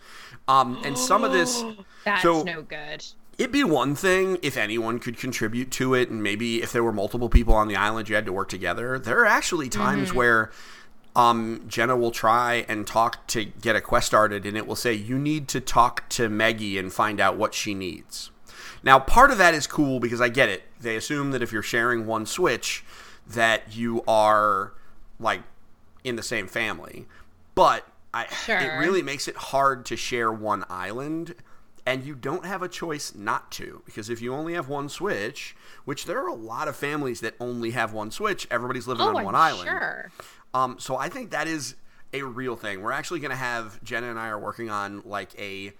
Um, 0.47 0.82
and 0.86 0.97
some 0.97 1.23
of 1.23 1.32
this, 1.32 1.63
That's 2.06 2.21
So- 2.21 2.43
no 2.43 2.62
good. 2.62 3.04
It'd 3.36 3.52
be 3.52 3.63
one 3.63 3.95
thing 3.95 4.38
if 4.43 4.58
anyone 4.58 4.99
could 4.99 5.17
contribute 5.17 5.71
to 5.71 5.95
it, 5.95 6.12
and 6.12 6.21
maybe 6.21 6.62
if 6.62 6.71
there 6.71 6.84
were 6.84 6.91
multiple 6.93 7.30
people 7.30 7.56
on 7.56 7.67
the 7.67 7.76
island, 7.76 8.08
you 8.08 8.13
had 8.13 8.28
to 8.28 8.32
work 8.32 8.47
together. 8.47 8.99
There 8.99 9.19
are 9.21 9.26
actually 9.26 9.69
times 9.69 10.13
where 10.13 10.52
um, 11.15 11.63
Jenna 11.67 11.95
will 11.95 12.12
try 12.12 12.65
and 12.67 12.88
talk 12.88 13.28
to 13.28 13.45
get 13.45 13.76
a 13.76 13.82
quest 13.82 14.08
started, 14.08 14.45
and 14.45 14.58
it 14.58 14.65
will 14.65 14.76
say, 14.76 14.93
You 14.93 15.17
need 15.17 15.47
to 15.49 15.62
talk 15.62 16.08
to 16.10 16.30
Maggie 16.30 16.78
and 16.78 16.91
find 16.91 17.19
out 17.19 17.38
what 17.38 17.54
she 17.54 17.73
needs. 17.73 18.32
Now, 18.84 18.99
part 18.99 19.32
of 19.32 19.38
that 19.38 19.54
is 19.54 19.67
cool 19.67 19.99
because 19.99 20.19
I 20.19 20.30
get 20.30 20.49
it. 20.49 20.63
They 20.80 20.95
assume 20.95 21.32
that 21.32 21.41
if 21.41 21.52
you're 21.52 21.62
sharing 21.62 22.06
one 22.06 22.26
Switch, 22.26 22.84
that 23.28 23.76
you 23.76 24.04
are 24.08 24.73
like 25.19 25.41
in 26.04 26.15
the 26.15 26.23
same 26.23 26.47
family. 26.47 27.06
But 27.56 27.88
I, 28.13 28.28
it 28.47 28.80
really 28.80 29.02
makes 29.02 29.28
it 29.28 29.36
hard 29.36 29.86
to 29.86 29.95
share 29.95 30.32
one 30.32 30.65
island 30.69 31.36
and 31.86 32.04
you 32.04 32.15
don't 32.15 32.46
have 32.46 32.62
a 32.62 32.67
choice 32.69 33.13
not 33.15 33.52
to 33.52 33.82
because 33.86 34.10
if 34.10 34.22
you 34.22 34.34
only 34.34 34.54
have 34.54 34.69
one 34.69 34.88
switch 34.89 35.56
which 35.86 36.06
there 36.06 36.19
are 36.19 36.28
a 36.28 36.34
lot 36.34 36.67
of 36.67 36.76
families 36.76 37.19
that 37.22 37.34
only 37.39 37.72
have 37.72 37.91
one 37.93 38.10
switch 38.12 38.48
everybody's 38.50 38.88
living 38.88 39.06
Oh, 39.06 39.10
on 39.10 39.17
I'm 39.17 39.26
one 39.26 39.36
island 39.36 39.69
sure. 39.69 40.12
um, 40.54 40.78
so 40.80 40.96
i 40.98 41.10
think 41.10 41.32
that 41.32 41.48
is 41.48 41.76
a 42.15 42.22
real 42.22 42.56
thing. 42.56 42.84
We're 42.84 42.91
actually 42.91 43.22
going 43.22 43.32
to 43.32 43.36
have 43.36 43.84
Jenna 43.84 44.08
and 44.12 44.19
I 44.19 44.28
are 44.28 44.38
working 44.38 44.69
on 44.69 45.02
like 45.04 45.34
a 45.39 45.74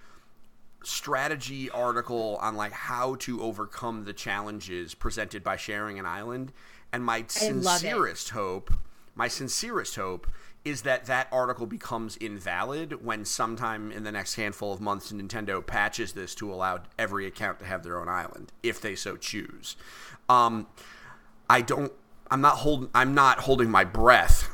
strategy 0.82 1.70
article 1.70 2.38
on 2.40 2.56
like 2.56 2.72
how 2.72 3.14
to 3.16 3.40
overcome 3.42 4.04
the 4.04 4.12
challenges 4.12 4.94
presented 4.94 5.42
by 5.44 5.56
sharing 5.56 5.98
an 5.98 6.06
island. 6.06 6.52
And 6.92 7.04
my 7.04 7.18
it. 7.18 7.30
sincerest 7.30 8.30
hope, 8.30 8.72
my 9.14 9.28
sincerest 9.28 9.96
hope 9.96 10.26
is 10.64 10.82
that 10.82 11.04
that 11.04 11.28
article 11.30 11.66
becomes 11.66 12.16
invalid 12.16 13.04
when 13.04 13.24
sometime 13.24 13.92
in 13.92 14.02
the 14.02 14.12
next 14.12 14.36
handful 14.36 14.72
of 14.72 14.80
months 14.80 15.12
Nintendo 15.12 15.64
patches 15.64 16.12
this 16.12 16.34
to 16.36 16.52
allow 16.52 16.80
every 16.98 17.26
account 17.26 17.58
to 17.58 17.66
have 17.66 17.82
their 17.82 18.00
own 18.00 18.08
island 18.08 18.52
if 18.62 18.80
they 18.80 18.94
so 18.94 19.16
choose. 19.16 19.76
Um, 20.28 20.66
I 21.48 21.60
don't. 21.60 21.92
I'm 22.30 22.40
not 22.40 22.58
holding. 22.58 22.88
I'm 22.94 23.14
not 23.14 23.40
holding 23.40 23.70
my 23.70 23.84
breath. 23.84 24.50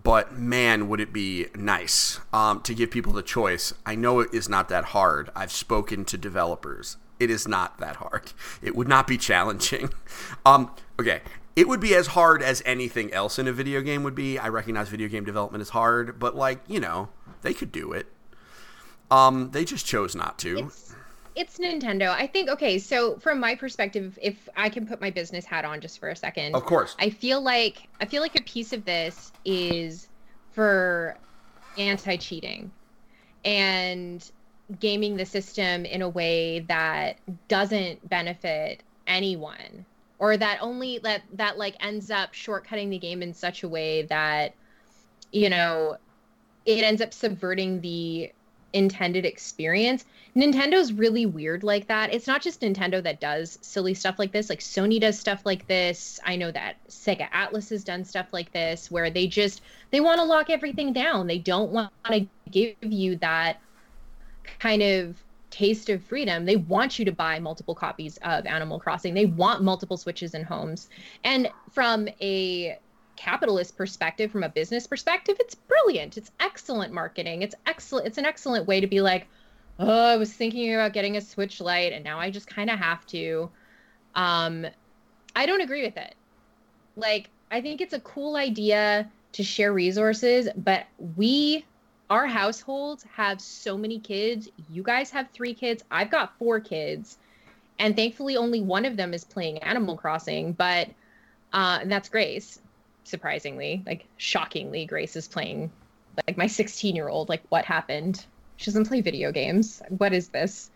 But 0.00 0.38
man, 0.38 0.88
would 0.88 1.00
it 1.00 1.12
be 1.12 1.46
nice 1.56 2.20
um, 2.32 2.60
to 2.62 2.74
give 2.74 2.90
people 2.90 3.12
the 3.12 3.22
choice. 3.22 3.72
I 3.84 3.96
know 3.96 4.20
it 4.20 4.32
is 4.32 4.48
not 4.48 4.68
that 4.68 4.86
hard. 4.86 5.30
I've 5.34 5.50
spoken 5.50 6.04
to 6.06 6.16
developers. 6.16 6.96
It 7.18 7.30
is 7.30 7.48
not 7.48 7.78
that 7.78 7.96
hard. 7.96 8.32
It 8.62 8.76
would 8.76 8.86
not 8.88 9.06
be 9.06 9.18
challenging. 9.18 9.90
Um, 10.46 10.70
okay, 10.98 11.20
it 11.58 11.66
would 11.66 11.80
be 11.80 11.92
as 11.92 12.06
hard 12.06 12.40
as 12.40 12.62
anything 12.64 13.12
else 13.12 13.36
in 13.36 13.48
a 13.48 13.52
video 13.52 13.80
game 13.80 14.04
would 14.04 14.14
be. 14.14 14.38
I 14.38 14.48
recognize 14.48 14.88
video 14.88 15.08
game 15.08 15.24
development 15.24 15.60
is 15.60 15.70
hard, 15.70 16.20
but 16.20 16.36
like 16.36 16.60
you 16.68 16.78
know, 16.78 17.08
they 17.42 17.52
could 17.52 17.72
do 17.72 17.92
it. 17.92 18.06
Um, 19.10 19.50
they 19.50 19.64
just 19.64 19.84
chose 19.84 20.14
not 20.14 20.38
to. 20.38 20.58
It's 20.58 20.94
it's 21.34 21.58
Nintendo. 21.58 22.10
I 22.10 22.28
think 22.28 22.48
okay, 22.48 22.78
so 22.78 23.16
from 23.16 23.40
my 23.40 23.56
perspective, 23.56 24.16
if 24.22 24.48
I 24.56 24.68
can 24.68 24.86
put 24.86 25.00
my 25.00 25.10
business 25.10 25.44
hat 25.44 25.64
on 25.64 25.80
just 25.80 25.98
for 25.98 26.10
a 26.10 26.14
second. 26.14 26.54
of 26.54 26.64
course. 26.64 26.94
I 27.00 27.10
feel 27.10 27.40
like 27.40 27.88
I 28.00 28.04
feel 28.04 28.22
like 28.22 28.38
a 28.38 28.44
piece 28.44 28.72
of 28.72 28.84
this 28.84 29.32
is 29.44 30.06
for 30.52 31.16
anti-cheating 31.76 32.70
and 33.44 34.30
gaming 34.78 35.16
the 35.16 35.26
system 35.26 35.84
in 35.84 36.02
a 36.02 36.08
way 36.08 36.60
that 36.68 37.18
doesn't 37.48 38.08
benefit 38.08 38.84
anyone 39.08 39.84
or 40.18 40.36
that 40.36 40.58
only 40.60 40.98
that 40.98 41.22
that 41.34 41.58
like 41.58 41.76
ends 41.80 42.10
up 42.10 42.32
shortcutting 42.32 42.90
the 42.90 42.98
game 42.98 43.22
in 43.22 43.34
such 43.34 43.62
a 43.62 43.68
way 43.68 44.02
that 44.02 44.54
you 45.32 45.48
know 45.48 45.96
it 46.66 46.84
ends 46.84 47.00
up 47.00 47.14
subverting 47.14 47.80
the 47.80 48.30
intended 48.72 49.24
experience. 49.24 50.04
Nintendo's 50.36 50.92
really 50.92 51.26
weird 51.26 51.62
like 51.62 51.88
that. 51.88 52.12
It's 52.12 52.26
not 52.26 52.42
just 52.42 52.60
Nintendo 52.60 53.02
that 53.02 53.20
does 53.20 53.58
silly 53.62 53.94
stuff 53.94 54.18
like 54.18 54.32
this. 54.32 54.50
Like 54.50 54.60
Sony 54.60 55.00
does 55.00 55.18
stuff 55.18 55.44
like 55.44 55.66
this. 55.66 56.20
I 56.24 56.36
know 56.36 56.50
that 56.50 56.76
Sega 56.88 57.30
Atlus 57.30 57.70
has 57.70 57.82
done 57.82 58.04
stuff 58.04 58.32
like 58.32 58.52
this 58.52 58.90
where 58.90 59.10
they 59.10 59.26
just 59.26 59.62
they 59.90 60.00
want 60.00 60.18
to 60.18 60.24
lock 60.24 60.50
everything 60.50 60.92
down. 60.92 61.26
They 61.26 61.38
don't 61.38 61.70
want 61.70 61.90
to 62.06 62.26
give 62.50 62.76
you 62.82 63.16
that 63.16 63.60
kind 64.58 64.82
of 64.82 65.16
taste 65.58 65.88
of 65.88 66.02
freedom. 66.04 66.44
They 66.44 66.56
want 66.56 66.98
you 66.98 67.04
to 67.04 67.12
buy 67.12 67.40
multiple 67.40 67.74
copies 67.74 68.16
of 68.22 68.46
Animal 68.46 68.78
Crossing. 68.78 69.14
They 69.14 69.26
want 69.26 69.62
multiple 69.62 69.96
Switches 69.96 70.34
and 70.34 70.44
homes. 70.44 70.88
And 71.24 71.50
from 71.72 72.08
a 72.20 72.78
capitalist 73.16 73.76
perspective, 73.76 74.30
from 74.30 74.44
a 74.44 74.48
business 74.48 74.86
perspective, 74.86 75.36
it's 75.40 75.56
brilliant. 75.56 76.16
It's 76.16 76.30
excellent 76.38 76.92
marketing. 76.92 77.42
It's 77.42 77.56
excellent. 77.66 78.06
It's 78.06 78.18
an 78.18 78.24
excellent 78.24 78.68
way 78.68 78.80
to 78.80 78.86
be 78.86 79.00
like, 79.00 79.26
oh, 79.80 80.06
I 80.06 80.16
was 80.16 80.32
thinking 80.32 80.72
about 80.72 80.92
getting 80.92 81.16
a 81.16 81.20
Switch 81.20 81.60
Lite, 81.60 81.92
and 81.92 82.04
now 82.04 82.20
I 82.20 82.30
just 82.30 82.46
kind 82.46 82.70
of 82.70 82.78
have 82.78 83.04
to. 83.08 83.50
Um, 84.14 84.64
I 85.34 85.46
don't 85.46 85.60
agree 85.60 85.84
with 85.84 85.96
it. 85.96 86.14
Like, 86.94 87.30
I 87.50 87.60
think 87.60 87.80
it's 87.80 87.94
a 87.94 88.00
cool 88.00 88.36
idea 88.36 89.10
to 89.32 89.42
share 89.42 89.72
resources, 89.72 90.48
but 90.56 90.86
we, 91.16 91.64
our 92.10 92.26
households 92.26 93.04
have 93.14 93.40
so 93.40 93.76
many 93.76 93.98
kids. 93.98 94.48
You 94.70 94.82
guys 94.82 95.10
have 95.10 95.28
three 95.30 95.54
kids. 95.54 95.82
I've 95.90 96.10
got 96.10 96.36
four 96.38 96.60
kids, 96.60 97.18
and 97.78 97.94
thankfully, 97.94 98.36
only 98.36 98.60
one 98.60 98.84
of 98.84 98.96
them 98.96 99.14
is 99.14 99.24
playing 99.24 99.58
Animal 99.58 99.96
Crossing. 99.96 100.52
But 100.52 100.88
uh, 101.52 101.78
and 101.82 101.90
that's 101.90 102.08
Grace 102.08 102.60
surprisingly. 103.08 103.82
Like 103.86 104.06
shockingly 104.16 104.86
grace 104.86 105.16
is 105.16 105.26
playing 105.26 105.70
like 106.26 106.36
my 106.36 106.46
16 106.46 106.94
year 106.94 107.08
old 107.08 107.28
like 107.28 107.42
what 107.48 107.64
happened? 107.64 108.24
She 108.56 108.66
doesn't 108.66 108.86
play 108.86 109.00
video 109.00 109.32
games. 109.32 109.82
What 109.88 110.12
is 110.12 110.28
this? 110.28 110.70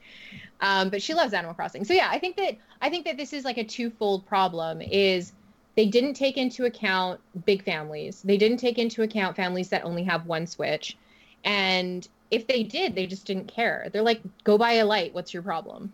Um, 0.61 0.91
but 0.91 1.03
she 1.03 1.15
loves 1.15 1.33
animal 1.35 1.55
crossing. 1.55 1.85
So 1.85 1.95
yeah 1.95 2.09
i 2.11 2.19
think 2.19 2.37
that 2.37 2.57
i 2.81 2.89
think 2.89 3.05
that 3.05 3.17
this 3.17 3.33
is 3.33 3.45
like 3.45 3.59
a 3.59 3.65
twofold 3.65 4.27
problem 4.27 4.81
is 4.81 5.33
they 5.75 5.87
didn't 5.87 6.15
take 6.15 6.37
into 6.37 6.67
account 6.67 7.19
big 7.47 7.65
families. 7.65 8.21
They 8.23 8.37
didn't 8.37 8.59
take 8.59 8.79
into 8.79 9.03
account 9.03 9.37
families 9.37 9.71
that 9.71 9.85
only 9.85 10.05
have 10.05 10.27
one 10.27 10.47
switch 10.47 10.99
and 11.45 12.09
if 12.31 12.47
they 12.47 12.63
did 12.63 12.95
they 12.95 13.07
just 13.07 13.27
didn't 13.27 13.49
care 13.49 13.89
they're 13.93 14.03
like 14.03 14.23
go 14.45 14.57
buy 14.57 14.73
a 14.73 14.85
light 14.85 15.13
what's 15.15 15.33
your 15.35 15.43
problem 15.43 15.93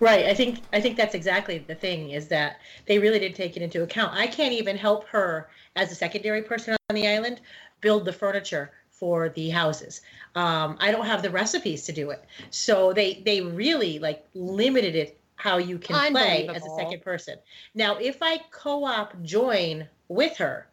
Right. 0.00 0.26
I 0.26 0.34
think 0.34 0.62
I 0.72 0.80
think 0.80 0.96
that's 0.96 1.14
exactly 1.14 1.58
the 1.58 1.74
thing 1.74 2.10
is 2.10 2.28
that 2.28 2.60
they 2.86 2.98
really 2.98 3.18
did 3.18 3.34
take 3.34 3.56
it 3.56 3.62
into 3.62 3.82
account. 3.82 4.14
I 4.14 4.28
can't 4.28 4.52
even 4.52 4.76
help 4.76 5.08
her 5.08 5.48
as 5.74 5.90
a 5.90 5.94
secondary 5.94 6.42
person 6.42 6.76
on 6.88 6.94
the 6.94 7.08
island 7.08 7.40
build 7.80 8.04
the 8.04 8.12
furniture 8.12 8.70
for 8.90 9.28
the 9.30 9.50
houses. 9.50 10.00
Um, 10.34 10.76
I 10.80 10.90
don't 10.90 11.06
have 11.06 11.22
the 11.22 11.30
recipes 11.30 11.84
to 11.86 11.92
do 11.92 12.10
it, 12.10 12.24
so 12.50 12.92
they 12.92 13.22
they 13.24 13.40
really 13.40 13.98
like 13.98 14.24
limited 14.34 14.94
it 14.94 15.20
how 15.34 15.58
you 15.58 15.78
can 15.78 16.12
play 16.12 16.48
as 16.48 16.64
a 16.64 16.70
second 16.70 17.02
person. 17.02 17.38
Now, 17.74 17.96
if 17.96 18.18
I 18.22 18.38
co-op 18.50 19.20
join 19.22 19.88
with 20.08 20.36
her 20.36 20.68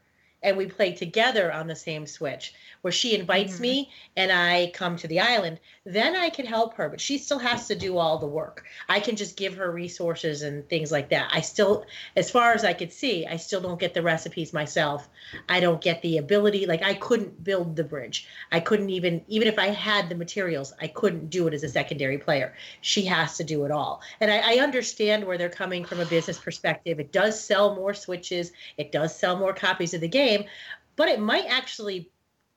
and 0.45 0.55
we 0.55 0.67
play 0.67 0.93
together 0.93 1.51
on 1.51 1.67
the 1.67 1.75
same 1.75 2.05
Switch, 2.05 2.53
where 2.83 2.91
she 2.91 3.15
invites 3.15 3.55
Mhm. 3.55 3.61
me 3.61 3.91
and 4.15 4.31
I 4.31 4.71
come 4.75 4.95
to 4.97 5.07
the 5.07 5.19
island, 5.19 5.59
then 5.85 6.15
I 6.15 6.29
can 6.29 6.45
help 6.45 6.75
her, 6.75 6.87
but 6.87 7.01
she 7.01 7.17
still 7.17 7.39
has 7.39 7.67
to 7.67 7.75
do 7.75 7.97
all 7.97 8.19
the 8.19 8.27
work. 8.27 8.63
I 8.87 8.99
can 8.99 9.15
just 9.15 9.37
give 9.37 9.55
her 9.55 9.71
resources 9.71 10.43
and 10.43 10.67
things 10.69 10.91
like 10.91 11.09
that. 11.09 11.29
I 11.31 11.41
still, 11.41 11.85
as 12.15 12.29
far 12.29 12.53
as 12.53 12.63
I 12.63 12.73
could 12.73 12.93
see, 12.93 13.25
I 13.25 13.37
still 13.37 13.59
don't 13.59 13.79
get 13.79 13.95
the 13.95 14.03
recipes 14.03 14.53
myself. 14.53 15.09
I 15.49 15.59
don't 15.59 15.81
get 15.81 16.01
the 16.03 16.19
ability, 16.19 16.67
like 16.67 16.83
I 16.83 16.93
couldn't 16.93 17.43
build 17.43 17.75
the 17.75 17.83
bridge. 17.83 18.27
I 18.51 18.59
couldn't 18.59 18.91
even, 18.91 19.23
even 19.27 19.47
if 19.47 19.57
I 19.57 19.67
had 19.67 20.09
the 20.09 20.15
materials, 20.15 20.73
I 20.79 20.87
couldn't 20.87 21.31
do 21.31 21.47
it 21.47 21.55
as 21.55 21.63
a 21.63 21.69
secondary 21.69 22.19
player. 22.19 22.53
She 22.81 23.03
has 23.05 23.35
to 23.37 23.43
do 23.43 23.65
it 23.65 23.71
all. 23.71 24.01
And 24.19 24.29
I, 24.29 24.57
I 24.57 24.63
understand 24.63 25.25
where 25.25 25.39
they're 25.39 25.49
coming 25.49 25.83
from 25.85 25.99
a 25.99 26.05
business 26.05 26.37
perspective. 26.37 26.99
It 26.99 27.11
does 27.11 27.39
sell 27.39 27.75
more 27.75 27.95
switches, 27.95 28.51
it 28.77 28.91
does 28.91 29.17
sell 29.17 29.37
more 29.37 29.53
copies 29.53 29.95
of 29.95 30.01
the 30.01 30.07
game, 30.07 30.34
but 30.95 31.07
it 31.07 31.19
might 31.19 31.45
actually 31.45 32.09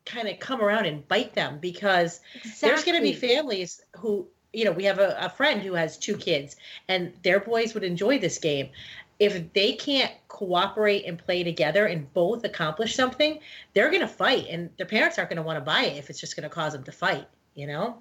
kind 0.05 0.29
of 0.29 0.39
come 0.39 0.63
around 0.63 0.87
and 0.87 1.07
bite 1.07 1.35
them 1.35 1.59
because 1.61 2.21
there's 2.61 2.85
going 2.85 2.97
to 2.97 3.03
be 3.03 3.13
families 3.13 3.83
who 3.97 4.27
you 4.53 4.65
know 4.65 4.73
we 4.73 4.85
have 4.85 4.99
a, 4.99 5.17
a 5.21 5.29
friend 5.29 5.61
who 5.61 5.75
has 5.75 5.99
two 5.99 6.17
kids 6.17 6.57
and 6.89 7.13
their 7.23 7.41
boys 7.41 7.75
would 7.75 7.85
enjoy 7.85 8.19
this 8.19 8.39
game. 8.39 8.71
If 9.19 9.53
they 9.53 9.73
can't 9.73 10.13
cooperate 10.29 11.05
and 11.05 11.19
play 11.19 11.43
together 11.43 11.87
and 11.87 12.13
both 12.15 12.45
accomplish 12.45 12.95
something 12.95 13.41
they're 13.75 13.91
going 13.91 14.01
to 14.01 14.09
fight 14.09 14.47
and 14.49 14.71
their 14.77 14.87
parents 14.87 15.19
aren't 15.19 15.31
going 15.31 15.39
to 15.39 15.43
want 15.43 15.57
to 15.57 15.65
buy 15.65 15.87
it 15.87 15.97
if 15.97 16.09
it's 16.09 16.21
just 16.21 16.37
going 16.37 16.49
to 16.49 16.55
cause 16.55 16.73
them 16.73 16.85
to 16.85 16.93
fight 16.93 17.27
you 17.59 17.67
know? 17.67 17.99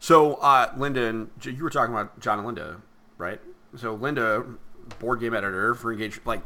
So, 0.00 0.34
uh, 0.34 0.72
Linda 0.76 1.06
and 1.06 1.30
you 1.44 1.62
were 1.62 1.70
talking 1.70 1.94
about 1.94 2.18
John 2.18 2.38
and 2.38 2.46
Linda, 2.46 2.80
right? 3.16 3.40
So, 3.76 3.94
Linda, 3.94 4.44
board 4.98 5.20
game 5.20 5.32
editor 5.32 5.74
for 5.74 5.92
Engage, 5.92 6.20
like, 6.24 6.42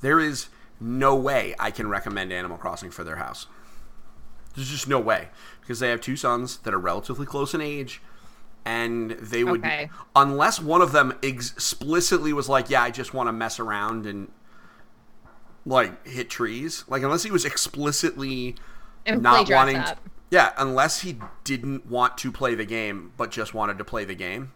there 0.00 0.20
is 0.20 0.48
no 0.80 1.14
way 1.14 1.54
I 1.58 1.70
can 1.70 1.88
recommend 1.88 2.32
Animal 2.32 2.56
Crossing 2.58 2.90
for 2.90 3.04
their 3.04 3.16
house. 3.16 3.46
There's 4.54 4.70
just 4.70 4.88
no 4.88 4.98
way 5.00 5.28
because 5.60 5.80
they 5.80 5.90
have 5.90 6.00
two 6.00 6.16
sons 6.16 6.58
that 6.58 6.72
are 6.74 6.78
relatively 6.78 7.26
close 7.26 7.54
in 7.54 7.60
age, 7.60 8.00
and 8.64 9.12
they 9.12 9.44
would, 9.44 9.60
Okay. 9.60 9.90
unless 10.16 10.60
one 10.60 10.82
of 10.82 10.92
them 10.92 11.14
ex- 11.22 11.52
explicitly 11.52 12.32
was 12.32 12.48
like, 12.48 12.70
"Yeah, 12.70 12.82
I 12.82 12.90
just 12.90 13.12
want 13.14 13.28
to 13.28 13.32
mess 13.32 13.58
around 13.60 14.06
and 14.06 14.30
like 15.66 16.06
hit 16.06 16.30
trees," 16.30 16.84
like 16.88 17.02
unless 17.02 17.22
he 17.22 17.30
was 17.30 17.44
explicitly 17.44 18.56
and 19.06 19.22
not 19.22 19.48
wanting 19.50 19.76
to, 19.76 19.96
yeah 20.30 20.52
unless 20.58 21.00
he 21.00 21.18
didn't 21.44 21.86
want 21.86 22.18
to 22.18 22.30
play 22.30 22.54
the 22.54 22.64
game 22.66 23.12
but 23.16 23.30
just 23.30 23.54
wanted 23.54 23.78
to 23.78 23.84
play 23.84 24.04
the 24.04 24.14
game 24.14 24.52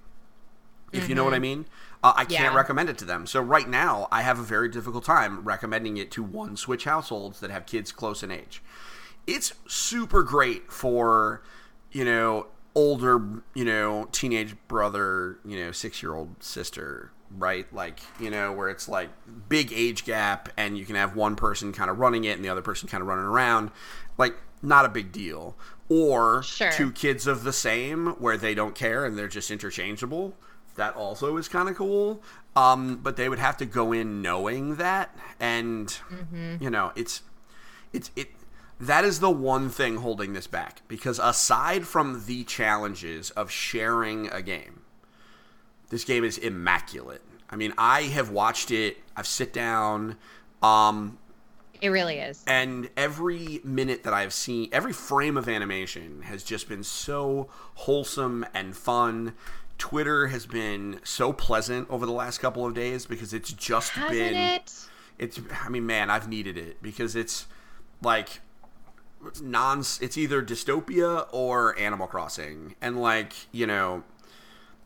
if 0.93 1.09
you 1.09 1.15
know 1.15 1.25
what 1.25 1.33
i 1.33 1.39
mean 1.39 1.65
uh, 2.03 2.13
i 2.17 2.25
can't. 2.25 2.53
Yeah. 2.53 2.55
recommend 2.55 2.89
it 2.89 2.99
to 2.99 3.05
them 3.05 3.27
so 3.27 3.41
right 3.41 3.69
now 3.69 4.09
i 4.11 4.23
have 4.23 4.39
a 4.39 4.43
very 4.43 4.69
difficult 4.69 5.05
time 5.05 5.43
recommending 5.45 5.97
it 5.97 6.11
to 6.13 6.23
one 6.23 6.57
switch 6.57 6.85
households 6.85 7.41
that 7.41 7.51
have 7.51 7.67
kids 7.67 7.93
close 7.93 8.23
in 8.23 8.31
age 8.31 8.63
it's 9.27 9.53
super 9.69 10.23
great 10.23 10.71
for 10.73 11.43
you 11.93 12.05
know 12.05 12.47
older 12.75 13.23
you 13.55 13.65
know 13.65 14.09
teenage 14.13 14.55
brother 14.69 15.39
you 15.45 15.57
know 15.63 15.71
six 15.73 16.03
year 16.03 16.15
old 16.15 16.43
sister 16.43 17.11
right 17.39 17.73
like 17.73 18.01
you 18.21 18.31
know 18.31 18.53
where 18.53 18.69
it's 18.69 18.89
like 18.89 19.09
big 19.49 19.73
age 19.73 20.05
gap 20.05 20.49
and 20.57 20.77
you 20.77 20.85
can 20.85 20.97
have 20.97 21.15
one 21.17 21.37
person 21.37 21.73
kind 21.73 21.91
of 21.91 21.99
running 21.99 22.25
it 22.25 22.37
and 22.37 22.45
the 22.45 22.49
other 22.49 22.63
person 22.63 22.89
kind 22.89 23.01
of 23.01 23.07
running 23.09 23.25
around 23.25 23.71
like 24.19 24.35
not 24.63 24.85
a 24.85 24.89
big 24.89 25.13
deal 25.13 25.57
or 25.89 26.43
Sure. 26.43 26.71
two 26.73 26.91
kids 26.93 27.27
of 27.27 27.43
the 27.45 27.53
same 27.53 28.09
where 28.19 28.37
they 28.37 28.55
don't 28.55 28.75
care 28.75 29.05
and 29.05 29.19
they're 29.19 29.29
just 29.29 29.51
interchangeable. 29.51 30.35
That 30.77 30.95
also 30.97 31.37
is 31.37 31.49
kind 31.49 31.69
of 31.69 31.77
cool. 31.77 32.23
Um, 32.57 32.97
but 33.03 33.17
they 33.17 33.29
would 33.29 33.39
have 33.39 33.57
to 33.59 33.67
go 33.67 33.93
in 33.93 34.21
knowing 34.23 34.77
that, 34.77 35.17
and 35.41 35.87
Mm-hmm. 35.89 36.57
you 36.63 36.71
know, 36.71 36.93
it's 36.97 37.23
it's 37.93 38.11
it. 38.17 38.29
That 38.81 39.05
is 39.05 39.21
the 39.21 39.31
one 39.31 39.71
thing 39.71 39.97
holding 39.99 40.33
this 40.33 40.47
back 40.49 40.83
because 40.89 41.19
aside 41.19 41.87
from 41.87 42.25
the 42.27 42.43
challenges 42.45 43.31
of 43.31 43.51
sharing 43.51 44.29
a 44.29 44.43
game, 44.43 44.81
this 45.91 46.05
game 46.05 46.25
is 46.25 46.37
immaculate. 46.37 47.23
I 47.49 47.57
mean, 47.57 47.73
I 47.79 48.03
have 48.03 48.31
watched 48.31 48.71
it. 48.71 48.97
I've 49.17 49.27
sit 49.27 49.53
down. 49.53 50.17
Um, 50.63 51.19
It 51.81 51.89
really 51.91 52.19
is. 52.19 52.43
and 52.47 52.89
every 52.97 53.61
minute 53.63 54.03
that 54.05 54.13
I've 54.15 54.33
seen, 54.33 54.69
every 54.73 54.93
frame 54.93 55.37
of 55.37 55.49
animation 55.49 56.23
has 56.23 56.43
just 56.43 56.69
been 56.69 56.83
so 56.83 57.49
wholesome 57.75 58.45
and 58.55 58.77
fun. 58.77 59.35
Twitter 59.83 60.29
has 60.29 60.47
been 60.47 61.01
so 61.03 61.33
pleasant 61.33 61.91
over 61.91 62.07
the 62.07 62.13
last 62.13 62.39
couple 62.39 62.65
of 62.65 62.73
days 62.73 63.05
because 63.05 63.35
it's 63.35 63.53
just 63.53 63.91
Hasn't 63.91 64.13
been 64.13 64.35
it? 64.37 64.73
it's 65.19 65.41
I 65.61 65.69
mean, 65.71 65.87
man, 65.87 66.09
I've 66.09 66.29
needed 66.29 66.57
it 66.57 66.81
because 66.81 67.17
it's 67.17 67.49
like 68.01 68.41
non 69.41 69.81
it's 69.81 70.17
either 70.17 70.41
dystopia 70.41 71.27
or 71.33 71.77
Animal 71.81 72.07
Crossing. 72.07 72.77
And 72.81 73.03
like, 73.03 73.33
you 73.51 73.67
know, 73.67 74.05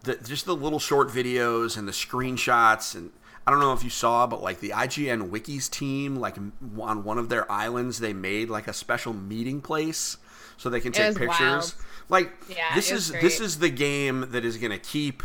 the 0.05 0.17
just 0.17 0.47
the 0.47 0.57
little 0.57 0.79
short 0.79 1.09
videos 1.09 1.77
and 1.77 1.87
the 1.87 1.93
screenshots 1.93 2.95
and 2.95 3.11
I 3.47 3.51
don't 3.51 3.61
know 3.61 3.75
if 3.75 3.85
you 3.85 3.91
saw, 3.91 4.27
but 4.27 4.43
like 4.43 4.61
the 4.61 4.71
IGN 4.71 5.29
Wikis 5.29 5.69
team, 5.69 6.17
like 6.17 6.39
on 6.79 7.05
one 7.05 7.19
of 7.19 7.29
their 7.29 7.53
islands, 7.53 7.99
they 7.99 8.15
made 8.15 8.49
like 8.49 8.67
a 8.67 8.73
special 8.73 9.13
meeting 9.13 9.61
place 9.61 10.17
so 10.57 10.71
they 10.71 10.81
can 10.81 10.93
take 10.93 11.17
pictures. 11.17 11.39
wild. 11.41 11.75
Like 12.09 12.33
Yeah, 12.49 12.75
this 12.75 12.91
is 12.91 13.11
great. 13.11 13.23
this 13.23 13.41
is 13.41 13.59
the 13.59 13.71
game 13.71 14.27
that 14.31 14.45
is 14.45 14.57
going 14.57 14.73
to 14.73 14.79
keep 14.79 15.23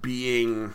being 0.00 0.74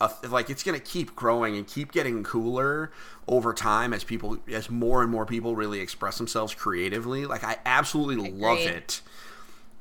a, 0.00 0.10
like 0.28 0.50
it's 0.50 0.62
going 0.62 0.78
to 0.78 0.84
keep 0.84 1.14
growing 1.16 1.56
and 1.56 1.66
keep 1.66 1.92
getting 1.92 2.22
cooler 2.22 2.90
over 3.28 3.54
time 3.54 3.92
as 3.92 4.04
people 4.04 4.38
as 4.52 4.68
more 4.68 5.02
and 5.02 5.10
more 5.10 5.24
people 5.24 5.56
really 5.56 5.80
express 5.80 6.18
themselves 6.18 6.54
creatively. 6.54 7.24
Like 7.24 7.44
I 7.44 7.58
absolutely 7.64 8.30
love 8.30 8.58
it 8.58 9.00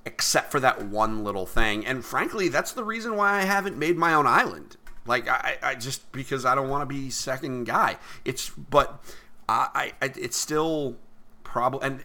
except 0.06 0.52
for 0.52 0.60
that 0.60 0.86
one 0.86 1.24
little 1.24 1.46
thing. 1.46 1.86
And 1.86 2.04
frankly, 2.04 2.50
that's 2.50 2.72
the 2.72 2.84
reason 2.84 3.16
why 3.16 3.40
I 3.40 3.42
haven't 3.42 3.78
made 3.78 3.98
my 3.98 4.14
own 4.14 4.26
island. 4.28 4.78
Like 5.06 5.28
I, 5.28 5.58
I 5.62 5.76
just 5.76 6.12
because 6.12 6.46
I 6.46 6.56
don't 6.56 6.70
want 6.70 6.82
to 6.82 6.86
be 6.86 7.10
second 7.10 7.66
guy. 7.66 7.98
It's 8.24 8.50
but 8.50 9.04
I, 9.50 9.94
I 10.02 10.12
it's 10.16 10.38
still 10.38 10.98
probably 11.44 11.88
and 11.88 12.04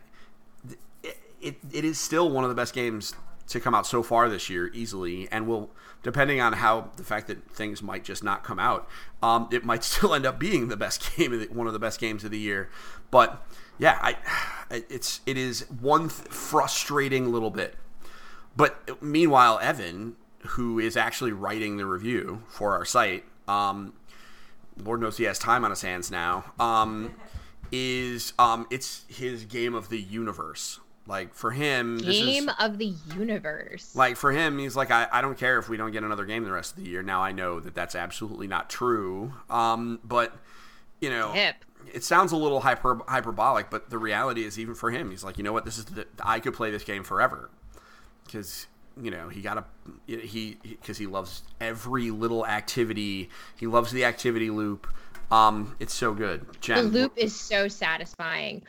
it, 1.47 1.57
it, 1.73 1.85
is 1.85 1.99
still 1.99 2.29
one 2.29 2.45
of 2.45 2.51
the 2.51 2.57
best 2.57 2.75
games 2.75 3.15
to 3.49 3.61
come 3.61 3.75
out 3.75 3.87
so 3.87 4.03
far 4.03 4.29
this 4.29 4.51
year 4.51 4.71
easily 4.75 5.29
and 5.31 5.47
will 5.47 5.71
depending 6.03 6.41
on 6.41 6.53
how 6.55 6.91
the 6.97 7.05
fact 7.05 7.27
that 7.29 7.49
things 7.51 7.83
might 7.83 8.05
just 8.05 8.25
not 8.25 8.43
come 8.43 8.59
out 8.59 8.89
um, 9.23 9.49
it 9.53 9.65
might 9.65 9.85
still 9.93 10.15
end 10.15 10.27
up 10.27 10.39
being 10.39 10.69
the 10.69 10.77
best 10.77 11.11
game 11.17 11.33
of 11.33 11.41
the, 11.41 11.47
one 11.47 11.67
of 11.67 11.73
the 11.73 11.79
best 11.79 12.01
games 12.01 12.25
of 12.25 12.31
the 12.31 12.39
year. 12.39 12.69
But 13.11 13.47
yeah 13.79 13.99
i 14.03 14.17
it's 14.91 15.21
it 15.27 15.37
is 15.37 15.71
one 15.81 16.09
th- 16.09 16.29
frustrating 16.29 17.31
little 17.33 17.51
bit. 17.51 17.77
But 18.57 19.03
meanwhile 19.03 19.59
evan 19.63 20.17
who 20.41 20.79
is 20.79 20.97
actually 20.97 21.33
writing 21.33 21.77
the 21.77 21.87
review 21.87 22.43
for 22.49 22.73
our 22.75 22.85
site 22.85 23.25
um, 23.49 23.93
lord 24.83 25.01
knows 25.01 25.17
he 25.17 25.25
has 25.25 25.39
time 25.39 25.65
on 25.65 25.71
his 25.71 25.83
hands 25.83 26.11
now 26.11 26.53
um, 26.59 27.15
is 27.73 28.33
um, 28.39 28.67
it's 28.71 29.05
his 29.09 29.45
game 29.45 29.75
of 29.75 29.89
the 29.89 30.01
universe 30.01 30.81
like 31.07 31.35
for 31.35 31.51
him 31.51 31.99
this 31.99 32.17
is- 32.17 32.25
Game 32.25 32.51
of 32.59 32.79
the 32.79 32.95
universe. 33.17 33.95
like 33.95 34.17
for 34.17 34.33
him, 34.33 34.59
he's 34.59 34.77
like, 34.77 34.91
I, 34.91 35.07
I 35.13 35.21
don't 35.21 35.39
care 35.39 35.59
if 35.59 35.69
we 35.69 35.77
don't 35.77 35.93
get 35.93 36.03
another 36.05 36.25
game 36.25 36.45
the 36.45 36.53
rest 36.53 36.77
of 36.77 36.83
the 36.83 36.89
year. 36.91 37.03
Now 37.03 37.23
I 37.23 37.33
know 37.33 37.61
that 37.61 37.75
that's 37.75 37.95
absolutely 37.95 38.47
not 38.49 38.69
true. 38.71 39.33
Um, 39.49 40.01
but 40.05 40.35
you 41.01 41.11
know, 41.11 41.33
Hip. 41.33 41.57
it 41.93 42.03
sounds 42.05 42.33
a 42.33 42.37
little 42.37 42.61
hyper 42.61 43.01
hyperbolic, 43.07 43.71
but 43.71 43.91
the 43.91 43.99
reality 43.99 44.45
is, 44.45 44.59
even 44.59 44.75
for 44.75 44.91
him, 44.91 45.11
he's 45.11 45.23
like, 45.25 45.39
you 45.39 45.45
know 45.45 45.53
what, 45.53 45.65
this 45.65 45.79
is 45.79 45.85
the, 45.85 46.07
I 46.23 46.41
could 46.41 46.55
play 46.55 46.71
this 46.71 46.85
game 46.85 47.05
forever 47.05 47.51
because 48.25 48.67
you 49.01 49.11
know 49.11 49.29
he 49.29 49.43
got 49.43 49.59
a 49.59 49.65
he 50.07 50.57
because 50.63 50.99
he 50.99 51.07
loves 51.07 51.43
every 51.61 52.11
little 52.11 52.47
activity. 52.47 53.29
He 53.57 53.67
loves 53.67 53.93
the 53.93 54.05
activity 54.05 54.51
loop. 54.51 54.87
Um, 55.31 55.75
it's 55.81 55.93
so 55.95 56.15
good. 56.15 56.47
Jen, 56.61 56.93
the 56.93 57.01
loop 57.01 57.13
is 57.17 57.35
so 57.35 57.69
satisfying. 57.69 58.63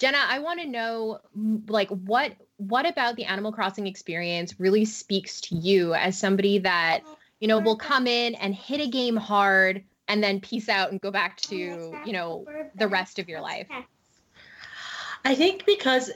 Jenna, 0.00 0.18
I 0.18 0.38
want 0.38 0.60
to 0.60 0.66
know 0.66 1.20
like 1.68 1.90
what 1.90 2.32
what 2.56 2.86
about 2.86 3.16
the 3.16 3.24
Animal 3.26 3.52
Crossing 3.52 3.86
experience 3.86 4.58
really 4.58 4.86
speaks 4.86 5.40
to 5.42 5.54
you 5.54 5.94
as 5.94 6.18
somebody 6.18 6.58
that, 6.60 7.02
you 7.38 7.48
know, 7.48 7.58
will 7.58 7.76
come 7.76 8.06
in 8.06 8.34
and 8.34 8.54
hit 8.54 8.80
a 8.80 8.86
game 8.86 9.16
hard 9.16 9.84
and 10.08 10.22
then 10.22 10.40
peace 10.40 10.68
out 10.68 10.90
and 10.90 11.00
go 11.00 11.10
back 11.10 11.38
to, 11.42 11.56
you 11.56 12.12
know, 12.12 12.46
the 12.74 12.88
rest 12.88 13.18
of 13.18 13.28
your 13.28 13.40
life. 13.40 13.66
I 15.24 15.34
think 15.34 15.66
because 15.66 16.10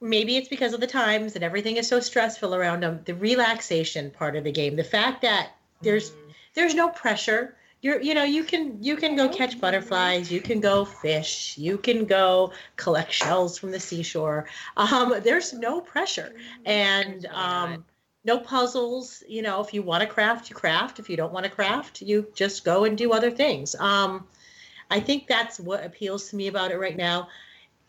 maybe 0.00 0.36
it's 0.36 0.48
because 0.48 0.72
of 0.72 0.80
the 0.80 0.86
times 0.86 1.34
and 1.34 1.44
everything 1.44 1.76
is 1.76 1.86
so 1.86 2.00
stressful 2.00 2.54
around 2.54 2.82
them. 2.82 3.00
The 3.04 3.14
relaxation 3.14 4.10
part 4.10 4.36
of 4.36 4.44
the 4.44 4.52
game, 4.52 4.76
the 4.76 4.84
fact 4.84 5.22
that 5.22 5.50
there's 5.82 6.10
mm. 6.10 6.32
there's 6.54 6.74
no 6.74 6.88
pressure. 6.88 7.56
You're 7.80 8.00
you 8.00 8.14
know 8.14 8.24
you 8.24 8.42
can 8.44 8.82
you 8.82 8.96
can 8.96 9.14
go 9.16 9.28
catch 9.28 9.60
butterflies, 9.60 10.32
you 10.32 10.40
can 10.40 10.60
go 10.60 10.84
fish, 10.84 11.56
you 11.56 11.78
can 11.78 12.06
go 12.06 12.52
collect 12.76 13.12
shells 13.12 13.56
from 13.58 13.70
the 13.70 13.78
seashore. 13.80 14.46
Um, 14.76 15.14
there's 15.22 15.52
no 15.52 15.80
pressure 15.80 16.34
and 16.64 17.22
There's 17.22 17.24
really 17.24 17.36
not. 17.36 17.74
um, 17.74 17.84
no 18.24 18.38
puzzles. 18.40 19.22
You 19.28 19.42
know, 19.42 19.60
if 19.60 19.72
you 19.72 19.82
want 19.82 20.02
to 20.02 20.08
craft, 20.08 20.50
you 20.50 20.56
craft. 20.56 20.98
If 20.98 21.08
you 21.08 21.16
don't 21.16 21.32
want 21.32 21.44
to 21.44 21.50
craft, 21.50 22.02
you 22.02 22.26
just 22.34 22.64
go 22.64 22.84
and 22.84 22.98
do 22.98 23.12
other 23.12 23.30
things. 23.30 23.74
Um, 23.76 24.26
I 24.90 25.00
think 25.00 25.26
that's 25.28 25.60
what 25.60 25.84
appeals 25.84 26.30
to 26.30 26.36
me 26.36 26.48
about 26.48 26.72
it 26.72 26.78
right 26.78 26.96
now. 26.96 27.28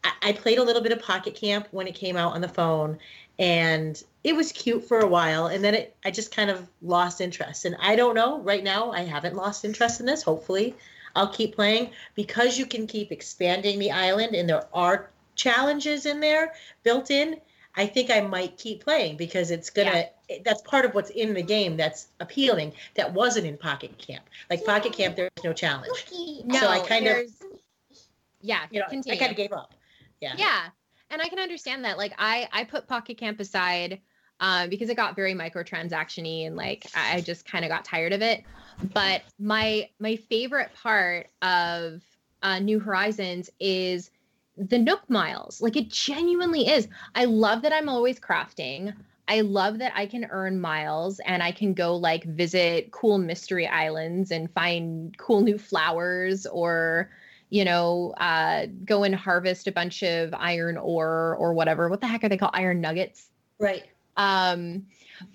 I, 0.03 0.11
I 0.21 0.31
played 0.33 0.57
a 0.57 0.63
little 0.63 0.81
bit 0.81 0.91
of 0.91 1.01
Pocket 1.01 1.35
Camp 1.35 1.67
when 1.71 1.87
it 1.87 1.95
came 1.95 2.15
out 2.17 2.33
on 2.33 2.41
the 2.41 2.47
phone, 2.47 2.97
and 3.37 4.01
it 4.23 4.35
was 4.35 4.51
cute 4.51 4.85
for 4.85 4.99
a 4.99 5.07
while, 5.07 5.47
and 5.47 5.63
then 5.63 5.73
it 5.75 5.95
I 6.05 6.11
just 6.11 6.33
kind 6.35 6.49
of 6.49 6.67
lost 6.81 7.21
interest. 7.21 7.65
And 7.65 7.75
I 7.81 7.95
don't 7.95 8.15
know. 8.15 8.39
Right 8.39 8.63
now, 8.63 8.91
I 8.91 9.01
haven't 9.01 9.35
lost 9.35 9.65
interest 9.65 9.99
in 9.99 10.05
this. 10.05 10.23
Hopefully, 10.23 10.75
I'll 11.15 11.29
keep 11.33 11.55
playing 11.55 11.91
because 12.15 12.57
you 12.57 12.65
can 12.65 12.85
keep 12.87 13.11
expanding 13.11 13.79
the 13.79 13.91
island, 13.91 14.35
and 14.35 14.47
there 14.49 14.65
are 14.73 15.09
challenges 15.35 16.05
in 16.05 16.19
there 16.19 16.53
built 16.83 17.11
in. 17.11 17.39
I 17.75 17.85
think 17.85 18.09
I 18.09 18.19
might 18.19 18.57
keep 18.57 18.83
playing 18.83 19.15
because 19.17 19.51
it's 19.51 19.69
gonna. 19.69 19.91
it- 20.27 20.43
That's 20.43 20.61
part 20.63 20.85
of 20.85 20.93
what's 20.93 21.09
in 21.11 21.33
the 21.33 21.41
game 21.41 21.75
that's 21.77 22.07
appealing. 22.19 22.73
That 22.95 23.13
wasn't 23.13 23.47
in 23.47 23.57
Pocket 23.57 23.97
Camp. 23.97 24.23
Like 24.49 24.63
Pocket 24.65 24.93
Camp, 24.93 25.15
there's 25.15 25.31
no 25.43 25.53
challenge. 25.53 25.87
No, 26.45 26.59
So 26.59 26.67
I 26.67 26.79
kind 26.87 27.07
of- 27.07 27.15
yeah, 28.41 28.65
You 28.71 28.79
know, 28.81 28.85
continue. 28.89 29.15
I 29.17 29.19
kind 29.19 29.31
of 29.31 29.37
gave 29.37 29.51
up. 29.53 29.73
Yeah. 30.21 30.33
yeah. 30.37 30.61
And 31.09 31.21
i 31.21 31.27
can 31.27 31.39
understand 31.39 31.85
that 31.85 31.97
like 31.97 32.13
i 32.17 32.47
i 32.51 32.63
put 32.63 32.87
pocket 32.87 33.17
camp 33.17 33.39
aside 33.39 33.99
um, 34.41 34.69
because 34.69 34.89
it 34.89 34.95
got 34.95 35.15
very 35.15 35.33
microtransaction-y 35.33 36.45
and 36.45 36.55
like 36.55 36.85
i 36.95 37.19
just 37.21 37.45
kind 37.45 37.65
of 37.65 37.69
got 37.69 37.83
tired 37.85 38.13
of 38.13 38.21
it. 38.21 38.43
But 38.93 39.23
my 39.39 39.89
my 39.99 40.15
favorite 40.15 40.71
part 40.73 41.27
of 41.41 42.01
uh, 42.41 42.59
new 42.59 42.79
horizons 42.79 43.49
is 43.59 44.11
the 44.55 44.77
nook 44.77 45.09
miles. 45.09 45.61
Like 45.61 45.75
it 45.75 45.89
genuinely 45.89 46.67
is. 46.67 46.87
I 47.15 47.25
love 47.25 47.61
that 47.63 47.73
i'm 47.73 47.89
always 47.89 48.19
crafting. 48.19 48.93
I 49.29 49.41
love 49.41 49.77
that 49.77 49.93
I 49.95 50.07
can 50.07 50.25
earn 50.25 50.59
miles 50.59 51.19
and 51.19 51.43
I 51.43 51.51
can 51.51 51.75
go 51.75 51.95
like 51.95 52.23
visit 52.23 52.91
cool 52.91 53.19
mystery 53.19 53.67
islands 53.67 54.31
and 54.31 54.51
find 54.51 55.15
cool 55.19 55.41
new 55.41 55.59
flowers 55.59 56.47
or 56.47 57.11
you 57.49 57.65
know, 57.65 58.13
uh, 58.17 58.67
go 58.85 59.03
and 59.03 59.15
harvest 59.15 59.67
a 59.67 59.71
bunch 59.71 60.03
of 60.03 60.33
iron 60.33 60.77
ore 60.77 61.35
or 61.39 61.53
whatever. 61.53 61.89
What 61.89 62.01
the 62.01 62.07
heck 62.07 62.23
are 62.23 62.29
they 62.29 62.37
called? 62.37 62.51
Iron 62.53 62.81
nuggets. 62.81 63.27
Right. 63.57 63.83
Um, 64.17 64.85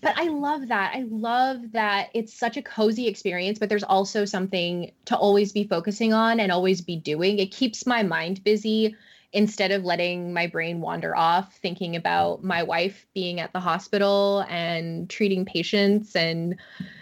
but 0.00 0.16
I 0.16 0.28
love 0.28 0.68
that. 0.68 0.94
I 0.94 1.04
love 1.08 1.72
that 1.72 2.10
it's 2.14 2.32
such 2.32 2.56
a 2.56 2.62
cozy 2.62 3.06
experience, 3.06 3.58
but 3.58 3.68
there's 3.68 3.84
also 3.84 4.24
something 4.24 4.92
to 5.06 5.16
always 5.16 5.52
be 5.52 5.64
focusing 5.64 6.12
on 6.12 6.40
and 6.40 6.52
always 6.52 6.80
be 6.80 6.96
doing. 6.96 7.38
It 7.38 7.50
keeps 7.50 7.86
my 7.86 8.02
mind 8.02 8.44
busy 8.44 8.96
instead 9.32 9.72
of 9.72 9.84
letting 9.84 10.32
my 10.32 10.46
brain 10.46 10.80
wander 10.80 11.16
off 11.16 11.56
thinking 11.56 11.96
about 11.96 12.44
my 12.44 12.62
wife 12.62 13.04
being 13.14 13.40
at 13.40 13.52
the 13.52 13.60
hospital 13.60 14.44
and 14.48 15.10
treating 15.10 15.44
patients 15.44 16.14
and 16.14 16.56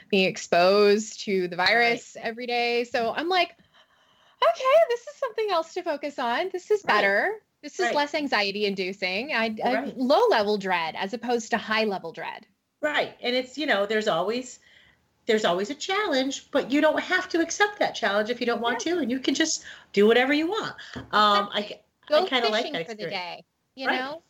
being 0.09 0.25
exposed 0.25 1.21
to 1.21 1.47
the 1.49 1.57
virus 1.57 2.17
every 2.21 2.47
day. 2.47 2.85
So 2.85 3.13
I'm 3.15 3.29
like, 3.29 3.55
okay, 4.51 4.77
this 4.89 5.01
is 5.01 5.15
something 5.17 5.49
else 5.51 5.75
to 5.75 5.83
focus 5.83 6.19
on. 6.19 6.51
This 6.53 6.71
is 6.71 6.83
Right. 6.85 6.97
better. 6.97 7.43
This 7.63 7.75
is 7.79 7.87
Right. 7.87 7.95
less 7.95 8.15
anxiety 8.15 8.67
inducing. 8.67 9.33
I, 9.33 9.55
I 9.65 9.75
Right. 9.75 9.97
low 9.97 10.27
level 10.29 10.59
dread 10.59 10.97
as 10.97 11.15
opposed 11.15 11.51
to 11.51 11.59
high 11.59 11.85
level 11.85 12.13
dread. 12.13 12.47
Right. 12.81 13.17
And 13.21 13.37
it's, 13.37 13.57
you 13.57 13.67
know, 13.67 13.87
there's 13.87 14.09
always 14.09 14.59
there's 15.27 15.45
always 15.45 15.71
a 15.71 15.75
challenge, 15.75 16.51
but 16.51 16.73
you 16.73 16.81
don't 16.81 16.99
have 16.99 17.29
to 17.29 17.41
accept 17.41 17.79
that 17.79 17.95
challenge 17.95 18.29
if 18.29 18.41
you 18.41 18.47
don't 18.47 18.61
want 18.61 18.81
to, 18.81 18.99
and 18.99 19.09
you 19.09 19.21
can 19.21 19.35
just 19.35 19.65
do 19.93 20.07
whatever 20.07 20.33
you 20.33 20.49
want. 20.49 20.75
Um, 20.97 21.49
I, 21.53 21.79
Go 22.09 22.25
I 22.25 22.29
kind 22.29 22.45
of 22.45 22.51
like 22.51 22.73
that 22.73 22.89
for 22.89 22.95
the 22.95 23.09
day. 23.09 23.45
You 23.77 23.87
know, 23.87 24.23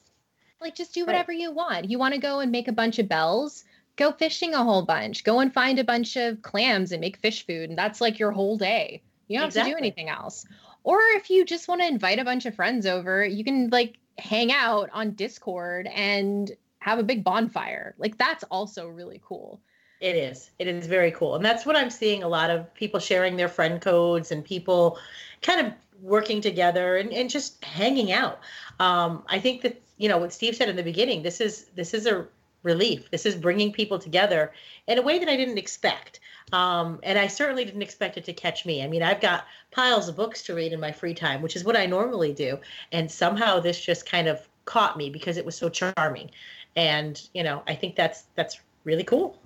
Like, 0.61 0.75
just 0.77 0.92
do 0.92 1.07
whatever 1.07 1.33
you 1.33 1.51
want. 1.51 1.88
You 1.90 1.98
want 1.98 2.12
to 2.12 2.20
go 2.20 2.40
and 2.40 2.53
make 2.53 2.68
a 2.68 2.72
bunch 2.72 2.98
of 2.98 3.09
bells? 3.09 3.64
Go 3.96 4.12
fishing 4.12 4.53
a 4.55 4.62
whole 4.62 4.83
bunch. 4.83 5.25
Go 5.25 5.40
and 5.40 5.53
find 5.53 5.79
a 5.79 5.85
bunch 5.85 6.16
of 6.16 6.42
clams 6.42 6.92
and 6.92 7.01
make 7.01 7.16
fish 7.16 7.46
food. 7.46 7.70
And 7.70 7.79
that's 7.79 8.01
like 8.03 8.18
your 8.18 8.31
whole 8.31 8.59
day. 8.59 9.03
You 9.33 9.40
don't 9.40 9.55
have 9.55 9.64
to 9.64 9.71
do 9.71 9.77
anything 9.77 10.09
else. 10.09 10.45
Or 10.85 11.01
if 11.14 11.31
you 11.31 11.45
just 11.45 11.68
want 11.68 11.81
to 11.81 11.87
invite 11.87 12.18
a 12.18 12.25
bunch 12.25 12.47
of 12.47 12.55
friends 12.55 12.87
over, 12.87 13.25
you 13.25 13.45
can 13.45 13.71
like 13.71 13.99
hang 14.18 14.53
out 14.53 14.90
on 14.92 15.12
Discord 15.12 15.87
and 15.87 16.51
have 16.81 16.99
a 16.99 17.03
big 17.03 17.23
bonfire. 17.25 17.95
Like, 17.99 18.18
that's 18.18 18.45
also 18.45 18.88
really 18.88 19.21
cool. 19.25 19.61
It 20.01 20.16
is. 20.16 20.51
It 20.59 20.66
is 20.66 20.88
very 20.88 21.12
cool. 21.12 21.37
And 21.37 21.45
that's 21.45 21.64
what 21.64 21.77
I'm 21.77 21.90
seeing 21.90 22.25
a 22.25 22.29
lot 22.29 22.51
of 22.51 22.75
people 22.75 22.99
sharing 22.99 23.37
their 23.37 23.49
friend 23.49 23.81
codes 23.81 24.33
and 24.33 24.45
people 24.45 24.99
kind 25.42 25.64
of 25.64 25.73
working 26.01 26.40
together 26.40 26.97
and, 26.97 27.12
and 27.12 27.31
just 27.31 27.64
hanging 27.64 28.11
out. 28.11 28.40
Um, 28.81 29.23
I 29.29 29.38
think 29.38 29.62
that, 29.62 29.81
you 29.99 30.09
know, 30.09 30.18
what 30.18 30.33
Steve 30.33 30.57
said 30.57 30.68
in 30.68 30.75
the 30.75 30.83
beginning, 30.83 31.23
this 31.23 31.40
is 31.40 31.66
this 31.77 31.95
is 31.95 32.07
a 32.07 32.27
relief. 32.62 33.11
This 33.11 33.27
is 33.27 33.35
bringing 33.35 33.72
people 33.72 33.98
together 33.98 34.53
in 34.87 34.98
a 34.98 35.03
way 35.03 35.18
that 35.18 35.29
I 35.29 35.37
didn't 35.37 35.59
expect. 35.59 36.20
Um, 36.53 37.01
and 37.03 37.18
I 37.18 37.27
certainly 37.27 37.64
didn't 37.64 37.83
expect 37.83 38.16
it 38.16 38.25
to 38.25 38.33
catch 38.33 38.66
me. 38.66 38.83
I 38.83 38.88
mean, 38.88 39.03
I've 39.03 39.20
got 39.20 39.46
piles 39.70 40.09
of 40.09 40.16
books 40.16 40.42
to 40.44 40.55
read 40.55 40.72
in 40.72 40.81
my 40.81 40.92
free 40.92 41.14
time, 41.14 41.42
which 41.42 41.57
is 41.57 41.64
what 41.64 41.77
I 41.77 41.87
normally 41.87 42.33
do. 42.33 42.59
And 42.92 43.11
somehow 43.11 43.61
this 43.61 43.81
just 43.81 44.07
kind 44.07 44.29
of 44.29 44.46
caught 44.64 44.96
me 44.96 45.11
because 45.11 45.37
it 45.37 45.44
was 45.44 45.57
so 45.57 45.68
charming. 45.68 46.31
And, 46.77 47.20
you 47.35 47.42
know, 47.42 47.62
I 47.66 47.75
think 47.75 47.96
that's 47.96 48.25
that's 48.35 48.61
really 48.85 49.05
cool. 49.05 49.38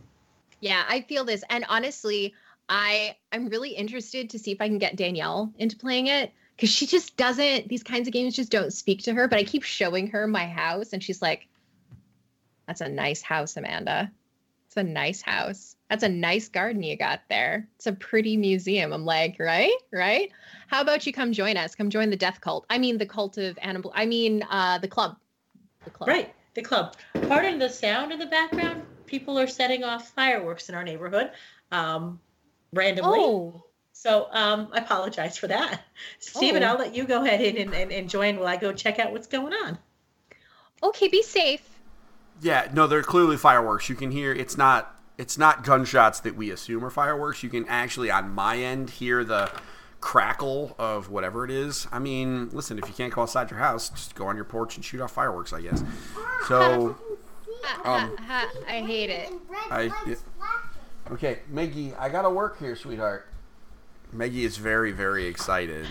Yeah, 0.60 0.84
I 0.88 1.02
feel 1.02 1.24
this. 1.24 1.44
And 1.50 1.64
honestly, 1.68 2.34
I 2.68 3.16
I'm 3.32 3.48
really 3.48 3.70
interested 3.70 4.30
to 4.30 4.38
see 4.38 4.52
if 4.52 4.60
I 4.60 4.68
can 4.68 4.78
get 4.78 4.96
Danielle 4.96 5.52
into 5.58 5.76
playing 5.76 6.08
it 6.08 6.32
because 6.56 6.70
she 6.70 6.86
just 6.86 7.16
doesn't 7.16 7.68
these 7.68 7.82
kinds 7.82 8.08
of 8.08 8.12
games 8.12 8.34
just 8.34 8.50
don't 8.50 8.72
speak 8.72 9.02
to 9.04 9.14
her, 9.14 9.28
but 9.28 9.38
I 9.38 9.44
keep 9.44 9.62
showing 9.62 10.08
her 10.08 10.26
my 10.26 10.46
house 10.46 10.92
and 10.92 11.02
she's 11.02 11.22
like 11.22 11.48
that's 12.66 12.80
a 12.80 12.88
nice 12.88 13.22
house, 13.22 13.56
Amanda. 13.56 14.10
It's 14.66 14.76
a 14.76 14.82
nice 14.82 15.22
house. 15.22 15.76
That's 15.88 16.02
a 16.02 16.08
nice 16.08 16.48
garden 16.48 16.82
you 16.82 16.96
got 16.96 17.20
there. 17.30 17.68
It's 17.76 17.86
a 17.86 17.92
pretty 17.92 18.36
museum. 18.36 18.92
I'm 18.92 19.04
like, 19.04 19.36
right? 19.38 19.72
Right? 19.92 20.32
How 20.66 20.80
about 20.82 21.06
you 21.06 21.12
come 21.12 21.32
join 21.32 21.56
us? 21.56 21.74
Come 21.76 21.90
join 21.90 22.10
the 22.10 22.16
death 22.16 22.40
cult. 22.40 22.66
I 22.68 22.78
mean 22.78 22.98
the 22.98 23.06
cult 23.06 23.38
of 23.38 23.56
animal 23.62 23.92
I 23.94 24.06
mean 24.06 24.42
uh 24.50 24.78
the 24.78 24.88
club. 24.88 25.16
The 25.84 25.90
club. 25.90 26.08
Right, 26.08 26.34
the 26.54 26.62
club. 26.62 26.96
Pardon 27.28 27.58
the 27.60 27.68
sound 27.68 28.10
in 28.12 28.18
the 28.18 28.26
background. 28.26 28.82
People 29.06 29.38
are 29.38 29.46
setting 29.46 29.84
off 29.84 30.10
fireworks 30.10 30.68
in 30.68 30.74
our 30.74 30.82
neighborhood 30.82 31.30
um, 31.70 32.18
randomly. 32.72 33.20
Oh, 33.20 33.64
So 33.92 34.26
um, 34.32 34.68
I 34.72 34.78
apologize 34.78 35.38
for 35.38 35.46
that. 35.46 35.82
Stephen, 36.18 36.64
Oh. 36.64 36.66
I'll 36.66 36.78
let 36.78 36.96
you 36.96 37.04
go 37.04 37.24
ahead 37.24 37.54
and, 37.54 37.72
and, 37.72 37.92
and 37.92 38.10
join 38.10 38.36
while 38.36 38.48
I 38.48 38.56
go 38.56 38.72
check 38.72 38.98
out 38.98 39.12
what's 39.12 39.28
going 39.28 39.52
on. 39.52 39.78
okay, 40.82 41.06
be 41.06 41.22
safe. 41.22 41.62
Yeah, 42.40 42.68
no, 42.72 42.86
they're 42.86 43.02
clearly 43.02 43.36
fireworks. 43.36 43.88
You 43.88 43.94
can 43.94 44.10
hear 44.10 44.32
it's 44.32 44.56
not 44.56 44.96
it's 45.18 45.38
not 45.38 45.64
gunshots 45.64 46.20
that 46.20 46.36
we 46.36 46.50
assume 46.50 46.84
are 46.84 46.90
fireworks. 46.90 47.42
You 47.42 47.48
can 47.48 47.66
actually 47.68 48.10
on 48.10 48.30
my 48.30 48.58
end 48.58 48.90
hear 48.90 49.24
the 49.24 49.50
crackle 50.00 50.74
of 50.78 51.10
whatever 51.10 51.44
it 51.44 51.50
is. 51.50 51.86
I 51.90 51.98
mean, 51.98 52.50
listen, 52.50 52.78
if 52.78 52.86
you 52.86 52.94
can't 52.94 53.12
go 53.12 53.22
outside 53.22 53.50
your 53.50 53.60
house, 53.60 53.88
just 53.88 54.14
go 54.14 54.26
on 54.26 54.36
your 54.36 54.44
porch 54.44 54.76
and 54.76 54.84
shoot 54.84 55.00
off 55.00 55.12
fireworks, 55.12 55.52
I 55.52 55.62
guess. 55.62 55.82
So, 56.46 56.96
ha, 57.62 58.04
um, 58.04 58.16
I 58.68 58.82
hate 58.82 59.10
it. 59.10 59.32
I 59.70 59.90
okay, 61.10 61.40
Maggie, 61.48 61.94
I 61.94 62.08
got 62.08 62.22
to 62.22 62.30
work 62.30 62.58
here, 62.58 62.76
sweetheart. 62.76 63.26
Maggie 64.12 64.44
is 64.44 64.56
very 64.58 64.92
very 64.92 65.26
excited. 65.26 65.86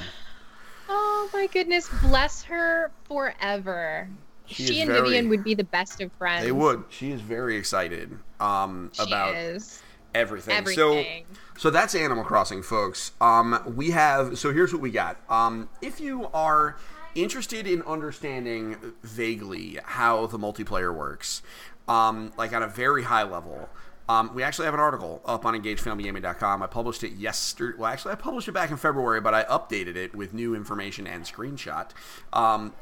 Oh 0.87 1.29
my 1.33 1.47
goodness, 1.47 1.89
bless 2.03 2.43
her 2.43 2.91
forever. 3.07 4.07
She 4.47 4.65
She, 4.67 4.81
and 4.81 4.89
very- 4.91 5.01
Vivian 5.09 5.29
would 5.29 5.43
be 5.43 5.53
the 5.55 5.63
best 5.63 6.01
of 6.01 6.11
friends. 6.13 6.43
They 6.45 6.51
would. 6.51 6.83
She 6.89 7.11
is 7.11 7.21
very 7.21 7.57
excited 7.57 8.17
um 8.39 8.91
She 8.93 9.03
about 9.03 9.35
is. 9.35 9.81
everything. 10.13 10.55
everything. 10.55 11.25
So 11.29 11.39
so 11.57 11.69
that's 11.69 11.95
Animal 11.95 12.23
Crossing, 12.23 12.61
folks. 12.61 13.11
Um, 13.21 13.61
we 13.75 13.91
have 13.91 14.37
so 14.37 14.51
here's 14.53 14.73
what 14.73 14.81
we 14.81 14.91
got. 14.91 15.17
Um, 15.29 15.69
if 15.81 15.99
you 15.99 16.27
are 16.33 16.77
interested 17.15 17.65
in 17.65 17.81
understanding 17.83 18.75
vaguely 19.03 19.79
how 19.85 20.25
the 20.27 20.37
multiplayer 20.37 20.93
works, 20.93 21.41
um, 21.87 22.33
like 22.37 22.53
on 22.53 22.61
a 22.61 22.67
very 22.67 23.03
high 23.03 23.23
level. 23.23 23.69
Um, 24.07 24.35
we 24.35 24.43
actually 24.43 24.65
have 24.65 24.75
an 24.75 24.79
article 24.79 25.19
up 25.25 25.45
on 25.47 25.59
engagefamilygaming.com. 25.59 26.61
I 26.61 26.67
published 26.67 27.03
it 27.03 27.13
yesterday. 27.13 27.75
Well, 27.75 27.91
actually, 27.91 28.11
I 28.11 28.15
published 28.15 28.47
it 28.47 28.51
back 28.51 28.69
in 28.69 28.77
February, 28.77 29.19
but 29.19 29.33
I 29.33 29.45
updated 29.45 29.95
it 29.95 30.13
with 30.13 30.31
new 30.31 30.53
information 30.53 31.07
and 31.07 31.23
screenshot. 31.23 31.89
Um, 32.31 32.73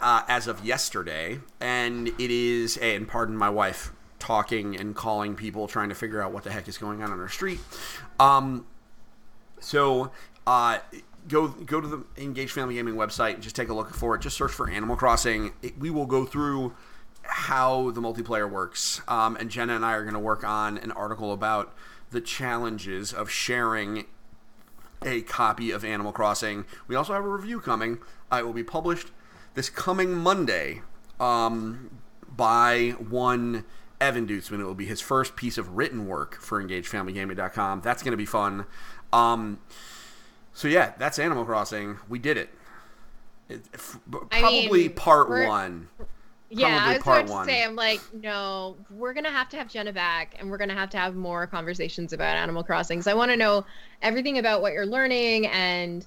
uh, 0.00 0.22
as 0.28 0.46
of 0.46 0.64
yesterday, 0.64 1.40
and 1.60 2.08
it 2.08 2.30
is, 2.30 2.76
and 2.78 3.08
pardon 3.08 3.36
my 3.36 3.50
wife 3.50 3.92
talking 4.18 4.78
and 4.78 4.94
calling 4.94 5.34
people 5.34 5.68
trying 5.68 5.88
to 5.88 5.94
figure 5.94 6.20
out 6.20 6.32
what 6.32 6.44
the 6.44 6.50
heck 6.50 6.68
is 6.68 6.78
going 6.78 7.02
on 7.02 7.12
on 7.12 7.20
our 7.20 7.28
street. 7.28 7.60
Um, 8.18 8.66
so 9.60 10.10
uh, 10.46 10.78
go 11.28 11.48
go 11.48 11.80
to 11.80 11.88
the 11.88 12.04
Engage 12.16 12.52
Family 12.52 12.74
Gaming 12.74 12.94
website 12.94 13.34
and 13.34 13.42
just 13.42 13.56
take 13.56 13.68
a 13.68 13.74
look 13.74 13.94
for 13.94 14.14
it. 14.14 14.20
Just 14.20 14.36
search 14.36 14.52
for 14.52 14.68
Animal 14.68 14.96
Crossing. 14.96 15.52
It, 15.62 15.78
we 15.78 15.90
will 15.90 16.06
go 16.06 16.24
through 16.24 16.74
how 17.22 17.90
the 17.90 18.00
multiplayer 18.00 18.50
works, 18.50 19.02
um, 19.08 19.36
and 19.36 19.50
Jenna 19.50 19.74
and 19.76 19.84
I 19.84 19.92
are 19.92 20.02
going 20.02 20.14
to 20.14 20.20
work 20.20 20.44
on 20.44 20.78
an 20.78 20.92
article 20.92 21.32
about 21.32 21.74
the 22.10 22.20
challenges 22.20 23.12
of 23.12 23.30
sharing 23.30 24.06
a 25.04 25.20
copy 25.22 25.70
of 25.70 25.84
Animal 25.84 26.12
Crossing. 26.12 26.64
We 26.86 26.96
also 26.96 27.12
have 27.12 27.24
a 27.24 27.28
review 27.28 27.60
coming. 27.60 27.98
Uh, 28.32 28.38
it 28.38 28.46
will 28.46 28.52
be 28.52 28.64
published 28.64 29.08
this 29.58 29.68
coming 29.68 30.14
Monday 30.14 30.82
um, 31.18 31.90
by 32.28 32.90
one 32.90 33.64
Evan 34.00 34.24
Dutzman. 34.24 34.60
It 34.60 34.64
will 34.64 34.74
be 34.74 34.86
his 34.86 35.00
first 35.00 35.34
piece 35.34 35.58
of 35.58 35.76
written 35.76 36.06
work 36.06 36.40
for 36.40 36.62
EngageFamilyGaming.com. 36.62 37.80
That's 37.80 38.04
going 38.04 38.12
to 38.12 38.16
be 38.16 38.24
fun. 38.24 38.66
Um, 39.12 39.58
so 40.54 40.68
yeah, 40.68 40.92
that's 40.96 41.18
Animal 41.18 41.44
Crossing. 41.44 41.98
We 42.08 42.20
did 42.20 42.36
it. 42.36 42.50
it 43.48 43.62
f- 43.74 43.98
probably 44.30 44.70
mean, 44.70 44.92
part 44.92 45.28
one. 45.28 45.88
Yeah, 46.50 46.78
I 46.80 46.94
was 46.94 47.02
part 47.02 47.24
about 47.24 47.26
to 47.26 47.32
one. 47.32 47.46
say, 47.46 47.64
I'm 47.64 47.74
like, 47.74 48.00
no, 48.14 48.76
we're 48.90 49.12
gonna 49.12 49.30
have 49.30 49.48
to 49.50 49.56
have 49.58 49.68
Jenna 49.68 49.92
back, 49.92 50.36
and 50.38 50.50
we're 50.50 50.56
gonna 50.56 50.74
have 50.74 50.88
to 50.90 50.96
have 50.98 51.14
more 51.14 51.46
conversations 51.46 52.12
about 52.12 52.36
Animal 52.36 52.64
Crossing. 52.64 53.02
So 53.02 53.10
I 53.10 53.14
want 53.14 53.30
to 53.32 53.36
know 53.36 53.66
everything 54.02 54.38
about 54.38 54.62
what 54.62 54.72
you're 54.72 54.86
learning 54.86 55.46
and 55.48 56.06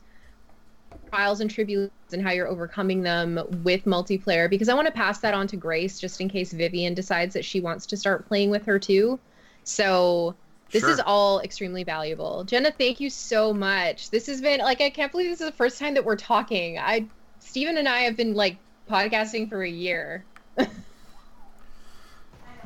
trials 1.12 1.42
and 1.42 1.52
tribulations 1.52 1.92
and 2.12 2.24
how 2.24 2.32
you're 2.32 2.48
overcoming 2.48 3.02
them 3.02 3.40
with 3.64 3.84
multiplayer 3.86 4.50
because 4.50 4.70
I 4.70 4.74
want 4.74 4.88
to 4.88 4.94
pass 4.94 5.20
that 5.20 5.34
on 5.34 5.48
to 5.48 5.58
Grace 5.58 6.00
just 6.00 6.22
in 6.22 6.30
case 6.30 6.54
Vivian 6.54 6.94
decides 6.94 7.34
that 7.34 7.44
she 7.46 7.60
wants 7.60 7.86
to 7.88 7.98
start 7.98 8.28
playing 8.28 8.50
with 8.50 8.66
her 8.66 8.80
too. 8.80 9.20
So 9.64 10.36
this 10.72 10.84
is 10.84 11.02
all 11.06 11.42
extremely 11.42 11.84
valuable. 11.84 12.46
Jenna, 12.46 12.72
thank 12.72 13.02
you 13.02 13.10
so 13.10 13.54
much. 13.54 14.10
This 14.10 14.28
has 14.28 14.42
been 14.42 14.62
like 14.62 14.80
I 14.80 14.90
can't 14.90 15.12
believe 15.12 15.30
this 15.30 15.42
is 15.42 15.48
the 15.48 15.56
first 15.58 15.78
time 15.80 15.94
that 15.96 16.06
we're 16.06 16.16
talking. 16.16 16.80
I 16.80 17.06
Steven 17.40 17.78
and 17.78 17.90
I 17.90 18.00
have 18.02 18.16
been 18.16 18.34
like 18.34 18.58
podcasting 18.90 19.50
for 19.50 19.64
a 19.64 19.70
year. 19.70 20.26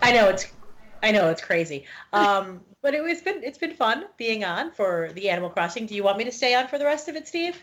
I 0.01 0.11
know 0.11 0.29
it's, 0.29 0.45
I 1.01 1.11
know 1.11 1.29
it's 1.29 1.41
crazy. 1.41 1.85
Um, 2.13 2.61
but 2.83 2.93
it's 2.93 3.21
been 3.21 3.43
it's 3.43 3.57
been 3.57 3.73
fun 3.73 4.05
being 4.17 4.43
on 4.43 4.71
for 4.71 5.09
the 5.13 5.29
Animal 5.29 5.49
Crossing. 5.49 5.87
Do 5.87 5.95
you 5.95 6.03
want 6.03 6.19
me 6.19 6.25
to 6.25 6.31
stay 6.31 6.53
on 6.53 6.67
for 6.67 6.77
the 6.77 6.85
rest 6.85 7.09
of 7.09 7.15
it, 7.15 7.27
Steve? 7.27 7.59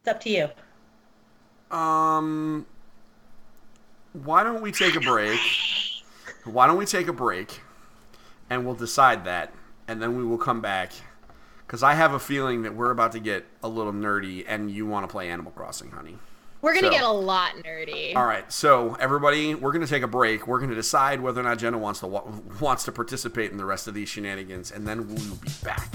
It's 0.00 0.08
up 0.08 0.20
to 0.22 0.30
you. 0.30 1.76
Um, 1.76 2.66
why 4.12 4.42
don't 4.42 4.62
we 4.62 4.72
take 4.72 4.96
a 4.96 5.00
break? 5.00 5.38
Why 6.44 6.66
don't 6.66 6.78
we 6.78 6.86
take 6.86 7.06
a 7.06 7.12
break, 7.12 7.60
and 8.48 8.64
we'll 8.64 8.74
decide 8.74 9.24
that, 9.26 9.52
and 9.86 10.00
then 10.02 10.16
we 10.16 10.24
will 10.24 10.38
come 10.38 10.60
back, 10.62 10.92
because 11.66 11.82
I 11.82 11.94
have 11.94 12.14
a 12.14 12.18
feeling 12.18 12.62
that 12.62 12.74
we're 12.74 12.90
about 12.90 13.12
to 13.12 13.20
get 13.20 13.44
a 13.62 13.68
little 13.68 13.92
nerdy, 13.92 14.44
and 14.48 14.70
you 14.70 14.86
want 14.86 15.04
to 15.06 15.12
play 15.12 15.28
Animal 15.28 15.52
Crossing, 15.52 15.90
honey. 15.90 16.16
We're 16.62 16.74
gonna 16.74 16.88
So- 16.88 16.92
get 16.92 17.02
a 17.04 17.08
lot 17.12 17.52
nerdy. 17.64 18.16
All 18.16 18.26
right, 18.26 18.50
so 18.50 18.96
everybody, 18.98 19.54
we're 19.54 19.72
going 19.72 19.84
to 19.84 19.90
take 19.90 20.02
a 20.02 20.08
break. 20.08 20.46
We're 20.46 20.58
going 20.58 20.70
to 20.70 20.76
decide 20.76 21.20
whether 21.20 21.40
or 21.40 21.44
not 21.44 21.58
Jenna 21.58 21.78
wants 21.78 22.00
to 22.00 22.06
wants 22.06 22.84
to 22.84 22.92
participate 22.92 23.50
in 23.50 23.58
the 23.58 23.64
rest 23.66 23.86
of 23.86 23.94
these 23.94 24.08
shenanigans, 24.08 24.70
and 24.70 24.86
then 24.88 25.08
we'll 25.08 25.36
be 25.36 25.50
back. 25.62 25.88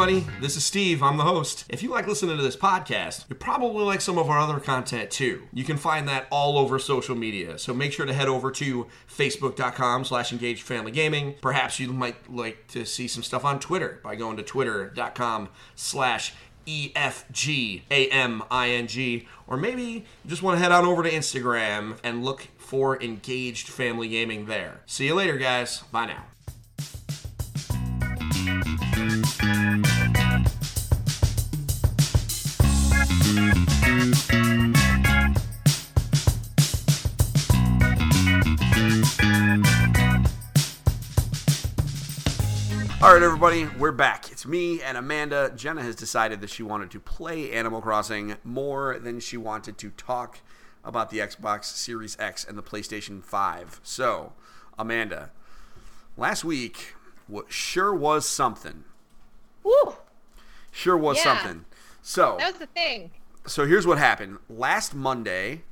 Everybody, 0.00 0.24
this 0.40 0.56
is 0.56 0.64
Steve. 0.64 1.02
I'm 1.02 1.16
the 1.16 1.24
host. 1.24 1.64
If 1.68 1.82
you 1.82 1.90
like 1.90 2.06
listening 2.06 2.36
to 2.36 2.42
this 2.42 2.54
podcast, 2.54 3.28
you 3.28 3.34
probably 3.34 3.82
like 3.82 4.00
some 4.00 4.16
of 4.16 4.30
our 4.30 4.38
other 4.38 4.60
content 4.60 5.10
too. 5.10 5.42
You 5.52 5.64
can 5.64 5.76
find 5.76 6.06
that 6.06 6.28
all 6.30 6.56
over 6.56 6.78
social 6.78 7.16
media. 7.16 7.58
So 7.58 7.74
make 7.74 7.92
sure 7.92 8.06
to 8.06 8.12
head 8.12 8.28
over 8.28 8.52
to 8.52 8.86
facebook.com 9.12 10.04
slash 10.04 10.30
engaged 10.30 10.62
family 10.62 10.92
gaming. 10.92 11.34
Perhaps 11.42 11.80
you 11.80 11.92
might 11.92 12.32
like 12.32 12.68
to 12.68 12.86
see 12.86 13.08
some 13.08 13.24
stuff 13.24 13.44
on 13.44 13.58
Twitter 13.58 13.98
by 14.04 14.14
going 14.14 14.36
to 14.36 14.44
twitter.com 14.44 15.48
slash 15.74 16.32
E 16.64 16.92
F 16.94 17.24
G 17.32 17.82
A 17.90 18.08
M 18.10 18.44
I 18.52 18.68
N 18.70 18.86
G. 18.86 19.26
Or 19.48 19.56
maybe 19.56 19.82
you 19.82 20.02
just 20.28 20.44
want 20.44 20.58
to 20.58 20.62
head 20.62 20.70
on 20.70 20.84
over 20.84 21.02
to 21.02 21.10
Instagram 21.10 21.98
and 22.04 22.24
look 22.24 22.46
for 22.56 23.02
Engaged 23.02 23.68
Family 23.68 24.06
Gaming 24.06 24.46
there. 24.46 24.80
See 24.86 25.06
you 25.06 25.16
later, 25.16 25.38
guys. 25.38 25.80
Bye 25.90 26.06
now. 26.06 26.37
All 43.08 43.14
right, 43.14 43.22
everybody, 43.22 43.64
we're 43.78 43.90
back. 43.90 44.30
It's 44.30 44.44
me 44.44 44.82
and 44.82 44.98
Amanda. 44.98 45.50
Jenna 45.56 45.82
has 45.82 45.96
decided 45.96 46.42
that 46.42 46.50
she 46.50 46.62
wanted 46.62 46.90
to 46.90 47.00
play 47.00 47.50
Animal 47.52 47.80
Crossing 47.80 48.36
more 48.44 48.98
than 48.98 49.18
she 49.18 49.38
wanted 49.38 49.78
to 49.78 49.88
talk 49.88 50.40
about 50.84 51.08
the 51.08 51.16
Xbox 51.16 51.64
Series 51.64 52.18
X 52.20 52.44
and 52.44 52.58
the 52.58 52.62
PlayStation 52.62 53.24
5. 53.24 53.80
So, 53.82 54.34
Amanda, 54.78 55.30
last 56.18 56.44
week 56.44 56.96
what 57.28 57.50
sure 57.50 57.94
was 57.94 58.28
something. 58.28 58.84
Woo! 59.62 59.96
Sure 60.70 60.98
was 60.98 61.16
Yeah. 61.16 61.22
something. 61.22 61.64
So, 62.02 62.36
That 62.38 62.50
was 62.52 62.58
the 62.60 62.66
thing. 62.66 63.12
so 63.46 63.64
here's 63.66 63.86
what 63.86 63.96
happened. 63.96 64.36
Last 64.50 64.94
Monday, 64.94 65.62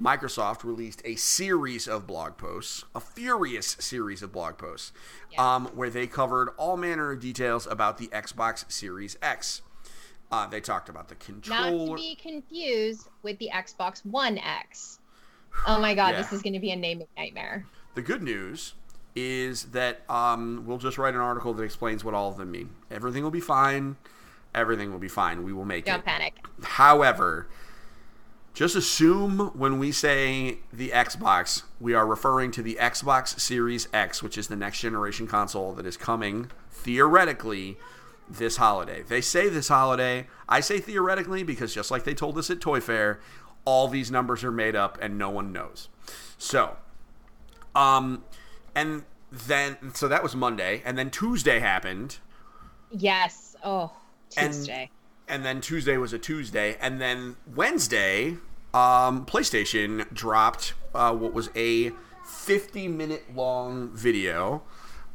Microsoft 0.00 0.64
released 0.64 1.02
a 1.04 1.16
series 1.16 1.86
of 1.86 2.06
blog 2.06 2.36
posts, 2.36 2.84
a 2.94 3.00
furious 3.00 3.76
series 3.78 4.22
of 4.22 4.32
blog 4.32 4.56
posts, 4.56 4.92
um, 5.38 5.66
where 5.74 5.90
they 5.90 6.06
covered 6.06 6.48
all 6.56 6.76
manner 6.76 7.12
of 7.12 7.20
details 7.20 7.66
about 7.66 7.98
the 7.98 8.08
Xbox 8.08 8.70
Series 8.70 9.16
X. 9.22 9.62
Uh, 10.30 10.46
they 10.46 10.60
talked 10.60 10.88
about 10.88 11.08
the 11.08 11.16
Not 11.48 11.70
to 11.70 11.94
be 11.94 12.14
confused 12.14 13.08
with 13.22 13.38
the 13.38 13.50
Xbox 13.52 14.04
One 14.06 14.38
X. 14.38 14.98
Oh 15.66 15.78
my 15.78 15.94
god, 15.94 16.12
Yeah. 16.14 16.22
this 16.22 16.32
is 16.32 16.40
going 16.40 16.54
to 16.54 16.58
be 16.58 16.70
a 16.70 16.76
naming 16.76 17.06
nightmare. 17.16 17.66
The 17.94 18.02
good 18.02 18.22
news 18.22 18.72
is 19.14 19.64
that 19.72 20.08
um, 20.08 20.64
we'll 20.66 20.78
just 20.78 20.96
write 20.96 21.12
an 21.14 21.20
article 21.20 21.52
that 21.52 21.62
explains 21.62 22.02
what 22.02 22.14
all 22.14 22.30
of 22.30 22.38
them 22.38 22.50
mean. 22.50 22.70
Everything 22.90 23.22
will 23.22 23.30
be 23.30 23.40
fine. 23.40 23.96
Everything 24.54 24.90
will 24.90 24.98
be 24.98 25.08
fine. 25.08 25.42
We 25.42 25.52
will 25.52 25.66
make 25.66 25.86
it 25.86 25.90
Don't 25.90 26.04
panic. 26.04 26.34
However, 26.62 27.48
just 28.54 28.76
assume 28.76 29.50
when 29.54 29.78
we 29.78 29.92
say 29.92 30.58
the 30.72 30.90
Xbox, 30.90 31.62
we 31.80 31.94
are 31.94 32.06
referring 32.06 32.50
to 32.52 32.62
the 32.62 32.76
Xbox 32.80 33.38
Series 33.40 33.88
X, 33.92 34.22
which 34.22 34.36
is 34.36 34.48
the 34.48 34.56
next 34.56 34.80
generation 34.80 35.26
console 35.26 35.72
that 35.74 35.86
is 35.86 35.96
coming 35.96 36.50
theoretically 36.70 37.78
this 38.28 38.56
holiday. 38.56 39.02
They 39.02 39.20
say 39.20 39.48
this 39.48 39.68
holiday. 39.68 40.26
I 40.48 40.60
say 40.60 40.80
theoretically 40.80 41.42
because 41.42 41.74
just 41.74 41.90
like 41.90 42.04
they 42.04 42.14
told 42.14 42.38
us 42.38 42.50
at 42.50 42.60
Toy 42.60 42.80
Fair, 42.80 43.20
all 43.64 43.88
these 43.88 44.10
numbers 44.10 44.44
are 44.44 44.52
made 44.52 44.76
up 44.76 44.98
and 45.00 45.16
no 45.16 45.30
one 45.30 45.52
knows. 45.52 45.88
So, 46.38 46.76
um, 47.74 48.24
and 48.74 49.04
then 49.30 49.76
so 49.94 50.08
that 50.08 50.22
was 50.22 50.36
Monday, 50.36 50.82
and 50.84 50.98
then 50.98 51.10
Tuesday 51.10 51.60
happened, 51.60 52.18
Yes. 52.92 53.56
Oh, 53.64 53.90
Tuesday. 54.30 54.90
And 55.32 55.46
then 55.46 55.62
Tuesday 55.62 55.96
was 55.96 56.12
a 56.12 56.18
Tuesday, 56.18 56.76
and 56.78 57.00
then 57.00 57.36
Wednesday, 57.56 58.36
um, 58.74 59.24
PlayStation 59.24 60.12
dropped 60.12 60.74
uh, 60.94 61.14
what 61.14 61.32
was 61.32 61.48
a 61.56 61.90
50 62.26 62.86
minute 62.88 63.34
long 63.34 63.88
video. 63.94 64.62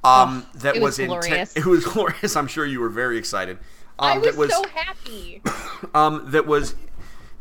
Um, 0.04 0.48
that 0.56 0.74
Oh, 0.74 0.78
it 0.78 0.82
was 0.82 0.98
inten- 0.98 1.08
glorious. 1.08 1.54
It 1.56 1.66
was 1.68 1.86
glorious. 1.86 2.36
I'm 2.36 2.48
sure 2.48 2.66
you 2.66 2.80
were 2.80 2.90
very 2.90 3.18
excited. 3.18 3.60
Um, 4.00 4.10
I 4.10 4.18
was, 4.18 4.26
that 4.28 4.38
was 4.38 4.52
so 4.52 4.64
happy. 4.70 5.42
um, 5.94 6.32
that 6.32 6.48
was 6.48 6.74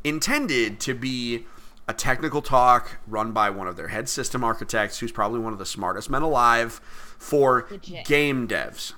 intended 0.05 0.79
to 0.81 0.95
be 0.95 1.47
a 1.89 1.95
technical 1.95 2.43
talk 2.43 2.99
run 3.07 3.33
by 3.33 3.49
one 3.49 3.69
of 3.69 3.77
their 3.77 3.89
head 3.89 4.09
system 4.09 4.45
architects, 4.45 4.99
who's 4.99 5.13
probably 5.13 5.41
one 5.41 5.55
of 5.55 5.59
the 5.59 5.67
smartest 5.67 6.11
men 6.11 6.21
alive, 6.21 6.75
for 7.19 7.67
Legit. 7.71 8.05
game 8.05 8.47
devs, 8.47 8.93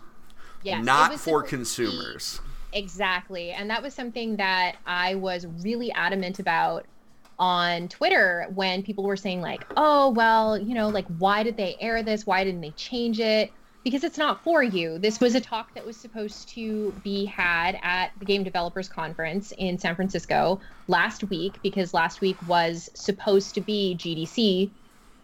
Yes, 0.65 0.85
not 0.85 1.21
for 1.21 1.43
consumers. 1.45 2.41
Exactly. 2.79 3.51
And 3.51 3.71
that 3.71 3.83
was 3.83 3.93
something 3.95 4.37
that 4.37 4.77
I 4.87 5.17
was 5.17 5.47
really 5.47 5.91
adamant 5.93 6.39
about 6.39 6.87
on 7.39 7.89
Twitter 7.89 8.47
when 8.55 8.83
people 8.85 9.05
were 9.05 9.17
saying, 9.17 9.41
like, 9.41 9.67
oh, 9.77 10.11
well, 10.11 10.57
you 10.57 10.75
know, 10.75 10.89
like, 10.89 11.07
why 11.09 11.43
did 11.43 11.57
they 11.57 11.77
air 11.81 12.03
this? 12.05 12.25
Why 12.27 12.45
didn't 12.45 12.61
they 12.61 12.73
change 12.73 13.19
it? 13.19 13.53
Because 13.85 14.05
it's 14.05 14.19
not 14.19 14.45
for 14.45 14.63
you. 14.63 14.99
This 14.99 15.19
was 15.21 15.35
a 15.35 15.41
talk 15.41 15.75
that 15.75 15.85
was 15.87 16.01
supposed 16.01 16.51
to 16.55 17.01
be 17.03 17.25
had 17.27 17.79
at 17.83 18.13
the 18.17 18.27
Game 18.27 18.45
Developers 18.45 18.89
Conference 18.89 19.53
in 19.59 19.79
San 19.79 19.97
Francisco 19.97 20.61
last 20.87 21.25
week, 21.25 21.61
because 21.63 21.95
last 21.95 22.21
week 22.21 22.41
was 22.43 22.89
supposed 22.95 23.55
to 23.55 23.61
be 23.61 23.97
GDC 23.99 24.75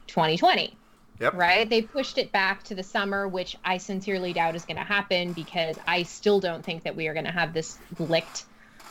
2020 0.09 0.81
Yep. 1.21 1.35
right? 1.35 1.71
They 1.71 1.83
pushed 1.83 2.19
it 2.19 2.33
back 2.33 2.65
to 2.65 2.75
the 2.75 2.83
summer, 2.83 3.29
which 3.29 3.57
I 3.65 3.79
sincerely 3.79 4.33
doubt 4.33 4.57
is 4.57 4.65
going 4.65 4.79
to 4.79 4.85
happen 4.85 5.33
because 5.33 5.77
I 5.87 6.03
still 6.03 6.41
don't 6.41 6.65
think 6.65 6.83
that 6.83 6.97
we 6.97 7.07
are 7.07 7.13
going 7.13 7.27
to 7.27 7.31
have 7.33 7.53
this 7.53 7.79
licked 7.99 8.45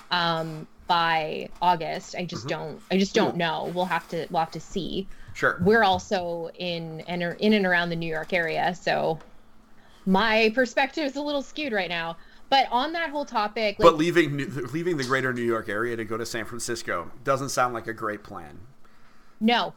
um, 0.09 0.67
by 0.88 1.49
August. 1.61 2.15
I 2.15 2.26
just 2.26 2.47
don't. 2.47 2.82
I 2.89 2.97
just 2.97 3.13
don't 3.13 3.36
know. 3.36 3.71
We'll 3.76 3.86
have 3.86 4.07
to. 4.09 4.28
We'll 4.30 4.39
have 4.39 4.51
to 4.51 4.59
see. 4.59 5.07
Sure. 5.34 5.59
We're 5.61 5.84
also 5.84 6.49
in 6.55 7.01
and 7.01 7.24
in 7.39 7.53
and 7.53 7.65
around 7.65 7.89
the 7.89 7.95
New 7.95 8.11
York 8.11 8.34
area, 8.34 8.74
so 8.76 9.19
my 10.05 10.51
perspective 10.53 11.05
is 11.05 11.15
a 11.15 11.21
little 11.21 11.41
skewed 11.41 11.74
right 11.74 11.89
now. 11.89 12.17
But 12.49 12.67
on 12.71 12.93
that 12.93 13.09
whole 13.09 13.26
topic, 13.26 13.80
like, 13.80 13.86
But 13.86 13.97
leaving 13.97 14.38
leaving 14.71 14.97
the 14.97 15.03
greater 15.03 15.34
New 15.34 15.41
York 15.41 15.69
area 15.69 15.95
to 15.95 16.05
go 16.05 16.17
to 16.17 16.26
San 16.26 16.45
Francisco 16.45 17.11
doesn't 17.24 17.49
sound 17.49 17.74
like 17.74 17.88
a 17.88 17.93
great 17.93 18.24
plan. 18.24 18.59
no, 19.39 19.74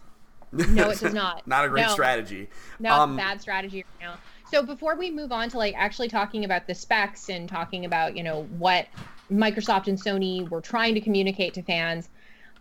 no, 0.53 0.91
it 0.91 0.99
does 1.01 1.15
not. 1.15 1.47
Not 1.47 1.65
a 1.65 1.69
great 1.69 1.83
No. 1.83 1.89
strategy. 1.89 2.49
No, 2.79 2.93
Um, 2.93 3.17
bad 3.17 3.41
strategy 3.41 3.79
right 3.79 4.09
now. 4.09 4.19
So 4.45 4.63
before 4.63 4.97
we 4.97 5.11
move 5.11 5.33
on 5.33 5.49
to 5.51 5.59
like 5.59 5.75
actually 5.77 6.09
talking 6.09 6.45
about 6.45 6.67
the 6.67 6.75
specs 6.75 7.29
and 7.29 7.49
talking 7.49 7.85
about, 7.85 8.17
you 8.17 8.23
know, 8.23 8.45
what 8.59 8.87
Microsoft 9.31 9.89
and 9.89 9.99
Sony 9.99 10.49
were 10.49 10.61
trying 10.61 10.95
to 10.95 11.01
communicate 11.01 11.55
to 11.55 11.63
fans, 11.63 12.09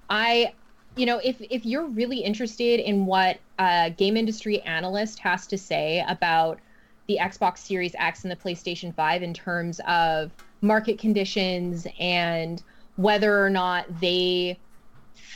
I 0.09 0.53
you 0.95 1.05
know, 1.05 1.19
if 1.23 1.35
if 1.41 1.65
you're 1.65 1.87
really 1.87 2.19
interested 2.19 2.79
in 2.79 3.05
what 3.05 3.39
a 3.59 3.93
game 3.97 4.15
industry 4.15 4.61
analyst 4.61 5.19
has 5.19 5.45
to 5.47 5.57
say 5.57 6.03
about 6.07 6.59
the 7.07 7.19
Xbox 7.21 7.59
Series 7.59 7.93
X 7.99 8.23
and 8.23 8.31
the 8.31 8.35
PlayStation 8.35 8.95
5 8.95 9.21
in 9.21 9.33
terms 9.33 9.79
of 9.87 10.31
market 10.61 10.97
conditions 10.97 11.85
and 11.99 12.63
whether 12.95 13.43
or 13.43 13.49
not 13.49 13.85
they 13.99 14.57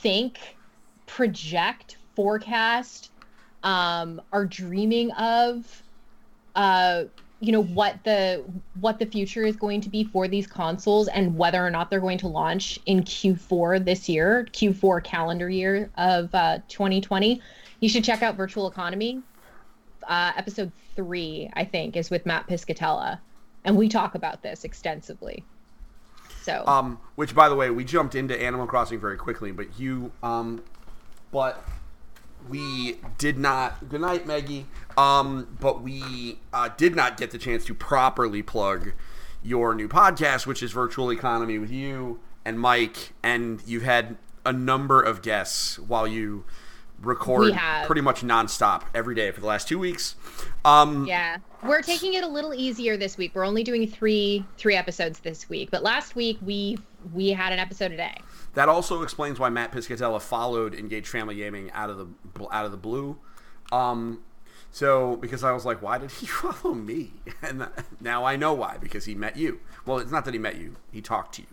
think, 0.01 0.39
project, 1.05 1.97
forecast, 2.19 3.11
um, 3.63 4.21
are 4.33 4.43
dreaming 4.43 5.09
of, 5.11 5.83
uh, 6.53 7.05
you 7.39 7.53
know, 7.53 7.63
what 7.63 7.95
the 8.03 8.43
what 8.81 8.99
the 8.99 9.05
future 9.05 9.45
is 9.45 9.55
going 9.55 9.79
to 9.79 9.87
be 9.87 10.03
for 10.03 10.27
these 10.27 10.45
consoles 10.45 11.07
and 11.07 11.37
whether 11.37 11.65
or 11.65 11.69
not 11.69 11.89
they're 11.89 12.01
going 12.01 12.17
to 12.17 12.27
launch 12.27 12.77
in 12.87 13.03
Q4 13.03 13.85
this 13.85 14.09
year, 14.09 14.45
Q4 14.51 15.01
calendar 15.01 15.49
year 15.49 15.89
of 15.97 16.35
uh, 16.35 16.59
2020. 16.67 17.41
You 17.79 17.87
should 17.87 18.03
check 18.03 18.21
out 18.21 18.35
Virtual 18.35 18.67
Economy. 18.67 19.21
Uh, 20.05 20.33
episode 20.35 20.73
three, 20.97 21.49
I 21.53 21.63
think, 21.63 21.95
is 21.95 22.09
with 22.09 22.25
Matt 22.25 22.47
Piscatella, 22.47 23.19
and 23.63 23.77
we 23.77 23.87
talk 23.87 24.15
about 24.15 24.43
this 24.43 24.65
extensively. 24.65 25.45
So 26.41 26.65
Um, 26.67 26.99
which, 27.15 27.33
by 27.33 27.47
the 27.47 27.55
way, 27.55 27.69
we 27.69 27.85
jumped 27.85 28.13
into 28.13 28.37
Animal 28.41 28.67
Crossing 28.67 28.99
very 28.99 29.15
quickly, 29.15 29.53
but 29.53 29.79
you, 29.79 30.11
um, 30.21 30.61
but 31.31 31.63
we 32.49 32.97
did 33.17 33.37
not. 33.37 33.89
Good 33.89 34.01
night, 34.01 34.25
Maggie. 34.25 34.65
Um, 34.97 35.55
but 35.59 35.81
we 35.81 36.39
uh, 36.51 36.69
did 36.75 36.95
not 36.95 37.17
get 37.17 37.31
the 37.31 37.37
chance 37.37 37.65
to 37.65 37.73
properly 37.73 38.41
plug 38.41 38.93
your 39.41 39.73
new 39.73 39.87
podcast, 39.87 40.45
which 40.45 40.61
is 40.61 40.71
Virtual 40.71 41.11
Economy 41.11 41.57
with 41.57 41.71
you 41.71 42.19
and 42.43 42.59
Mike, 42.59 43.13
and 43.23 43.61
you've 43.65 43.83
had 43.83 44.17
a 44.45 44.51
number 44.51 45.01
of 45.01 45.21
guests 45.21 45.77
while 45.79 46.07
you 46.07 46.45
record 47.01 47.53
pretty 47.85 48.01
much 48.01 48.21
nonstop 48.21 48.83
every 48.93 49.15
day 49.15 49.31
for 49.31 49.39
the 49.41 49.47
last 49.47 49.67
two 49.67 49.79
weeks. 49.79 50.15
Um, 50.65 51.05
Yeah, 51.05 51.37
we're 51.63 51.81
taking 51.81 52.13
it 52.13 52.23
a 52.23 52.27
little 52.27 52.53
easier 52.53 52.97
this 52.97 53.17
week. 53.17 53.31
We're 53.33 53.45
only 53.45 53.63
doing 53.63 53.87
three 53.87 54.45
three 54.57 54.75
episodes 54.75 55.19
this 55.19 55.49
week, 55.49 55.71
but 55.71 55.83
last 55.83 56.15
week 56.15 56.37
we 56.41 56.77
we 57.13 57.29
had 57.29 57.53
an 57.53 57.59
episode 57.59 57.91
a 57.91 57.97
day. 57.97 58.17
That 58.55 58.67
also 58.69 59.03
explains 59.03 59.39
why 59.39 59.49
Matt 59.49 59.71
Piscatella 59.71 60.21
followed 60.21 60.73
Engage 60.73 61.07
Family 61.07 61.35
Gaming 61.35 61.71
out 61.71 61.89
of 61.89 61.97
the 61.97 62.47
out 62.51 62.65
of 62.65 62.71
the 62.71 62.77
blue. 62.77 63.17
Um, 63.71 64.21
so 64.71 65.15
because 65.17 65.43
I 65.43 65.51
was 65.51 65.65
like, 65.65 65.81
why 65.81 65.97
did 65.97 66.11
he 66.11 66.25
follow 66.41 66.73
me? 66.73 67.13
And 67.41 67.67
now 68.01 68.25
I 68.25 68.35
know 68.35 68.53
why 68.53 68.77
because 68.79 69.05
he 69.05 69.15
met 69.15 69.37
you. 69.37 69.59
Well, 69.85 69.97
it's 69.99 70.11
not 70.11 70.25
that 70.25 70.33
he 70.33 70.39
met 70.39 70.57
you; 70.57 70.75
he 70.91 71.01
talked 71.01 71.35
to 71.35 71.41
you. 71.41 71.47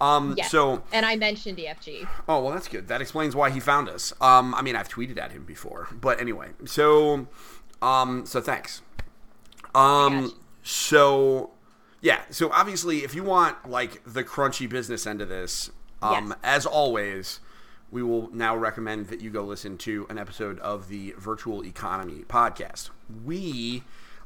Um, 0.00 0.34
Yes. 0.36 0.50
So, 0.50 0.82
and 0.92 1.04
I 1.04 1.16
mentioned 1.16 1.58
EFG. 1.58 2.06
oh 2.28 2.42
well, 2.42 2.52
that's 2.54 2.68
good. 2.68 2.88
That 2.88 3.00
explains 3.00 3.34
why 3.36 3.50
he 3.50 3.60
found 3.60 3.88
us. 3.88 4.12
Um, 4.20 4.54
I 4.54 4.62
mean, 4.62 4.76
I've 4.76 4.88
tweeted 4.88 5.18
at 5.18 5.32
him 5.32 5.44
before, 5.44 5.88
but 5.92 6.20
anyway. 6.20 6.50
So, 6.66 7.26
um, 7.82 8.24
so 8.26 8.40
thanks. 8.40 8.80
Um, 9.74 10.32
so 10.62 11.50
Yeah. 12.00 12.20
So 12.30 12.50
obviously, 12.52 12.98
if 13.04 13.14
you 13.14 13.24
want 13.24 13.68
like 13.68 14.02
the 14.04 14.22
crunchy 14.24 14.68
business 14.68 15.06
end 15.06 15.20
of 15.20 15.28
this, 15.28 15.70
um, 16.02 16.28
Yes. 16.28 16.38
as 16.42 16.66
always, 16.66 17.40
we 17.94 18.02
will 18.02 18.28
now 18.32 18.56
recommend 18.56 19.06
that 19.06 19.20
you 19.20 19.30
go 19.30 19.44
listen 19.44 19.78
to 19.78 20.04
an 20.10 20.18
episode 20.18 20.58
of 20.58 20.88
the 20.88 21.14
Virtual 21.16 21.64
Economy 21.64 22.24
podcast. 22.26 22.90
We, 23.24 23.84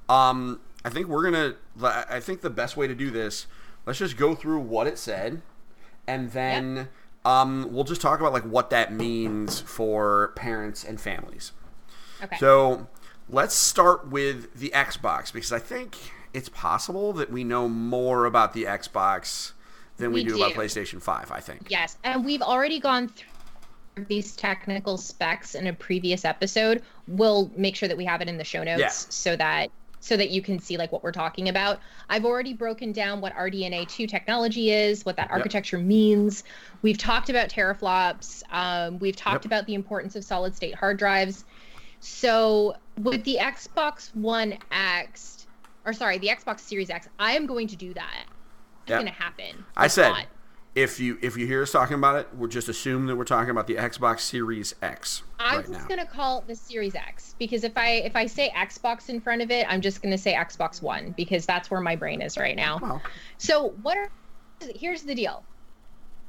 um, 0.09 0.61
I 0.87 0.89
think 0.89 1.07
we're 1.07 1.23
gonna. 1.23 1.57
I 1.83 2.19
think 2.19 2.41
the 2.41 2.49
best 2.49 2.79
way 2.79 2.87
to 2.87 2.95
do 2.95 3.11
this, 3.11 3.47
let's 3.85 3.99
just 3.99 4.17
go 4.17 4.35
through 4.35 4.61
what 4.61 4.87
it 4.87 4.97
said, 4.97 5.43
and 6.07 6.33
then 6.33 6.89
um, 7.27 7.69
we'll 7.71 7.85
just 7.85 8.01
talk 8.01 8.21
about 8.21 8.33
like 8.33 8.45
what 8.45 8.71
that 8.71 8.91
means 8.91 9.61
for 9.61 10.33
parents 10.35 10.83
and 10.83 10.99
families. 10.99 11.53
Okay. 12.25 12.39
So 12.39 12.87
let's 13.29 13.55
start 13.55 14.09
with 14.09 14.59
the 14.59 14.71
Xbox 14.71 15.31
because 15.31 15.53
I 15.53 15.59
think 15.59 15.99
it's 16.33 16.49
possible 16.49 17.13
that 17.13 17.31
we 17.31 17.45
know 17.45 17.69
more 17.69 18.25
about 18.25 18.55
the 18.55 18.65
Xbox 18.65 19.53
than 19.99 20.13
we, 20.13 20.23
We 20.23 20.31
do, 20.31 20.37
about. 20.37 20.53
PlayStation 20.53 21.03
5, 21.03 21.31
I 21.31 21.41
think. 21.41 21.67
Yes, 21.69 21.99
and 22.03 22.25
we've 22.25 22.41
already 22.41 22.81
gone 22.81 23.09
through 23.09 23.29
these 24.07 24.37
technical 24.37 24.97
specs 24.97 25.55
in 25.55 25.67
a 25.67 25.73
previous 25.73 26.25
episode. 26.25 26.83
We'll 27.09 27.51
make 27.57 27.75
sure 27.75 27.89
that 27.89 27.97
we 27.97 28.05
have 28.05 28.21
it 28.21 28.29
in 28.29 28.39
the 28.39 28.45
show 28.45 28.63
notes 28.63 28.79
Yeah. 28.81 28.89
so 28.91 29.37
that 29.37 29.71
so 30.01 30.17
that 30.17 30.31
you 30.31 30.41
can 30.41 30.61
see 30.61 30.77
like 30.77 30.93
what 30.93 31.03
we're 31.03 31.11
talking 31.11 31.49
about. 31.49 31.81
I've 32.09 32.25
already 32.25 32.55
broken 32.55 32.93
down 32.93 33.21
what 33.21 33.35
RDNA2 33.35 34.09
technology 34.09 34.71
is, 34.71 35.05
what 35.05 35.17
that 35.17 35.29
architecture 35.33 35.79
means. 35.79 36.45
We've 36.83 36.97
talked 36.97 37.31
about 37.31 37.49
teraflops. 37.49 38.45
Um, 38.51 39.01
we've 39.01 39.17
talked 39.17 39.45
Yep. 39.45 39.47
about 39.47 39.67
the 39.67 39.75
importance 39.75 40.15
of 40.15 40.23
solid 40.23 40.55
state 40.55 40.77
hard 40.77 40.99
drives. 41.01 41.45
So 41.99 42.77
with 43.01 43.25
the 43.25 43.39
Xbox 43.41 44.15
One 44.15 44.57
X, 44.71 45.49
or 45.85 45.93
sorry, 45.93 46.19
the 46.19 46.29
Xbox 46.29 46.61
Series 46.61 46.91
X, 46.91 47.09
I 47.19 47.33
am 47.33 47.47
going 47.47 47.67
to 47.67 47.77
do 47.77 47.93
that. 47.95 48.25
It's 48.83 48.91
Yep. 48.91 49.01
going 49.01 49.13
to 49.13 49.21
happen. 49.21 49.65
I 49.77 49.89
said 49.89 50.09
not. 50.11 50.27
If 50.79 51.01
you 51.01 51.19
if 51.21 51.37
you 51.37 51.45
hear 51.45 51.63
us 51.63 51.73
talking 51.73 51.97
about 51.97 52.15
it, 52.17 52.29
we'll 52.35 52.49
just 52.49 52.69
assume 52.69 53.07
that 53.07 53.17
we're 53.17 53.25
talking 53.25 53.51
about 53.51 53.67
the 53.67 53.75
Xbox 53.75 54.21
Series 54.21 54.77
X 54.81 55.25
I'm 55.41 55.57
right 55.57 55.67
just 55.67 55.81
now. 55.81 55.87
gonna 55.89 56.07
call 56.07 56.39
it 56.39 56.47
the 56.47 56.55
Series 56.55 56.95
X 56.95 57.35
because 57.37 57.65
if 57.65 57.77
I 57.77 57.95
if 57.95 58.15
I 58.15 58.27
say 58.27 58.53
Xbox 58.57 59.09
in 59.09 59.21
front 59.21 59.43
of 59.43 59.51
it, 59.51 59.67
I'm 59.69 59.81
just 59.81 60.03
gonna 60.03 60.17
say 60.17 60.35
Xbox 60.35 60.81
One 60.81 61.15
because 61.17 61.45
that's 61.47 61.69
where 61.69 61.81
my 61.81 61.97
brain 61.97 62.23
is 62.23 62.39
right 62.39 62.55
now. 62.55 63.01
So 63.39 63.71
what 63.83 63.99
are 63.99 64.09
here's 64.61 65.03
the 65.03 65.17
deal. 65.17 65.43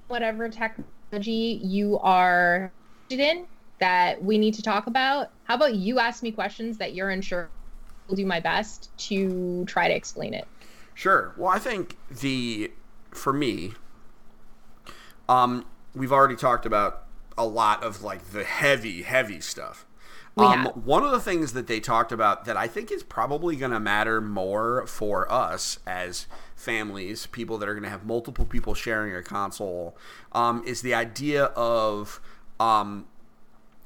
Whatever 0.07 0.49
technology 0.49 1.59
you 1.63 1.99
are 1.99 2.71
interested 3.11 3.37
in 3.37 3.45
that 3.79 4.23
we 4.23 4.39
need 4.39 4.55
to 4.55 4.63
talk 4.63 4.87
about, 4.87 5.29
how 5.43 5.55
about 5.55 5.75
you 5.75 5.99
ask 5.99 6.23
me 6.23 6.31
questions 6.31 6.79
that 6.79 6.95
you're 6.95 7.11
unsure? 7.11 7.49
I'll 8.09 8.15
do 8.15 8.25
my 8.25 8.39
best 8.39 8.89
to 9.09 9.63
try 9.65 9.87
to 9.87 9.93
explain 9.93 10.33
it. 10.33 10.47
Sure. 10.95 11.35
Well, 11.37 11.49
I 11.49 11.59
think 11.59 11.97
the 12.09 12.71
for 13.11 13.31
me, 13.31 13.73
um, 15.29 15.65
we've 15.95 16.11
already 16.11 16.35
talked 16.35 16.65
about 16.65 17.05
a 17.37 17.45
lot 17.45 17.83
of 17.83 18.03
like 18.03 18.31
the 18.31 18.43
heavy, 18.43 19.03
heavy 19.03 19.39
stuff. 19.39 19.85
Um, 20.37 20.67
one 20.67 21.03
of 21.03 21.11
the 21.11 21.19
things 21.19 21.51
that 21.51 21.67
they 21.67 21.81
talked 21.81 22.13
about 22.13 22.45
that 22.45 22.55
I 22.55 22.67
think 22.67 22.91
is 22.91 23.03
probably 23.03 23.57
going 23.57 23.71
to 23.71 23.79
matter 23.79 24.21
more 24.21 24.87
for 24.87 25.29
us 25.29 25.79
as 25.85 26.27
families, 26.55 27.25
people 27.25 27.57
that 27.57 27.67
are 27.67 27.73
going 27.73 27.83
to 27.83 27.89
have 27.89 28.05
multiple 28.05 28.45
people 28.45 28.73
sharing 28.73 29.13
a 29.13 29.21
console, 29.21 29.97
um, 30.31 30.63
is 30.65 30.81
the 30.81 30.93
idea 30.93 31.45
of 31.45 32.21
um, 32.57 33.05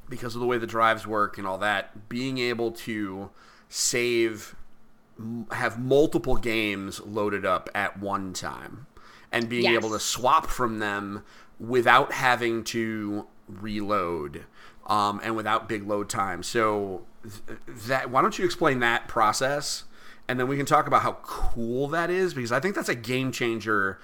because 0.10 0.36
of 0.36 0.42
the 0.42 0.48
way 0.48 0.60
the 0.60 0.68
drives 0.68 1.08
work 1.08 1.40
and 1.40 1.48
all 1.48 1.58
that, 1.58 2.08
being 2.08 2.38
able 2.38 2.72
to 2.72 3.32
save 3.68 4.56
have 5.52 5.80
multiple 5.80 6.36
games 6.36 7.00
loaded 7.02 7.46
up 7.46 7.70
at 7.74 8.00
one 8.00 8.34
time 8.34 8.88
and 9.34 9.50
being 9.50 9.64
Yes. 9.64 9.74
able 9.84 9.90
to 9.92 10.00
swap 10.00 10.48
from 10.48 10.80
them 10.80 11.24
without 11.60 12.14
having 12.14 12.64
to 12.64 13.28
reload 13.50 14.46
um, 14.88 15.20
and 15.24 15.36
without 15.36 15.68
big 15.68 15.86
load 15.88 16.08
time. 16.10 16.44
So 16.44 17.04
th- 17.24 17.60
that 17.88 18.10
why 18.10 18.22
don't 18.22 18.38
you 18.40 18.46
explain 18.46 18.80
that 18.80 19.08
process 19.10 19.84
and 20.28 20.40
then 20.40 20.48
we 20.48 20.56
can 20.56 20.66
talk 20.66 20.88
about 20.88 21.02
how 21.02 21.18
cool 21.24 21.90
that 21.90 22.10
is 22.10 22.34
because 22.34 22.52
I 22.54 22.60
think 22.62 22.76
that's 22.76 22.88
a 22.90 22.96
game 22.96 23.32
changer 23.34 24.00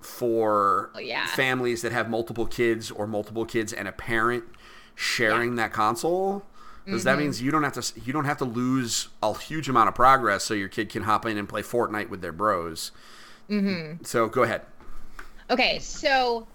for 0.00 0.90
Oh, 0.94 0.98
yeah. 0.98 1.26
families 1.26 1.82
that 1.82 1.92
have 1.92 2.08
multiple 2.10 2.46
kids 2.46 2.90
or 2.90 3.06
multiple 3.06 3.44
kids 3.44 3.72
and 3.72 3.86
a 3.86 3.92
parent 3.92 4.44
sharing 4.94 5.56
that 5.56 5.72
console 5.72 6.44
because 6.84 7.02
Mm-hmm. 7.02 7.04
that 7.06 7.18
means 7.18 7.40
you 7.40 7.50
don't 7.52 7.62
have 7.62 7.74
to 7.74 8.00
you 8.00 8.12
don't 8.12 8.24
have 8.24 8.38
to 8.38 8.44
lose 8.44 9.08
a 9.22 9.36
huge 9.38 9.68
amount 9.68 9.88
of 9.88 9.94
progress 9.94 10.42
so 10.44 10.54
your 10.54 10.68
kid 10.68 10.88
can 10.88 11.04
hop 11.04 11.24
in 11.26 11.38
and 11.38 11.48
play 11.48 11.62
Fortnite 11.62 12.08
with 12.08 12.20
their 12.20 12.32
bros. 12.32 12.90
Mm-hmm. 13.52 14.04
So 14.04 14.28
go 14.28 14.44
ahead. 14.44 14.62
Okay, 15.50 15.78
so 15.78 16.46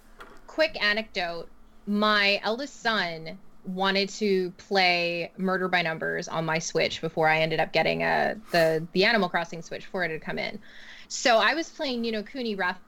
quick 0.48 0.76
anecdote. 0.82 1.48
My 1.86 2.40
eldest 2.42 2.82
son 2.82 3.38
wanted 3.64 4.08
to 4.08 4.50
play 4.52 5.30
Murder 5.36 5.68
by 5.68 5.82
Numbers 5.82 6.26
on 6.26 6.44
my 6.44 6.58
Switch 6.58 7.00
before 7.00 7.28
I 7.28 7.38
ended 7.38 7.60
up 7.60 7.72
getting 7.72 8.02
a 8.02 8.36
the 8.50 8.84
the 8.92 9.04
Animal 9.04 9.28
Crossing 9.28 9.62
Switch 9.62 9.86
for 9.86 10.04
it 10.04 10.08
to 10.08 10.18
come 10.18 10.38
in. 10.38 10.58
So 11.06 11.38
I 11.38 11.54
was 11.54 11.68
playing 11.68 12.00
Ni 12.00 12.10
no 12.10 12.24
Kuni 12.24 12.56
Wrath, 12.56 12.80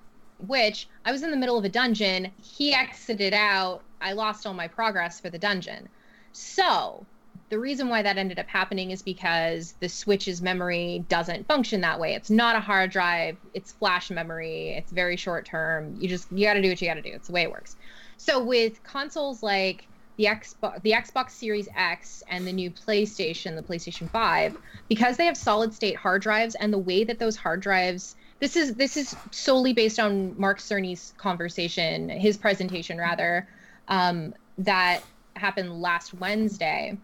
which 0.46 0.88
I 1.04 1.12
was 1.12 1.22
in 1.22 1.30
the 1.30 1.36
middle 1.36 1.56
of 1.56 1.64
a 1.64 1.68
dungeon. 1.68 2.32
He 2.42 2.74
exited 2.74 3.32
out. 3.32 3.82
I 4.00 4.12
lost 4.14 4.44
all 4.44 4.54
my 4.54 4.66
progress 4.66 5.20
for 5.20 5.30
the 5.30 5.38
dungeon. 5.38 5.88
So 6.32 7.06
the 7.50 7.58
reason 7.58 7.88
why 7.88 8.02
that 8.02 8.16
ended 8.16 8.38
up 8.38 8.46
happening 8.46 8.92
is 8.92 9.02
because 9.02 9.74
the 9.80 9.88
Switch's 9.88 10.40
memory 10.40 11.04
doesn't 11.08 11.46
function 11.46 11.80
that 11.82 11.98
way. 11.98 12.14
It's 12.14 12.30
not 12.30 12.56
a 12.56 12.60
hard 12.60 12.90
drive, 12.90 13.36
it's 13.54 13.72
flash 13.72 14.10
memory, 14.10 14.70
it's 14.70 14.92
very 14.92 15.16
short 15.16 15.44
term. 15.44 15.96
You 16.00 16.08
just 16.08 16.30
you 16.32 16.46
got 16.46 16.54
to 16.54 16.62
do 16.62 16.68
what 16.68 16.80
you 16.80 16.88
got 16.88 16.94
to 16.94 17.02
do. 17.02 17.12
It's 17.12 17.26
the 17.26 17.32
way 17.32 17.42
it 17.42 17.50
works. 17.50 17.76
So 18.16 18.42
with 18.42 18.82
consoles 18.84 19.42
like 19.42 19.86
the 20.16 20.26
Xbox 20.26 20.80
the 20.82 20.92
Xbox 20.92 21.30
Series 21.30 21.68
X 21.76 22.22
and 22.28 22.46
the 22.46 22.52
new 22.52 22.70
PlayStation, 22.70 23.56
the 23.56 23.62
PlayStation 23.62 24.08
5, 24.08 24.56
because 24.88 25.16
they 25.16 25.26
have 25.26 25.36
solid 25.36 25.74
state 25.74 25.96
hard 25.96 26.22
drives 26.22 26.54
and 26.54 26.72
the 26.72 26.78
way 26.78 27.04
that 27.04 27.18
those 27.18 27.36
hard 27.36 27.60
drives 27.60 28.14
this 28.38 28.56
is 28.56 28.74
this 28.74 28.96
is 28.96 29.14
solely 29.30 29.72
based 29.72 30.00
on 30.00 30.38
Mark 30.38 30.58
Cerny's 30.58 31.12
conversation, 31.18 32.08
his 32.08 32.36
presentation 32.36 32.96
rather, 32.96 33.46
um, 33.88 34.34
that 34.58 35.00
happened 35.36 35.80
last 35.80 36.14
Wednesday. 36.14 36.96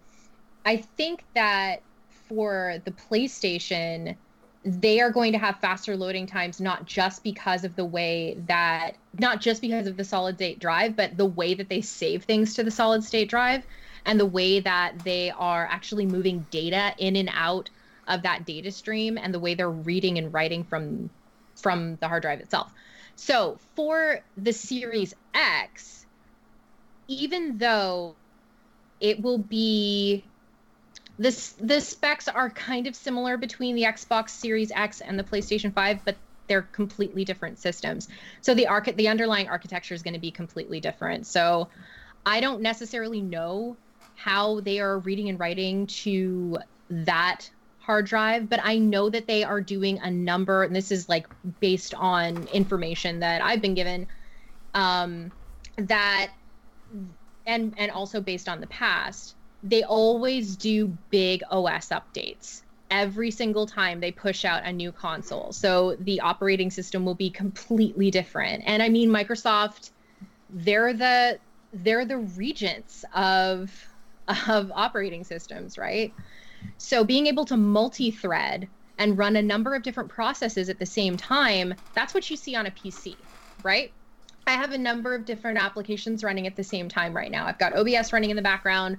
I 0.67 0.79
think 0.79 1.23
that 1.35 1.81
for 2.29 2.83
the 2.85 2.91
PlayStation, 2.91 4.17
they 4.65 5.01
are 5.01 5.13
going 5.13 5.31
to 5.31 5.39
have 5.39 5.61
faster 5.61 5.97
loading 5.97 6.27
times, 6.27 6.61
not 6.61 6.87
just 6.87 7.23
because 7.23 7.63
of 7.63 7.77
the 7.77 7.85
way 7.85 8.37
that, 8.49 8.97
not 9.17 9.41
just 9.41 9.63
because 9.63 9.87
of 9.87 9.97
the 9.97 10.03
solid 10.03 10.35
state 10.35 10.59
drive, 10.59 10.97
but 10.97 11.17
the 11.17 11.25
way 11.25 11.55
that 11.55 11.69
they 11.69 11.81
save 11.81 12.25
things 12.25 12.55
to 12.55 12.65
the 12.65 12.71
solid 12.73 13.05
state 13.05 13.31
drive 13.31 13.65
and 14.07 14.19
the 14.19 14.27
way 14.27 14.59
that 14.59 14.99
they 15.05 15.31
are 15.31 15.69
actually 15.71 16.05
moving 16.05 16.45
data 16.51 16.93
in 16.99 17.15
and 17.15 17.31
out 17.33 17.71
of 18.09 18.23
that 18.23 18.45
data 18.45 18.73
stream 18.73 19.17
and 19.17 19.33
the 19.33 19.39
way 19.39 19.55
they're 19.55 19.71
reading 19.71 20.19
and 20.19 20.35
writing 20.35 20.65
from 20.65 21.09
from 21.55 21.97
the 21.97 22.09
hard 22.09 22.23
drive 22.23 22.41
itself. 22.41 22.71
So 23.15 23.59
for 23.75 24.21
the 24.37 24.53
Series 24.53 25.15
X, 25.33 26.07
even 27.09 27.57
though 27.57 28.15
it 29.01 29.23
will 29.23 29.39
be 29.39 30.25
this 31.19 31.53
the 31.53 31.81
specs 31.81 32.29
are 32.29 32.51
kind 32.51 32.87
of 32.87 32.95
similar 32.95 33.37
between 33.37 33.75
the 33.75 33.83
Xbox 33.83 34.31
Series 34.31 34.71
X 34.71 35.01
and 35.01 35.19
the 35.19 35.25
PlayStation 35.25 35.73
5, 35.73 36.05
but 36.05 36.17
they're 36.49 36.63
completely 36.63 37.25
different 37.25 37.59
systems. 37.59 38.09
So 38.41 38.55
the 38.55 38.67
arch- 38.67 38.97
the 38.97 39.09
underlying 39.09 39.49
architecture 39.49 39.95
is 39.95 40.03
going 40.03 40.15
to 40.15 40.21
be 40.21 40.31
completely 40.31 40.81
different. 40.81 41.27
So 41.27 41.69
I 42.25 42.41
don't 42.41 42.61
necessarily 42.61 43.21
know 43.21 43.77
how 44.15 44.61
they 44.61 44.81
are 44.81 44.99
reading 44.99 45.29
and 45.29 45.39
writing 45.39 45.87
to 45.87 46.59
that 46.91 47.51
hard 47.79 48.07
drive, 48.07 48.49
but 48.49 48.61
I 48.63 48.79
know 48.79 49.09
that 49.09 49.27
they 49.27 49.45
are 49.45 49.61
doing 49.61 50.01
a 50.01 50.11
number, 50.11 50.65
and 50.65 50.75
this 50.75 50.91
is 50.91 51.09
like 51.09 51.29
based 51.61 51.95
on 51.95 52.49
information 52.49 53.21
that 53.21 53.43
I've 53.43 53.63
been 53.63 53.75
given, 53.75 54.09
um, 54.75 55.31
that 55.79 56.31
and 57.47 57.75
and 57.79 57.91
also 57.93 58.21
based 58.21 58.49
on 58.49 58.61
the 58.61 58.67
past, 58.67 59.36
they 59.69 59.83
always 59.83 60.57
do 60.57 60.97
big 61.11 61.43
OS 61.51 61.89
updates 61.89 62.63
every 62.91 63.31
single 63.31 63.67
time 63.67 64.01
they 64.01 64.13
push 64.13 64.45
out 64.45 64.65
a 64.65 64.73
new 64.73 64.93
console. 64.93 65.53
So 65.53 65.97
the 66.01 66.21
operating 66.21 66.71
system 66.71 67.05
will 67.05 67.17
be 67.17 67.31
completely 67.31 68.11
different. 68.11 68.63
And 68.67 68.83
I 68.83 68.89
mean 68.89 69.11
Microsoft 69.11 69.91
they're 70.49 70.93
the 70.93 71.41
they're 71.73 72.05
the 72.05 72.19
regents 72.19 73.05
of 73.15 73.71
of 74.49 74.71
operating 74.75 75.25
systems, 75.25 75.79
right? 75.79 76.15
So 76.79 77.05
being 77.05 77.27
able 77.27 77.45
to 77.47 77.57
multi-thread 77.57 78.69
and 78.99 79.19
run 79.19 79.37
a 79.37 79.43
number 79.43 79.75
of 79.75 79.83
different 79.83 80.09
processes 80.09 80.69
at 80.69 80.79
the 80.79 80.87
same 80.87 81.17
time, 81.17 81.75
that's 81.95 82.15
what 82.15 82.29
you 82.31 82.37
see 82.37 82.57
on 82.57 82.67
a 82.67 82.71
PC, 82.71 83.19
right? 83.63 83.93
I 84.47 84.53
have 84.53 84.73
a 84.73 84.79
number 84.79 85.15
of 85.15 85.25
different 85.25 85.59
applications 85.59 86.23
running 86.25 86.47
at 86.47 86.57
the 86.57 86.65
same 86.65 86.89
time 86.89 87.15
right 87.15 87.31
now. 87.31 87.47
I've 87.47 87.59
got 87.59 87.77
OBS 87.77 88.13
running 88.13 88.31
in 88.31 88.37
the 88.37 88.43
background. 88.43 88.99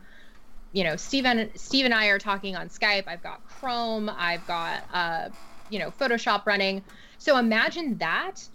You 0.74 0.84
know, 0.84 0.96
Steve 0.96 1.26
and 1.26 1.50
Steve 1.56 1.86
and 1.86 1.94
I 1.94 2.08
are 2.08 2.20
talking 2.20 2.56
on 2.56 2.70
Skype. 2.70 3.04
I've 3.08 3.24
got 3.24 3.46
Chrome. 3.48 4.10
I've 4.10 4.46
got 4.48 4.84
uh, 4.94 5.30
you 5.70 5.80
know, 5.80 5.92
Photoshop 5.92 6.46
running. 6.46 6.84
So 7.18 7.38
imagine 7.38 7.98
that, 7.98 8.48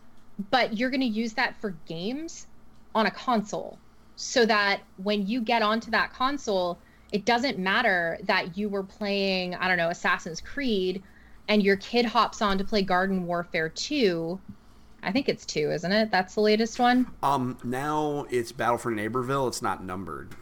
but 0.50 0.76
you're 0.78 0.90
going 0.90 1.00
to 1.00 1.06
use 1.06 1.34
that 1.34 1.60
for 1.60 1.70
games 1.86 2.46
on 2.94 3.06
a 3.06 3.10
console 3.10 3.78
so 4.16 4.46
that 4.46 4.80
when 5.02 5.26
you 5.26 5.40
get 5.40 5.62
onto 5.62 5.90
that 5.90 6.12
console, 6.12 6.78
it 7.12 7.24
doesn't 7.24 7.58
matter 7.58 8.18
that 8.24 8.56
you 8.56 8.68
were 8.68 8.82
playing, 8.82 9.54
I 9.54 9.68
don't 9.68 9.76
know, 9.76 9.90
Assassin's 9.90 10.40
Creed 10.40 11.02
and 11.48 11.62
your 11.62 11.76
kid 11.76 12.06
hops 12.06 12.40
on 12.40 12.58
to 12.58 12.64
play 12.64 12.82
Garden 12.82 13.26
Warfare 13.26 13.68
2. 13.68 14.40
I 15.02 15.10
think 15.10 15.28
it's 15.28 15.44
2, 15.44 15.72
isn't 15.72 15.92
it? 15.92 16.10
That's 16.10 16.34
the 16.34 16.40
latest 16.40 16.78
one. 16.78 17.08
Um, 17.22 17.58
now 17.64 18.26
it's 18.30 18.52
Battle 18.52 18.78
for 18.78 18.92
Neighborville. 18.92 19.48
It's 19.48 19.60
not 19.60 19.82
numbered 19.84 20.34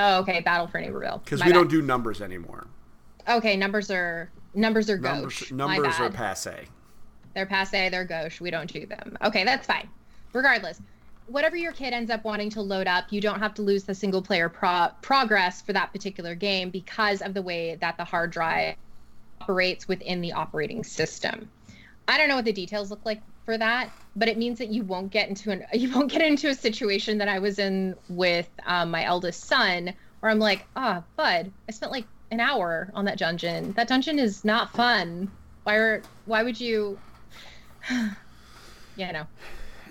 Oh, 0.00 0.20
okay, 0.20 0.40
Battle 0.40 0.68
for 0.68 0.80
Neighborville. 0.80 1.24
because 1.24 1.40
we 1.40 1.46
bad. 1.50 1.54
don't 1.54 1.68
do 1.70 1.82
numbers 1.82 2.20
anymore. 2.22 2.68
Okay, 3.28 3.56
numbers 3.56 3.90
are 3.90 4.30
numbers 4.54 4.88
are 4.88 4.96
Numbers, 4.96 5.40
gauche. 5.40 5.50
My 5.52 5.74
numbers 5.74 5.98
are 5.98 6.08
passe. 6.08 6.66
They're 7.34 7.46
passe, 7.46 7.88
they're 7.90 8.04
gauche. 8.04 8.40
We 8.40 8.50
don't 8.52 8.72
do 8.72 8.86
them. 8.86 9.18
Okay, 9.24 9.42
that's 9.44 9.66
fine. 9.66 9.88
Regardless, 10.32 10.80
whatever 11.26 11.56
your 11.56 11.72
kid 11.72 11.92
ends 11.92 12.12
up 12.12 12.24
wanting 12.24 12.48
to 12.50 12.62
load 12.62 12.86
up, 12.86 13.06
you 13.10 13.20
don't 13.20 13.40
have 13.40 13.54
to 13.54 13.62
lose 13.62 13.82
the 13.84 13.94
single 13.94 14.22
player 14.22 14.48
pro- 14.48 14.88
progress 15.02 15.60
for 15.62 15.72
that 15.72 15.92
particular 15.92 16.36
game 16.36 16.70
because 16.70 17.20
of 17.20 17.34
the 17.34 17.42
way 17.42 17.74
that 17.80 17.96
the 17.96 18.04
hard 18.04 18.30
drive 18.30 18.76
operates 19.40 19.88
within 19.88 20.20
the 20.20 20.32
operating 20.32 20.84
system. 20.84 21.50
I 22.06 22.18
don't 22.18 22.28
know 22.28 22.36
what 22.36 22.44
the 22.44 22.52
details 22.52 22.88
look 22.90 23.04
like 23.04 23.20
for 23.48 23.56
that, 23.56 23.90
but 24.14 24.28
it 24.28 24.36
means 24.36 24.58
that 24.58 24.68
you 24.68 24.82
won't 24.82 25.10
get 25.10 25.26
into 25.30 25.50
an 25.50 25.64
you 25.72 25.90
won't 25.90 26.10
get 26.10 26.20
into 26.20 26.50
a 26.50 26.54
situation 26.54 27.16
that 27.16 27.28
I 27.28 27.38
was 27.38 27.58
in 27.58 27.96
with 28.10 28.46
um, 28.66 28.90
my 28.90 29.06
eldest 29.06 29.44
son, 29.46 29.94
where 30.20 30.30
I'm 30.30 30.38
like, 30.38 30.66
ah, 30.76 31.02
bud, 31.16 31.50
I 31.66 31.72
spent 31.72 31.90
like 31.90 32.04
an 32.30 32.40
hour 32.40 32.90
on 32.92 33.06
that 33.06 33.16
dungeon. 33.16 33.72
That 33.72 33.88
dungeon 33.88 34.18
is 34.18 34.44
not 34.44 34.70
fun. 34.72 35.30
Why 35.64 35.76
are 35.76 36.02
why 36.26 36.42
would 36.42 36.60
you? 36.60 36.98
you 37.90 39.12
know, 39.12 39.26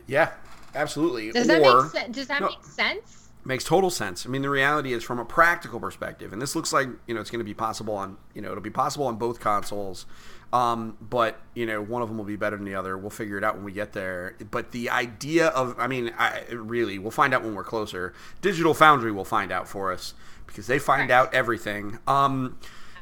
Yeah, 0.06 0.30
absolutely. 0.76 1.32
does 1.32 1.48
that 1.48 1.60
or 1.64 1.82
make 1.82 1.92
sense? 1.92 2.16
Does 2.16 2.28
that 2.28 2.42
No. 2.42 2.50
make 2.50 2.64
sense? 2.64 3.30
makes 3.44 3.64
total 3.64 3.90
sense. 3.90 4.26
I 4.26 4.30
mean, 4.30 4.44
the 4.44 4.50
reality 4.52 4.94
is 4.94 5.04
from 5.04 5.18
a 5.18 5.26
practical 5.26 5.80
perspective, 5.80 6.32
and 6.32 6.40
this 6.40 6.56
looks 6.56 6.72
like 6.72 6.90
you 7.08 7.16
know 7.16 7.22
it's 7.22 7.32
going 7.32 7.40
to 7.40 7.46
be 7.46 7.56
possible 7.56 7.96
on 7.96 8.18
you 8.36 8.42
know 8.44 8.52
it'll 8.52 8.62
be 8.62 8.70
possible 8.70 9.08
on 9.08 9.16
both 9.16 9.40
consoles. 9.40 10.06
Um, 10.54 10.98
but 11.02 11.40
you 11.56 11.66
know, 11.66 11.82
one 11.82 12.02
of 12.02 12.08
them 12.08 12.18
will 12.18 12.26
be 12.26 12.38
better 12.38 12.56
than 12.56 12.66
the 12.66 12.76
other. 12.76 12.98
We'll 12.98 13.10
figure 13.10 13.38
it 13.38 13.44
out 13.44 13.56
when 13.56 13.64
we 13.66 13.72
get 13.74 13.94
there. 13.94 14.36
But 14.50 14.72
the 14.72 14.90
idea 14.90 15.48
of, 15.48 15.76
I 15.78 15.88
mean, 15.88 16.14
I, 16.18 16.44
really, 16.52 16.98
we'll 17.00 17.12
find 17.12 17.34
out 17.34 17.44
when 17.44 17.54
we're 17.54 17.64
closer. 17.66 18.14
Digital 18.42 18.74
Foundry 18.74 19.12
will 19.12 19.26
find 19.26 19.52
out 19.52 19.68
for 19.68 19.92
us 19.92 20.14
because 20.46 20.68
they 20.68 20.80
find 20.80 21.10
Right. 21.10 21.16
out 21.16 21.34
everything. 21.34 22.00
Um, 22.08 22.58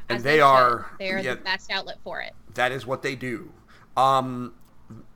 and 0.09 0.17
As 0.17 0.23
they 0.23 0.39
are, 0.41 0.91
they 0.97 1.11
are 1.11 1.19
yeah, 1.19 1.35
the 1.35 1.41
best 1.41 1.69
outlet 1.71 1.97
for 2.03 2.19
it. 2.21 2.33
that 2.55 2.71
is 2.71 2.85
what 2.85 3.03
they 3.03 3.15
do. 3.15 3.51
Um, 3.95 4.53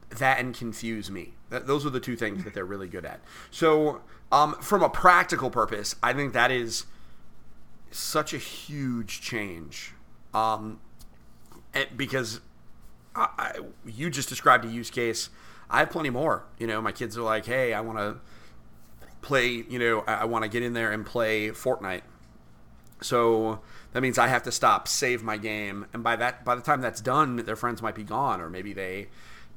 that 0.09 0.39
and 0.39 0.55
confuse 0.55 1.09
me. 1.11 1.34
Th- 1.49 1.63
those 1.63 1.86
are 1.86 1.89
the 1.89 1.99
two 1.99 2.15
things 2.15 2.43
that 2.43 2.53
they're 2.53 2.65
really 2.65 2.88
good 2.88 3.05
at. 3.05 3.21
So, 3.51 4.01
um, 4.32 4.53
from 4.61 4.84
a 4.84 4.89
practical 4.89 5.49
purpose, 5.49 5.95
I 6.03 6.13
think 6.13 6.34
that 6.34 6.51
is 6.51 6.86
such 7.91 8.34
a 8.34 8.38
huge 8.38 9.21
change. 9.21 9.93
Um, 10.34 10.80
because 11.95 12.41
I, 13.15 13.28
I, 13.38 13.59
you 13.86 14.09
just 14.09 14.30
described 14.30 14.65
a 14.65 14.70
use 14.70 14.89
case. 14.89 15.30
I 15.70 15.80
have 15.80 15.89
plenty 15.89 16.09
more. 16.09 16.45
You 16.57 16.67
know, 16.67 16.82
my 16.82 16.91
kids 16.91 17.17
are 17.17 17.22
like, 17.22 17.45
"Hey, 17.45 17.74
I 17.74 17.82
want 17.82 17.97
to 17.99 18.17
play. 19.22 19.47
You 19.70 19.80
know, 19.80 19.99
I, 20.07 20.15
I 20.15 20.26
want 20.26 20.43
to 20.43 20.49
get 20.49 20.63
in 20.63 20.74
there 20.74 20.91
and 20.91 21.05
play 21.05 21.49
Fortnite." 21.49 22.01
So 23.01 23.61
that 23.93 24.01
means 24.01 24.17
I 24.17 24.28
have 24.28 24.43
to 24.43 24.51
stop, 24.51 24.88
save 24.88 25.24
my 25.24 25.38
game, 25.38 25.86
and 25.93 26.03
by 26.03 26.15
that, 26.17 26.43
by 26.43 26.55
the 26.55 26.61
time 26.61 26.82
that's 26.82 27.01
done, 27.01 27.38
their 27.38 27.55
friends 27.55 27.82
might 27.82 27.95
be 27.95 28.03
gone, 28.03 28.41
or 28.41 28.49
maybe 28.49 28.74
they 28.74 29.07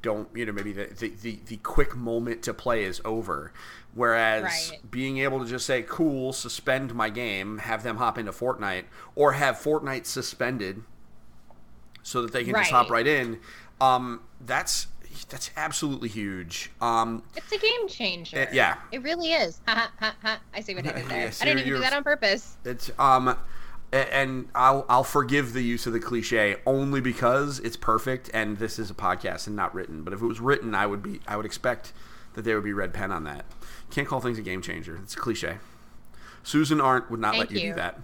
don't. 0.01 0.29
You 0.35 0.45
know, 0.45 0.53
maybe 0.53 0.71
the 0.71 0.85
the, 0.85 1.09
the, 1.21 1.39
the 1.47 1.57
quick 1.57 1.95
moment 1.95 2.41
to 2.43 2.53
play 2.53 2.83
is 2.83 3.01
over. 3.03 3.51
Whereas 3.95 4.43
Right. 4.43 4.91
being 4.91 5.17
able 5.19 5.39
to 5.43 5.45
just 5.45 5.65
say, 5.65 5.81
"Cool," 5.83 6.31
suspend 6.31 6.93
my 6.95 7.09
game, 7.09 7.57
have 7.59 7.83
them 7.83 7.97
hop 7.97 8.17
into 8.17 8.31
Fortnite, 8.31 8.85
or 9.15 9.33
have 9.33 9.55
Fortnite 9.57 10.05
suspended, 10.05 10.83
so 12.03 12.21
that 12.21 12.31
they 12.31 12.43
can 12.43 12.53
just 12.53 12.69
hop 12.71 12.89
Right. 12.89 13.05
right 13.05 13.07
in. 13.07 13.39
Um, 13.81 14.21
that's 14.41 14.87
that's 15.29 15.51
absolutely 15.55 16.09
huge. 16.09 16.71
Um, 16.81 17.23
It's 17.35 17.51
a 17.51 17.57
game 17.57 17.87
changer. 17.87 18.39
Uh, 18.39 18.45
yeah. 18.51 18.77
It 18.91 19.03
really 19.03 19.31
is. 19.31 19.61
Ha, 19.67 19.75
ha, 19.75 19.91
ha, 19.99 20.15
ha. 20.21 20.39
I 20.53 20.61
see 20.61 20.73
what 20.75 20.87
I 20.87 20.91
did 20.91 21.05
there. 21.09 21.19
Yes, 21.19 21.41
I 21.41 21.45
didn't 21.45 21.59
even 21.61 21.73
do 21.73 21.79
that 21.79 21.93
on 21.93 22.03
purpose. 22.03 22.57
It's 22.65 22.89
um, 22.97 23.35
and 23.91 24.49
I'll 24.55 24.85
I'll 24.89 25.03
forgive 25.03 25.53
the 25.53 25.61
use 25.61 25.85
of 25.85 25.93
the 25.93 25.99
cliche 25.99 26.55
only 26.65 26.99
because 26.99 27.59
it's 27.59 27.77
perfect 27.77 28.29
and 28.33 28.57
this 28.57 28.79
is 28.79 28.89
a 28.89 28.93
podcast 28.95 29.45
and 29.47 29.55
not 29.55 29.73
written. 29.75 30.03
But 30.03 30.13
if 30.13 30.21
it 30.21 30.25
was 30.25 30.39
written, 30.39 30.73
I 30.73 30.87
would 30.87 31.03
be 31.03 31.19
I 31.27 31.37
would 31.37 31.45
expect 31.45 31.93
that 32.33 32.41
there 32.41 32.55
would 32.55 32.63
be 32.65 32.73
red 32.73 32.91
pen 32.93 33.11
on 33.11 33.23
that. 33.25 33.45
Can't 33.91 34.07
call 34.07 34.19
things 34.19 34.39
a 34.39 34.41
game 34.41 34.63
changer. 34.63 34.99
It's 35.03 35.13
a 35.13 35.17
cliche. 35.19 35.57
Susan 36.41 36.81
Arndt 36.81 37.11
would 37.11 37.19
not 37.19 37.35
Thank 37.35 37.51
let 37.51 37.51
you, 37.51 37.69
do 37.69 37.75
that. 37.75 37.99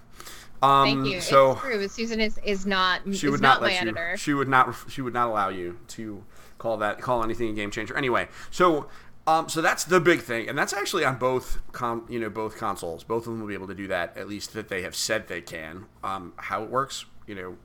Um, 0.62 0.86
Thank 0.86 1.06
you. 1.08 1.22
So 1.22 1.52
it's 1.52 1.62
true. 1.62 1.88
Susan 1.88 2.20
is, 2.20 2.40
is 2.44 2.66
not 2.66 3.02
she 3.06 3.28
is 3.28 3.32
would 3.32 3.42
not, 3.42 3.56
not, 3.56 3.62
my 3.62 3.68
let 3.68 3.74
you. 3.76 3.80
editor. 3.82 4.18
She 4.18 4.34
would 4.34 4.48
not. 4.48 4.76
She 4.90 5.02
would 5.02 5.14
not 5.14 5.30
allow 5.30 5.50
you 5.50 5.78
to 5.90 6.24
call 6.58 6.78
that 6.78 7.02
call 7.02 7.24
anything 7.24 7.50
a 7.50 7.54
game 7.54 7.72
changer. 7.72 7.96
Anyway, 7.96 8.28
so 8.52 8.88
um, 9.26 9.48
so 9.48 9.62
that's 9.62 9.84
the 9.84 10.00
big 10.00 10.22
thing, 10.22 10.50
and 10.50 10.58
that's 10.58 10.74
actually 10.74 11.06
on 11.06 11.18
both 11.18 11.60
con 11.72 12.04
you 12.10 12.20
know 12.20 12.30
both 12.30 12.58
consoles. 12.58 13.04
Both 13.04 13.28
of 13.28 13.34
them 13.34 13.42
will 13.42 13.48
be 13.48 13.54
able 13.54 13.68
to 13.68 13.76
do 13.76 13.88
that. 13.88 14.18
At 14.18 14.28
least 14.28 14.54
that 14.54 14.70
they 14.70 14.82
have 14.82 14.96
said 14.96 15.28
they 15.28 15.42
can. 15.42 15.86
Um, 16.04 16.34
how 16.36 16.64
it 16.64 16.70
works, 16.70 17.06
you 17.28 17.36
know, 17.36 17.58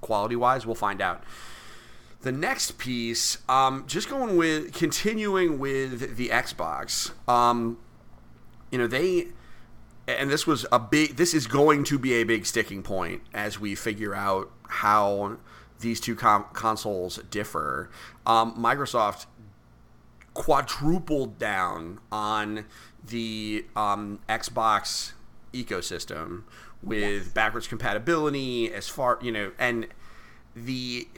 quality 0.00 0.36
wise, 0.36 0.66
we'll 0.66 0.74
find 0.74 1.00
out. 1.00 1.22
The 2.22 2.32
next 2.32 2.78
piece, 2.78 3.38
um, 3.48 3.84
just 3.86 4.08
going 4.08 4.36
with 4.36 4.72
continuing 4.72 5.58
with 5.58 6.16
the 6.16 6.28
Xbox. 6.28 7.12
Um, 7.28 7.78
you 8.70 8.78
know 8.78 8.86
they 8.86 9.28
and 10.06 10.30
this 10.30 10.46
was 10.46 10.66
a 10.70 10.78
big 10.78 11.16
this 11.16 11.34
is 11.34 11.46
going 11.46 11.84
to 11.84 11.98
be 11.98 12.14
a 12.14 12.24
big 12.24 12.46
sticking 12.46 12.82
point 12.82 13.22
as 13.34 13.58
we 13.58 13.74
figure 13.74 14.14
out 14.14 14.50
how 14.68 15.36
these 15.80 16.00
two 16.00 16.14
com- 16.14 16.46
consoles 16.52 17.18
differ. 17.30 17.90
Um, 18.24 18.54
microsoft 18.56 19.26
quadrupled 20.34 21.38
down 21.38 21.98
on 22.12 22.66
the 23.04 23.64
um, 23.74 24.18
xbox 24.28 25.12
ecosystem 25.52 26.42
with 26.82 27.32
backwards 27.32 27.66
compatibility 27.66 28.72
as 28.72 28.88
far 28.88 29.18
you 29.22 29.32
know 29.32 29.52
and 29.58 29.86
the 30.54 31.08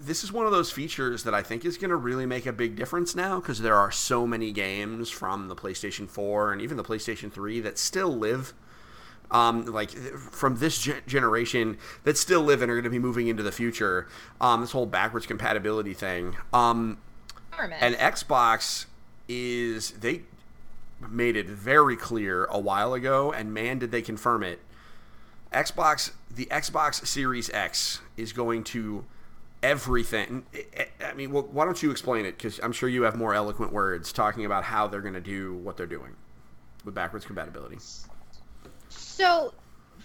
this 0.00 0.24
is 0.24 0.32
one 0.32 0.46
of 0.46 0.52
those 0.52 0.70
features 0.70 1.24
that 1.24 1.34
I 1.34 1.42
think 1.42 1.64
is 1.64 1.76
going 1.76 1.90
to 1.90 1.96
really 1.96 2.26
make 2.26 2.46
a 2.46 2.52
big 2.52 2.76
difference 2.76 3.14
now 3.14 3.40
because 3.40 3.60
there 3.60 3.76
are 3.76 3.90
so 3.90 4.26
many 4.26 4.52
games 4.52 5.10
from 5.10 5.48
the 5.48 5.56
PlayStation 5.56 6.08
4 6.08 6.52
and 6.52 6.62
even 6.62 6.76
the 6.76 6.84
PlayStation 6.84 7.32
3 7.32 7.60
that 7.60 7.78
still 7.78 8.16
live 8.16 8.54
um, 9.30 9.66
like 9.66 9.90
from 9.90 10.56
this 10.56 10.80
ge- 10.80 11.04
generation 11.06 11.78
that 12.04 12.16
still 12.16 12.40
live 12.40 12.62
and 12.62 12.70
are 12.70 12.74
going 12.74 12.84
to 12.84 12.90
be 12.90 12.98
moving 12.98 13.28
into 13.28 13.42
the 13.42 13.52
future. 13.52 14.08
Um, 14.40 14.60
this 14.62 14.72
whole 14.72 14.86
backwards 14.86 15.26
compatibility 15.26 15.94
thing. 15.94 16.36
Um, 16.52 16.98
and 17.58 17.94
Xbox 17.96 18.86
is 19.28 19.90
they 19.92 20.22
made 21.10 21.36
it 21.36 21.46
very 21.46 21.96
clear 21.96 22.46
a 22.46 22.58
while 22.58 22.94
ago, 22.94 23.32
and 23.32 23.52
man, 23.52 23.78
did 23.78 23.90
they 23.90 24.02
confirm 24.02 24.42
it. 24.42 24.60
Xbox, 25.52 26.12
the 26.34 26.46
Xbox 26.46 27.06
Series 27.06 27.50
X 27.50 28.00
is 28.16 28.32
going 28.32 28.64
to 28.64 29.04
everything. 29.62 30.44
I 31.04 31.14
mean, 31.14 31.32
well, 31.32 31.48
why 31.50 31.64
don't 31.64 31.82
you 31.82 31.90
explain 31.90 32.24
it? 32.24 32.36
Because 32.36 32.60
I'm 32.62 32.72
sure 32.72 32.88
you 32.88 33.02
have 33.02 33.16
more 33.16 33.34
eloquent 33.34 33.72
words 33.72 34.12
talking 34.12 34.44
about 34.44 34.64
how 34.64 34.86
they're 34.86 35.00
going 35.00 35.14
to 35.14 35.20
do 35.20 35.54
what 35.56 35.76
they're 35.76 35.86
doing 35.86 36.14
with 36.84 36.94
backwards 36.94 37.24
compatibility. 37.24 37.78
So, 38.88 39.52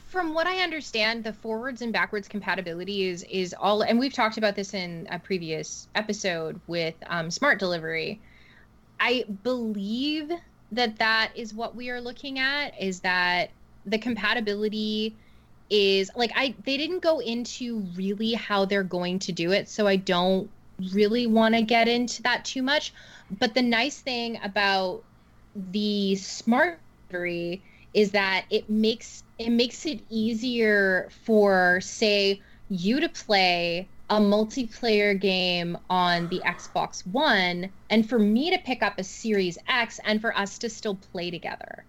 from 0.07 0.33
what 0.33 0.47
I 0.47 0.57
understand, 0.59 1.23
the 1.23 1.33
forwards 1.33 1.81
and 1.81 1.93
backwards 1.93 2.27
compatibility 2.27 3.07
is 3.07 3.23
is 3.23 3.55
all, 3.59 3.81
and 3.81 3.99
we've 3.99 4.13
talked 4.13 4.37
about 4.37 4.55
this 4.55 4.73
in 4.73 5.07
a 5.11 5.19
previous 5.19 5.87
episode 5.95 6.59
with 6.67 6.95
um, 7.07 7.31
smart 7.31 7.59
delivery. 7.59 8.21
I 8.99 9.25
believe 9.43 10.31
that 10.71 10.97
that 10.97 11.31
is 11.35 11.53
what 11.53 11.75
we 11.75 11.89
are 11.89 12.01
looking 12.01 12.39
at. 12.39 12.79
Is 12.79 12.99
that 13.01 13.51
the 13.85 13.97
compatibility 13.97 15.15
is 15.69 16.11
like 16.15 16.31
I 16.35 16.53
they 16.65 16.77
didn't 16.77 17.01
go 17.01 17.19
into 17.19 17.79
really 17.95 18.33
how 18.33 18.65
they're 18.65 18.83
going 18.83 19.19
to 19.19 19.31
do 19.31 19.51
it, 19.51 19.69
so 19.69 19.87
I 19.87 19.95
don't 19.95 20.49
really 20.93 21.27
want 21.27 21.55
to 21.55 21.61
get 21.61 21.87
into 21.87 22.21
that 22.23 22.45
too 22.45 22.61
much. 22.61 22.93
But 23.39 23.53
the 23.53 23.61
nice 23.61 23.99
thing 23.99 24.39
about 24.43 25.03
the 25.55 26.15
smart 26.15 26.79
delivery 27.09 27.61
is 27.93 28.11
that 28.11 28.45
it 28.49 28.69
makes 28.69 29.23
it 29.37 29.49
makes 29.49 29.85
it 29.85 30.01
easier 30.09 31.09
for 31.25 31.79
say 31.81 32.41
you 32.69 32.99
to 32.99 33.09
play 33.09 33.87
a 34.09 34.19
multiplayer 34.19 35.19
game 35.19 35.77
on 35.89 36.27
the 36.29 36.41
Xbox 36.45 37.05
One 37.07 37.69
and 37.89 38.07
for 38.07 38.19
me 38.19 38.51
to 38.51 38.57
pick 38.59 38.83
up 38.83 38.99
a 38.99 39.03
Series 39.03 39.57
X 39.67 39.99
and 40.03 40.19
for 40.21 40.35
us 40.37 40.57
to 40.59 40.69
still 40.69 40.95
play 40.95 41.31
together 41.31 41.85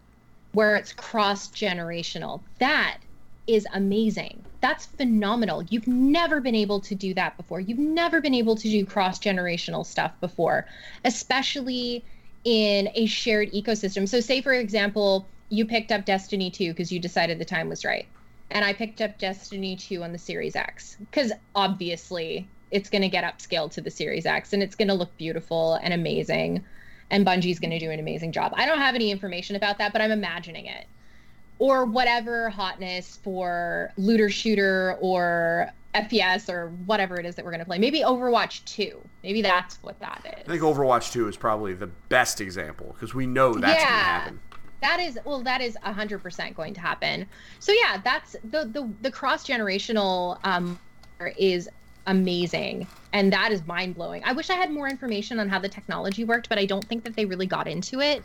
where 0.53 0.77
it's 0.77 0.93
cross 0.93 1.49
generational 1.49 2.41
that 2.59 2.99
is 3.47 3.67
amazing. 3.73 4.45
That's 4.61 4.87
phenomenal. 4.87 5.63
You've 5.65 5.87
never 5.87 6.41
been 6.41 6.55
able 6.55 6.81
to 6.81 6.95
do 6.95 7.13
that 7.15 7.37
before. 7.37 7.61
You've 7.61 7.79
never 7.79 8.21
been 8.21 8.35
able 8.35 8.57
to 8.57 8.69
do 8.69 8.87
cross 8.87 9.19
generational 9.19 9.85
stuff 9.85 10.13
before, 10.21 10.67
especially 11.05 12.05
in 12.45 12.89
a 12.95 13.07
shared 13.07 13.53
ecosystem. 13.53 14.09
So, 14.09 14.21
say, 14.21 14.41
for 14.41 14.53
example, 14.53 15.29
you 15.51 15.67
picked 15.67 15.93
up 15.93 16.05
Destiny 16.05 16.51
2 16.51 16.71
because 16.71 16.91
you 16.91 16.99
decided 16.99 17.39
the 17.39 17.45
time 17.45 17.69
was 17.69 17.85
right. 17.85 18.07
And 18.51 18.65
I 18.65 18.73
picked 18.73 19.01
up 19.01 19.19
Destiny 19.19 19.77
2 19.77 20.03
on 20.03 20.13
the 20.13 20.19
Series 20.19 20.57
X 20.57 20.97
because 20.99 21.33
obviously 21.55 22.49
it's 22.71 22.91
going 22.91 23.03
to 23.03 23.09
get 23.09 23.25
upscaled 23.25 23.73
to 23.73 23.81
the 23.81 23.91
Series 23.91 24.27
X 24.27 24.53
and 24.53 24.63
it's 24.63 24.75
going 24.75 24.89
to 24.89 24.95
look 24.95 25.17
beautiful 25.17 25.75
and 25.75 25.95
amazing. 25.95 26.65
And 27.11 27.27
Bungie's 27.27 27.61
going 27.61 27.71
to 27.71 27.79
do 27.79 27.91
an 27.91 28.01
amazing 28.01 28.33
job. 28.33 28.53
I 28.57 28.67
don't 28.67 28.79
have 28.79 28.95
any 28.95 29.11
information 29.11 29.57
about 29.57 29.79
that, 29.79 29.93
but 29.93 30.03
I'm 30.03 30.11
imagining 30.11 30.67
it. 30.67 30.87
Or 31.59 31.85
whatever 31.85 32.51
hotness 32.51 33.19
for 33.23 33.93
looter 33.97 34.29
shooter 34.29 34.97
or 35.01 35.73
FPS 35.95 36.49
or 36.53 36.69
whatever 36.87 37.19
it 37.19 37.25
is 37.25 37.37
that 37.37 37.45
we're 37.45 37.53
going 37.53 37.61
to 37.61 37.65
play. 37.65 37.79
Maybe 37.79 38.01
Overwatch 38.01 38.65
2. 38.65 39.01
Maybe 39.23 39.43
that's 39.43 39.77
what 39.83 39.99
that 40.01 40.21
is. 40.39 40.45
I 40.47 40.51
think 40.51 40.63
Overwatch 40.63 41.13
2 41.13 41.29
is 41.29 41.37
probably 41.37 41.73
the 41.73 41.87
best 41.87 42.41
example 42.41 42.95
because 42.95 43.15
we 43.15 43.27
know 43.27 43.55
that's 43.55 43.83
going 43.83 43.87
to 43.87 43.95
happen. 43.95 44.41
That 44.81 45.01
is 45.01 45.19
well, 45.25 45.43
that 45.45 45.63
is 45.63 45.79
hundred 45.83 46.19
percent 46.19 46.55
going 46.55 46.75
to 46.75 46.81
happen. 46.81 47.27
So 47.59 47.73
yeah, 47.73 48.03
that's 48.05 48.37
the 48.45 48.67
the 48.67 48.93
the 49.01 49.11
cross 49.11 49.47
generational 49.47 50.39
um 50.45 50.79
is 51.39 51.71
amazing, 52.07 52.87
and 53.15 53.33
that 53.33 53.51
is 53.51 53.67
mind 53.67 53.95
blowing. 53.95 54.23
I 54.27 54.33
wish 54.33 54.51
I 54.51 54.57
had 54.57 54.71
more 54.71 54.87
information 54.87 55.41
on 55.41 55.49
how 55.49 55.59
the 55.59 55.71
technology 55.71 56.25
worked, 56.25 56.51
but 56.51 56.59
I 56.59 56.67
don't 56.67 56.85
think 56.85 57.03
that 57.05 57.17
they 57.17 57.25
really 57.25 57.47
got 57.47 57.67
into 57.67 58.01
it. 58.01 58.23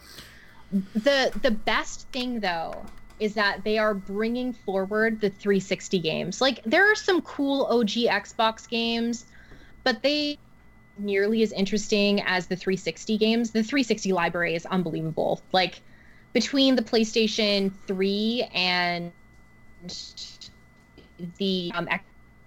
The 0.96 1.32
the 1.42 1.52
best 1.52 2.10
thing 2.10 2.42
though 2.42 2.84
is 3.20 3.34
that 3.34 3.64
they 3.64 3.78
are 3.78 3.94
bringing 3.94 4.54
forward 4.54 5.20
the 5.20 5.30
360 5.30 6.00
games. 6.00 6.42
Like 6.42 6.64
there 6.64 6.92
are 6.92 6.96
some 6.96 7.22
cool 7.22 7.66
OG 7.66 7.90
Xbox 7.90 8.68
games, 8.68 9.26
but 9.84 10.02
they 10.02 10.38
nearly 10.98 11.42
as 11.42 11.52
interesting 11.52 12.22
as 12.22 12.48
the 12.48 12.56
360 12.56 13.18
games. 13.18 13.52
The 13.52 13.64
360 13.64 14.14
library 14.14 14.56
is 14.56 14.66
unbelievable. 14.66 15.42
Like 15.52 15.82
between 16.34 16.76
the 16.76 16.82
PlayStation 16.82 17.72
3 17.88 18.50
and 18.54 19.12
the 21.38 21.72
um, 21.74 21.88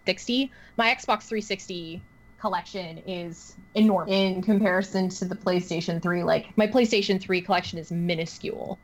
X60, 0.06 0.50
my 0.76 0.94
Xbox 0.94 1.22
360 1.24 2.02
collection 2.40 2.98
is 3.06 3.54
enormous 3.74 4.12
in 4.12 4.42
comparison 4.42 5.08
to 5.08 5.24
the 5.24 5.36
PlayStation 5.36 6.02
3. 6.02 6.22
Like 6.24 6.56
my 6.56 6.66
PlayStation 6.66 7.20
3 7.20 7.40
collection 7.42 7.78
is 7.78 7.90
minuscule. 7.90 8.78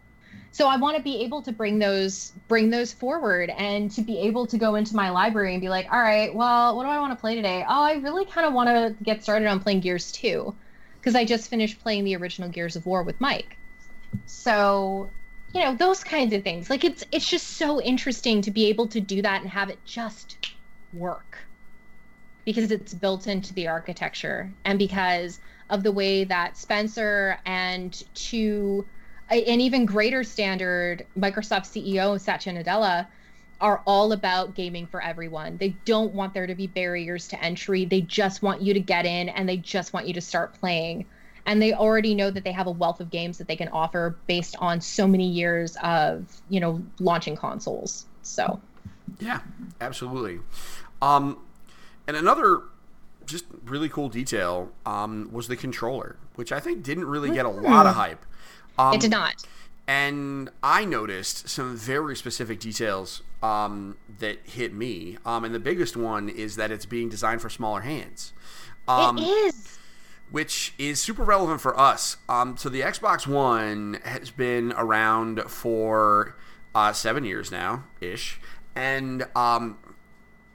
So 0.50 0.66
I 0.68 0.76
want 0.76 0.96
to 0.96 1.02
be 1.02 1.22
able 1.24 1.42
to 1.42 1.52
bring 1.52 1.78
those 1.78 2.30
bring 2.48 2.70
those 2.70 2.92
forward 2.92 3.50
and 3.50 3.90
to 3.92 4.02
be 4.02 4.20
able 4.20 4.46
to 4.48 4.58
go 4.58 4.74
into 4.74 4.96
my 4.96 5.10
library 5.10 5.54
and 5.54 5.60
be 5.60 5.68
like, 5.68 5.86
all 5.92 6.00
right, 6.00 6.34
well, 6.34 6.76
what 6.76 6.84
do 6.84 6.90
I 6.90 7.00
want 7.00 7.12
to 7.12 7.20
play 7.20 7.34
today? 7.36 7.64
Oh, 7.68 7.82
I 7.82 7.94
really 7.94 8.26
kind 8.26 8.46
of 8.46 8.52
want 8.54 8.68
to 8.68 8.96
get 9.04 9.22
started 9.22 9.46
on 9.48 9.60
playing 9.60 9.80
Gears 9.80 10.10
2 10.12 10.56
because 11.00 11.14
I 11.14 11.24
just 11.24 11.48
finished 11.50 11.80
playing 11.80 12.04
the 12.04 12.16
original 12.16 12.48
Gears 12.48 12.76
of 12.76 12.86
War 12.86 13.02
with 13.04 13.20
Mike. 13.20 13.58
So, 14.26 15.12
you 15.54 15.62
know, 15.62 15.74
those 15.74 16.04
kinds 16.04 16.32
of 16.34 16.42
things. 16.44 16.70
Like 16.70 16.84
it's 16.84 17.04
it's 17.12 17.28
just 17.28 17.56
so 17.58 17.80
interesting 17.80 18.42
to 18.42 18.50
be 18.50 18.66
able 18.68 18.88
to 18.88 19.00
do 19.00 19.22
that 19.22 19.42
and 19.42 19.50
have 19.50 19.70
it 19.70 19.84
just 19.84 20.38
work. 20.92 21.38
Because 22.44 22.70
it's 22.70 22.94
built 22.94 23.26
into 23.26 23.52
the 23.54 23.68
architecture 23.68 24.56
and 24.64 24.78
because 24.78 25.38
of 25.70 25.82
the 25.82 25.92
way 25.92 26.24
that 26.24 26.56
Spencer 26.56 27.38
and 27.44 27.94
a- 28.32 28.84
an 29.30 29.60
even 29.60 29.86
greater 29.86 30.24
standard, 30.24 31.06
Microsoft 31.18 31.66
CEO 31.66 32.20
Satya 32.20 32.52
Nadella 32.52 33.06
are 33.60 33.82
all 33.86 34.12
about 34.12 34.54
gaming 34.54 34.86
for 34.86 35.02
everyone. 35.02 35.56
They 35.56 35.70
don't 35.84 36.14
want 36.14 36.32
there 36.32 36.46
to 36.46 36.54
be 36.54 36.66
barriers 36.68 37.26
to 37.28 37.42
entry. 37.42 37.84
They 37.84 38.02
just 38.02 38.40
want 38.42 38.62
you 38.62 38.72
to 38.72 38.80
get 38.80 39.04
in 39.04 39.28
and 39.28 39.48
they 39.48 39.56
just 39.56 39.92
want 39.92 40.06
you 40.06 40.14
to 40.14 40.20
start 40.20 40.54
playing 40.54 41.06
and 41.48 41.62
they 41.62 41.72
already 41.72 42.14
know 42.14 42.30
that 42.30 42.44
they 42.44 42.52
have 42.52 42.66
a 42.66 42.70
wealth 42.70 43.00
of 43.00 43.10
games 43.10 43.38
that 43.38 43.48
they 43.48 43.56
can 43.56 43.68
offer 43.68 44.16
based 44.26 44.54
on 44.58 44.82
so 44.82 45.08
many 45.08 45.26
years 45.26 45.76
of 45.82 46.40
you 46.50 46.60
know 46.60 46.80
launching 47.00 47.34
consoles 47.34 48.04
so 48.22 48.60
Yeah, 49.18 49.40
absolutely. 49.80 50.40
Um, 51.00 51.38
and 52.06 52.16
another 52.16 52.62
just 53.24 53.46
really 53.64 53.88
cool 53.88 54.08
detail 54.08 54.70
um, 54.86 55.30
was 55.32 55.48
the 55.48 55.56
controller, 55.56 56.16
which 56.34 56.52
I 56.52 56.60
think 56.60 56.82
didn't 56.82 57.06
really 57.06 57.30
get 57.30 57.46
a 57.46 57.50
lot 57.50 57.86
of 57.86 57.94
hype. 57.94 58.24
Um, 58.78 58.94
it 58.94 59.00
did 59.00 59.10
not 59.10 59.44
And 59.86 60.50
I 60.62 60.84
noticed 60.84 61.48
some 61.48 61.76
very 61.76 62.14
specific 62.16 62.60
details 62.60 63.22
um, 63.42 63.96
that 64.18 64.38
hit 64.44 64.74
me. 64.74 65.18
Um, 65.24 65.44
and 65.44 65.54
the 65.54 65.60
biggest 65.60 65.96
one 65.96 66.28
is 66.28 66.56
that 66.56 66.70
it's 66.70 66.86
being 66.86 67.08
designed 67.08 67.40
for 67.40 67.50
smaller 67.50 67.80
hands. 67.80 68.32
Um, 68.86 69.18
it 69.18 69.22
is 69.22 69.78
which 70.30 70.74
is 70.78 71.00
super 71.00 71.22
relevant 71.22 71.60
for 71.60 71.78
us. 71.78 72.16
Um, 72.28 72.56
so 72.56 72.68
the 72.68 72.82
Xbox 72.82 73.26
One 73.26 73.98
has 74.04 74.30
been 74.30 74.72
around 74.76 75.42
for 75.42 76.36
uh, 76.74 76.92
seven 76.92 77.24
years 77.24 77.50
now, 77.50 77.84
ish, 78.00 78.40
and 78.74 79.26
um, 79.34 79.78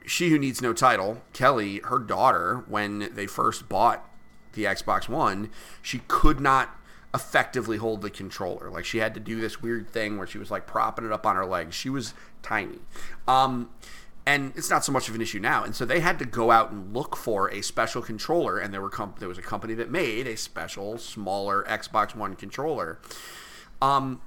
she 0.06 0.30
who 0.30 0.38
needs 0.38 0.62
no 0.62 0.72
title, 0.72 1.22
Kelly, 1.32 1.80
her 1.84 1.98
daughter, 1.98 2.64
when 2.68 3.10
they 3.14 3.26
first 3.26 3.68
bought 3.68 4.08
the 4.52 4.64
Xbox 4.64 5.08
One, 5.08 5.50
she 5.82 6.02
could 6.06 6.40
not 6.40 6.78
effectively 7.14 7.76
hold 7.76 8.02
the 8.02 8.10
controller. 8.10 8.70
Like 8.70 8.84
she 8.84 8.98
had 8.98 9.14
to 9.14 9.20
do 9.20 9.40
this 9.40 9.62
weird 9.62 9.88
thing 9.88 10.18
where 10.18 10.26
she 10.26 10.38
was 10.38 10.50
like 10.50 10.66
propping 10.66 11.06
it 11.06 11.12
up 11.12 11.24
on 11.24 11.36
her 11.36 11.46
legs. 11.46 11.74
She 11.74 11.88
was 11.88 12.12
tiny. 12.42 12.80
Um, 13.28 13.70
and 14.26 14.52
it's 14.56 14.70
not 14.70 14.84
so 14.84 14.90
much 14.90 15.08
of 15.08 15.14
an 15.14 15.20
issue 15.20 15.38
now. 15.38 15.64
And 15.64 15.76
so 15.76 15.84
they 15.84 16.00
had 16.00 16.18
to 16.18 16.24
go 16.24 16.50
out 16.50 16.72
and 16.72 16.92
look 16.94 17.14
for 17.14 17.50
a 17.50 17.62
special 17.62 18.02
controller, 18.02 18.58
and 18.58 18.72
there 18.72 18.80
were 18.80 18.90
there 19.18 19.28
was 19.28 19.38
a 19.38 19.42
company 19.42 19.74
that 19.74 19.90
made 19.90 20.26
a 20.26 20.36
special, 20.36 20.98
smaller 20.98 21.64
Xbox 21.68 22.16
One 22.16 22.34
controller. 22.34 22.98
Um, 23.82 24.22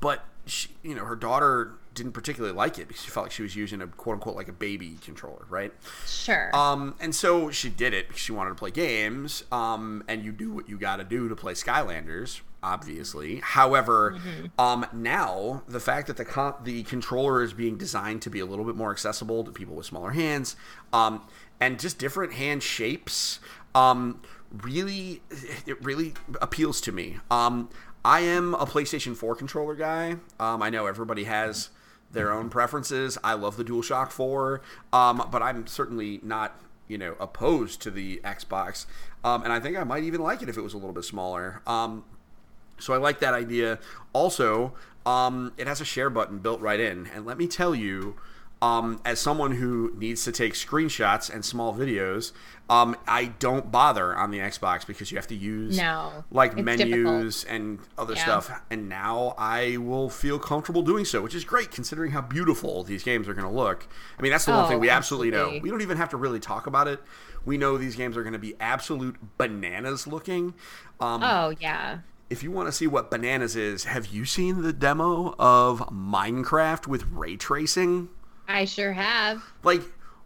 but 0.00 0.24
she, 0.44 0.70
you 0.82 0.94
know, 0.96 1.04
her 1.04 1.14
daughter 1.14 1.74
didn't 1.94 2.12
particularly 2.12 2.54
like 2.54 2.78
it 2.78 2.88
because 2.88 3.02
she 3.02 3.10
felt 3.10 3.26
like 3.26 3.32
she 3.32 3.42
was 3.42 3.54
using 3.54 3.80
a 3.82 3.86
quote 3.86 4.14
unquote 4.14 4.36
like 4.36 4.48
a 4.48 4.52
baby 4.52 4.98
controller, 5.04 5.44
right? 5.48 5.72
sure 6.06 6.54
Um, 6.54 6.94
and 7.00 7.14
so 7.14 7.50
she 7.50 7.68
did 7.68 7.92
it 7.92 8.08
because 8.08 8.20
she 8.20 8.32
wanted 8.32 8.50
to 8.50 8.56
play 8.56 8.70
games. 8.70 9.44
Um, 9.52 10.02
and 10.08 10.24
you 10.24 10.32
do 10.32 10.52
what 10.52 10.68
you 10.68 10.78
got 10.78 10.96
to 10.96 11.04
do 11.04 11.28
to 11.28 11.36
play 11.36 11.52
Skylanders, 11.54 12.40
obviously. 12.62 13.40
However, 13.42 14.18
um, 14.58 14.86
now 14.92 15.62
the 15.68 15.80
fact 15.80 16.06
that 16.06 16.16
the 16.16 16.54
the 16.62 16.82
controller 16.84 17.42
is 17.42 17.52
being 17.52 17.76
designed 17.76 18.22
to 18.22 18.30
be 18.30 18.40
a 18.40 18.46
little 18.46 18.64
bit 18.64 18.76
more 18.76 18.90
accessible 18.90 19.44
to 19.44 19.50
people 19.50 19.74
with 19.74 19.86
smaller 19.86 20.10
hands, 20.10 20.56
um, 20.92 21.22
and 21.60 21.78
just 21.78 21.98
different 21.98 22.32
hand 22.32 22.62
shapes, 22.62 23.38
um, 23.74 24.20
really, 24.62 25.22
it 25.66 25.82
really 25.82 26.14
appeals 26.40 26.80
to 26.82 26.92
me. 26.92 27.18
Um, 27.30 27.68
I 28.04 28.20
am 28.20 28.54
a 28.54 28.66
PlayStation 28.66 29.16
4 29.16 29.36
controller 29.36 29.74
guy. 29.74 30.16
Um, 30.40 30.62
I 30.62 30.70
know 30.70 30.86
everybody 30.86 31.24
has 31.24 31.70
their 32.12 32.32
own 32.32 32.48
preferences. 32.50 33.18
I 33.24 33.34
love 33.34 33.56
the 33.56 33.64
DualShock 33.64 34.10
4, 34.10 34.60
um, 34.92 35.28
but 35.30 35.42
I'm 35.42 35.66
certainly 35.66 36.20
not, 36.22 36.60
you 36.88 36.98
know, 36.98 37.16
opposed 37.18 37.80
to 37.82 37.90
the 37.90 38.20
Xbox. 38.24 38.86
Um, 39.24 39.42
and 39.42 39.52
I 39.52 39.60
think 39.60 39.76
I 39.76 39.84
might 39.84 40.04
even 40.04 40.20
like 40.20 40.42
it 40.42 40.48
if 40.48 40.56
it 40.56 40.62
was 40.62 40.74
a 40.74 40.76
little 40.76 40.92
bit 40.92 41.04
smaller. 41.04 41.62
Um, 41.66 42.04
so 42.78 42.92
I 42.92 42.96
like 42.96 43.20
that 43.20 43.34
idea. 43.34 43.78
Also, 44.12 44.74
um, 45.06 45.52
it 45.56 45.66
has 45.66 45.80
a 45.80 45.84
share 45.84 46.10
button 46.10 46.38
built 46.38 46.60
right 46.60 46.80
in. 46.80 47.08
And 47.14 47.24
let 47.24 47.38
me 47.38 47.46
tell 47.46 47.74
you, 47.74 48.16
um, 48.62 49.00
as 49.04 49.20
someone 49.20 49.52
who 49.52 49.92
needs 49.96 50.24
to 50.24 50.32
take 50.32 50.54
screenshots 50.54 51.28
and 51.32 51.44
small 51.44 51.74
videos, 51.74 52.32
um, 52.70 52.96
I 53.06 53.26
don't 53.26 53.70
bother 53.72 54.14
on 54.16 54.30
the 54.30 54.38
Xbox 54.38 54.86
because 54.86 55.10
you 55.10 55.18
have 55.18 55.26
to 55.26 55.34
use 55.34 55.76
No, 55.76 56.24
like 56.30 56.56
menus 56.56 57.44
and 57.44 57.80
other 57.98 58.14
Yeah. 58.14 58.22
stuff. 58.22 58.62
And 58.70 58.88
now 58.88 59.34
I 59.36 59.76
will 59.78 60.08
feel 60.08 60.38
comfortable 60.38 60.82
doing 60.82 61.04
so, 61.04 61.20
which 61.20 61.34
is 61.34 61.44
great 61.44 61.70
considering 61.72 62.12
how 62.12 62.22
beautiful 62.22 62.84
these 62.84 63.02
games 63.02 63.28
are 63.28 63.34
going 63.34 63.48
to 63.48 63.52
look. 63.54 63.86
I 64.18 64.22
mean, 64.22 64.30
that's 64.32 64.44
the 64.46 64.52
one 64.52 64.64
Oh, 64.64 64.68
thing 64.68 64.78
we 64.80 64.88
absolutely, 64.88 65.32
know. 65.32 65.58
We 65.60 65.68
don't 65.68 65.82
even 65.82 65.96
have 65.98 66.08
to 66.10 66.16
really 66.16 66.40
talk 66.40 66.66
about 66.66 66.88
it. 66.88 67.00
We 67.44 67.58
know 67.58 67.76
these 67.76 67.96
games 67.96 68.16
are 68.16 68.22
going 68.22 68.32
to 68.32 68.38
be 68.38 68.54
absolute 68.60 69.16
bananas 69.36 70.06
looking. 70.06 70.54
Um, 71.00 71.22
oh 71.24 71.54
yeah 71.58 71.98
if 72.30 72.42
you 72.42 72.50
want 72.50 72.66
to 72.66 72.72
see 72.72 72.86
what 72.86 73.10
bananas 73.10 73.56
is, 73.56 73.84
have 73.84 74.06
you 74.06 74.24
seen 74.24 74.62
the 74.62 74.72
demo 74.72 75.34
of 75.38 75.80
Minecraft 75.90 76.86
with 76.86 77.04
ray 77.12 77.36
tracing? 77.36 78.08
I 78.52 78.64
sure 78.64 78.92
have 78.92 79.42
Like, 79.62 79.82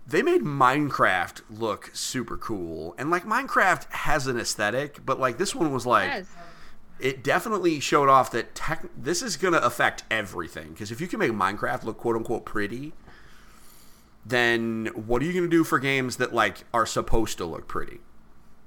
they 0.07 0.23
made 0.23 0.43
Minecraft 0.43 1.43
look 1.51 1.91
super 1.93 2.37
cool. 2.37 2.95
And, 2.97 3.11
like, 3.11 3.25
Minecraft 3.25 3.91
has 3.91 4.27
an 4.27 4.39
aesthetic, 4.39 5.05
but, 5.05 5.19
like, 5.19 5.37
this 5.37 5.55
one 5.55 5.73
was 5.73 5.85
like, 5.85 6.09
yes. 6.09 6.27
it 7.01 7.25
definitely 7.25 7.81
showed 7.81 8.09
off 8.09 8.31
that 8.31 8.55
tech, 8.55 8.87
this 8.97 9.21
is 9.21 9.37
going 9.37 9.55
to 9.55 9.65
affect 9.65 10.05
everything. 10.11 10.69
Because 10.69 10.93
if 10.93 11.01
you 11.01 11.09
can 11.09 11.19
make 11.19 11.33
Minecraft 11.33 11.83
look 11.83 11.99
quote 11.99 12.15
unquote 12.15 12.45
pretty, 12.45 12.93
then 14.25 14.87
what 14.95 15.23
are 15.23 15.25
you 15.25 15.33
going 15.33 15.45
to 15.45 15.51
do 15.51 15.65
for 15.65 15.81
games 15.81 16.17
that, 16.17 16.33
like, 16.33 16.65
are 16.73 16.87
supposed 16.87 17.37
to 17.39 17.45
look 17.45 17.67
pretty? 17.67 17.99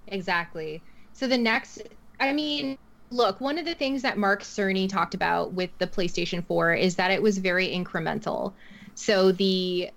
Exactly. 0.07 0.81
So 1.13 1.25
the 1.25 1.37
next, 1.37 1.83
I 2.19 2.33
mean, 2.33 2.77
look, 3.11 3.39
one 3.39 3.57
of 3.57 3.65
the 3.65 3.75
things 3.75 4.01
that 4.01 4.17
Mark 4.17 4.43
Cerny 4.43 4.89
talked 4.89 5.13
about 5.13 5.53
with 5.53 5.69
the 5.77 5.87
PlayStation 5.87 6.45
4 6.45 6.73
is 6.73 6.95
that 6.95 7.11
it 7.11 7.21
was 7.21 7.37
very 7.37 7.67
incremental. 7.69 8.53
So 8.99 9.31
the 9.31 9.91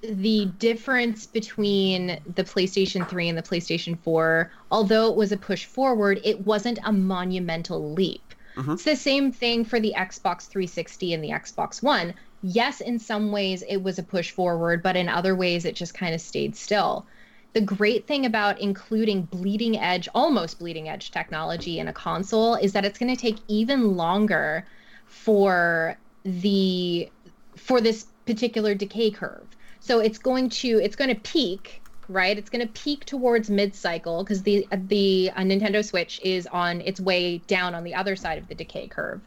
the 0.00 0.46
difference 0.58 1.26
between 1.26 2.20
the 2.34 2.44
PlayStation 2.44 3.06
3 3.06 3.28
and 3.28 3.36
the 3.36 3.42
PlayStation 3.42 3.98
4, 4.02 4.50
although 4.70 5.10
it 5.10 5.16
was 5.16 5.32
a 5.32 5.36
push 5.36 5.66
forward, 5.66 6.20
it 6.24 6.46
wasn't 6.46 6.78
a 6.84 6.92
monumental 6.92 7.92
leap. 7.92 8.32
Mhm. 8.56 8.74
It's 8.74 8.84
the 8.84 8.96
same 8.96 9.32
thing 9.32 9.64
for 9.64 9.80
the 9.80 9.92
Xbox 9.96 10.48
360 10.48 11.12
and 11.12 11.22
the 11.22 11.30
Xbox 11.30 11.82
One. 11.82 12.14
Yes, 12.40 12.80
in 12.80 12.98
some 12.98 13.32
ways 13.32 13.62
it 13.68 13.82
was 13.82 13.98
a 13.98 14.02
push 14.02 14.30
forward, 14.30 14.82
but 14.82 14.96
in 14.96 15.08
other 15.10 15.36
ways 15.36 15.66
it 15.66 15.74
just 15.76 15.92
kind 15.92 16.14
of 16.14 16.20
stayed 16.20 16.56
still. 16.56 17.06
The 17.52 17.60
great 17.60 18.06
thing 18.06 18.24
about 18.24 18.60
including 18.60 19.24
bleeding 19.26 19.76
edge, 19.78 20.08
almost 20.14 20.58
bleeding 20.58 20.88
edge 20.88 21.10
technology 21.10 21.78
in 21.80 21.88
a 21.88 21.92
console 21.92 22.54
is 22.54 22.72
that 22.72 22.86
it's 22.86 22.98
going 22.98 23.14
to 23.14 23.20
take 23.20 23.40
even 23.48 23.96
longer 23.96 24.66
for 25.06 25.98
the 26.24 27.10
for 27.56 27.80
this 27.80 28.06
particular 28.28 28.74
decay 28.74 29.10
curve. 29.10 29.46
So 29.80 30.00
it's 30.00 30.18
going 30.18 30.50
to 30.50 30.80
it's 30.84 30.96
going 30.96 31.08
to 31.08 31.20
peak, 31.20 31.80
right? 32.08 32.36
It's 32.36 32.50
going 32.50 32.66
to 32.66 32.72
peak 32.74 33.06
towards 33.06 33.48
mid-cycle 33.48 34.22
because 34.22 34.42
the 34.42 34.68
the 34.70 35.30
uh, 35.34 35.40
Nintendo 35.40 35.82
Switch 35.82 36.20
is 36.22 36.46
on 36.46 36.82
its 36.82 37.00
way 37.00 37.38
down 37.46 37.74
on 37.74 37.84
the 37.84 37.94
other 37.94 38.16
side 38.16 38.36
of 38.36 38.46
the 38.48 38.54
decay 38.54 38.86
curve. 38.86 39.22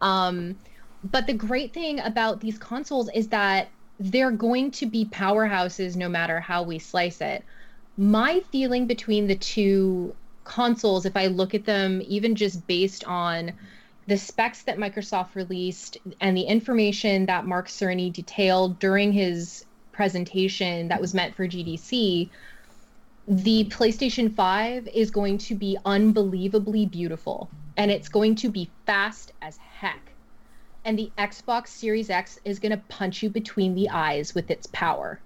Um, 0.00 0.56
but 1.02 1.26
the 1.26 1.32
great 1.32 1.74
thing 1.74 1.98
about 1.98 2.40
these 2.40 2.58
consoles 2.58 3.10
is 3.12 3.28
that 3.28 3.68
they're 3.98 4.30
going 4.30 4.70
to 4.70 4.86
be 4.86 5.04
powerhouses 5.04 5.96
no 5.96 6.08
matter 6.08 6.38
how 6.38 6.62
we 6.62 6.78
slice 6.78 7.20
it. 7.20 7.42
My 7.96 8.44
feeling 8.52 8.86
between 8.86 9.26
the 9.26 9.34
two 9.34 10.14
consoles, 10.44 11.06
if 11.06 11.16
I 11.16 11.26
look 11.26 11.54
at 11.54 11.64
them 11.64 12.00
even 12.06 12.36
just 12.36 12.64
based 12.68 13.02
on 13.04 13.52
the 14.08 14.16
specs 14.16 14.62
that 14.62 14.78
Microsoft 14.78 15.34
released 15.34 15.98
and 16.18 16.34
the 16.34 16.42
information 16.42 17.26
that 17.26 17.44
Mark 17.44 17.68
Cerny 17.68 18.10
detailed 18.10 18.78
during 18.78 19.12
his 19.12 19.66
presentation 19.92 20.88
that 20.88 20.98
was 20.98 21.12
meant 21.12 21.34
for 21.34 21.46
GDC, 21.46 22.30
the 23.28 23.64
PlayStation 23.66 24.34
5 24.34 24.88
is 24.94 25.10
going 25.10 25.36
to 25.36 25.54
be 25.54 25.76
unbelievably 25.84 26.86
beautiful 26.86 27.50
and 27.76 27.90
it's 27.90 28.08
going 28.08 28.34
to 28.36 28.48
be 28.48 28.70
fast 28.86 29.32
as 29.42 29.58
heck. 29.58 30.00
And 30.86 30.98
the 30.98 31.12
Xbox 31.18 31.68
Series 31.68 32.08
X 32.08 32.40
is 32.46 32.58
going 32.58 32.72
to 32.72 32.82
punch 32.88 33.22
you 33.22 33.28
between 33.28 33.74
the 33.74 33.90
eyes 33.90 34.34
with 34.34 34.50
its 34.50 34.66
power. 34.68 35.20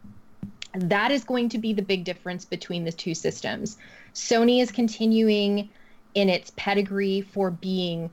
That 0.74 1.12
is 1.12 1.22
going 1.22 1.50
to 1.50 1.58
be 1.58 1.72
the 1.72 1.82
big 1.82 2.02
difference 2.02 2.44
between 2.44 2.82
the 2.82 2.90
two 2.90 3.14
systems. 3.14 3.78
Sony 4.12 4.60
is 4.60 4.72
continuing 4.72 5.70
in 6.14 6.28
its 6.28 6.50
pedigree 6.56 7.20
for 7.20 7.52
being 7.52 8.10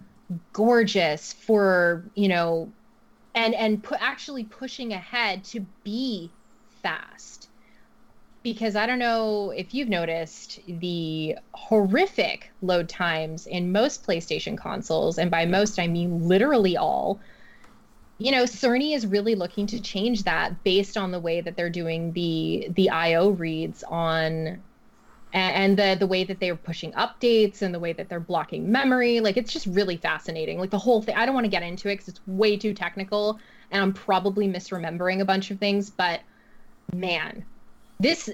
gorgeous 0.53 1.33
for 1.33 2.11
you 2.15 2.27
know 2.27 2.71
and 3.33 3.55
and 3.55 3.83
pu- 3.83 3.95
actually 3.99 4.43
pushing 4.43 4.93
ahead 4.93 5.43
to 5.43 5.65
be 5.83 6.29
fast. 6.83 7.49
Because 8.43 8.75
i 8.75 8.85
don't 8.85 8.99
know 8.99 9.51
if 9.51 9.73
you've 9.73 9.89
noticed 9.89 10.59
the 10.67 11.35
horrific 11.53 12.51
load 12.61 12.87
times 12.87 13.47
in 13.47 13.71
most 13.71 14.05
playstation 14.05 14.57
consoles 14.57 15.17
and 15.17 15.29
by 15.31 15.45
most 15.45 15.79
i 15.79 15.87
mean 15.87 16.27
literally 16.27 16.77
all. 16.77 17.19
You 18.17 18.31
know 18.31 18.43
cerny 18.43 18.95
is 18.95 19.07
really 19.07 19.35
looking 19.35 19.65
to 19.67 19.81
change 19.81 20.23
that 20.23 20.63
based 20.63 20.97
on 20.97 21.11
the 21.11 21.19
way 21.19 21.41
that 21.41 21.55
they're 21.55 21.69
doing 21.69 22.13
the 22.13 22.67
the 22.75 22.89
io 22.89 23.29
reads 23.29 23.83
on 23.83 24.61
and 25.33 25.77
the 25.77 25.95
the 25.99 26.07
way 26.07 26.23
that 26.23 26.39
they're 26.39 26.55
pushing 26.55 26.91
updates 26.93 27.61
and 27.61 27.73
the 27.73 27.79
way 27.79 27.93
that 27.93 28.09
they're 28.09 28.19
blocking 28.19 28.71
memory 28.71 29.19
like 29.19 29.37
it's 29.37 29.53
just 29.53 29.67
really 29.67 29.97
fascinating. 29.97 30.59
Like 30.59 30.71
the 30.71 30.79
whole 30.79 31.01
thing 31.01 31.15
i 31.15 31.25
don't 31.25 31.35
want 31.35 31.45
to 31.45 31.51
get 31.51 31.63
into 31.63 31.89
it 31.89 31.95
because 31.95 32.07
it's 32.07 32.21
way 32.25 32.57
too 32.57 32.73
technical 32.73 33.39
and 33.71 33.81
i'm 33.81 33.93
probably 33.93 34.47
misremembering 34.47 35.21
a 35.21 35.25
bunch 35.25 35.51
of 35.51 35.59
things 35.59 35.89
but 35.89 36.21
man 36.93 37.45
this 37.99 38.29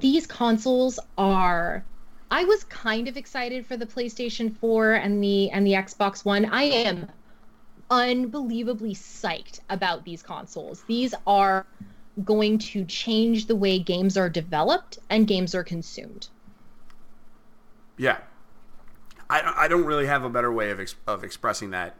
these 0.00 0.26
consoles 0.26 0.98
are 1.18 1.84
i 2.30 2.44
was 2.44 2.64
kind 2.64 3.08
of 3.08 3.16
excited 3.16 3.66
for 3.66 3.76
the 3.76 3.86
playstation 3.86 4.56
4 4.56 4.92
and 4.92 5.22
the 5.22 5.50
and 5.50 5.66
the 5.66 5.72
xbox 5.72 6.24
one. 6.24 6.46
I 6.46 6.62
am 6.62 7.10
unbelievably 7.90 8.94
psyched 8.94 9.60
about 9.68 10.04
these 10.04 10.22
consoles. 10.22 10.82
These 10.88 11.14
are 11.26 11.66
going 12.24 12.58
to 12.58 12.84
change 12.84 13.46
the 13.46 13.56
way 13.56 13.78
games 13.78 14.16
are 14.16 14.28
developed 14.28 14.98
and 15.10 15.26
games 15.26 15.54
are 15.54 15.64
consumed. 15.64 16.28
Yeah, 17.96 18.18
I, 19.30 19.54
I 19.64 19.68
don't 19.68 19.84
really 19.84 20.06
have 20.06 20.24
a 20.24 20.30
better 20.30 20.52
way 20.52 20.70
of 20.70 20.80
ex- 20.80 20.96
of 21.06 21.24
expressing 21.24 21.70
that. 21.70 21.96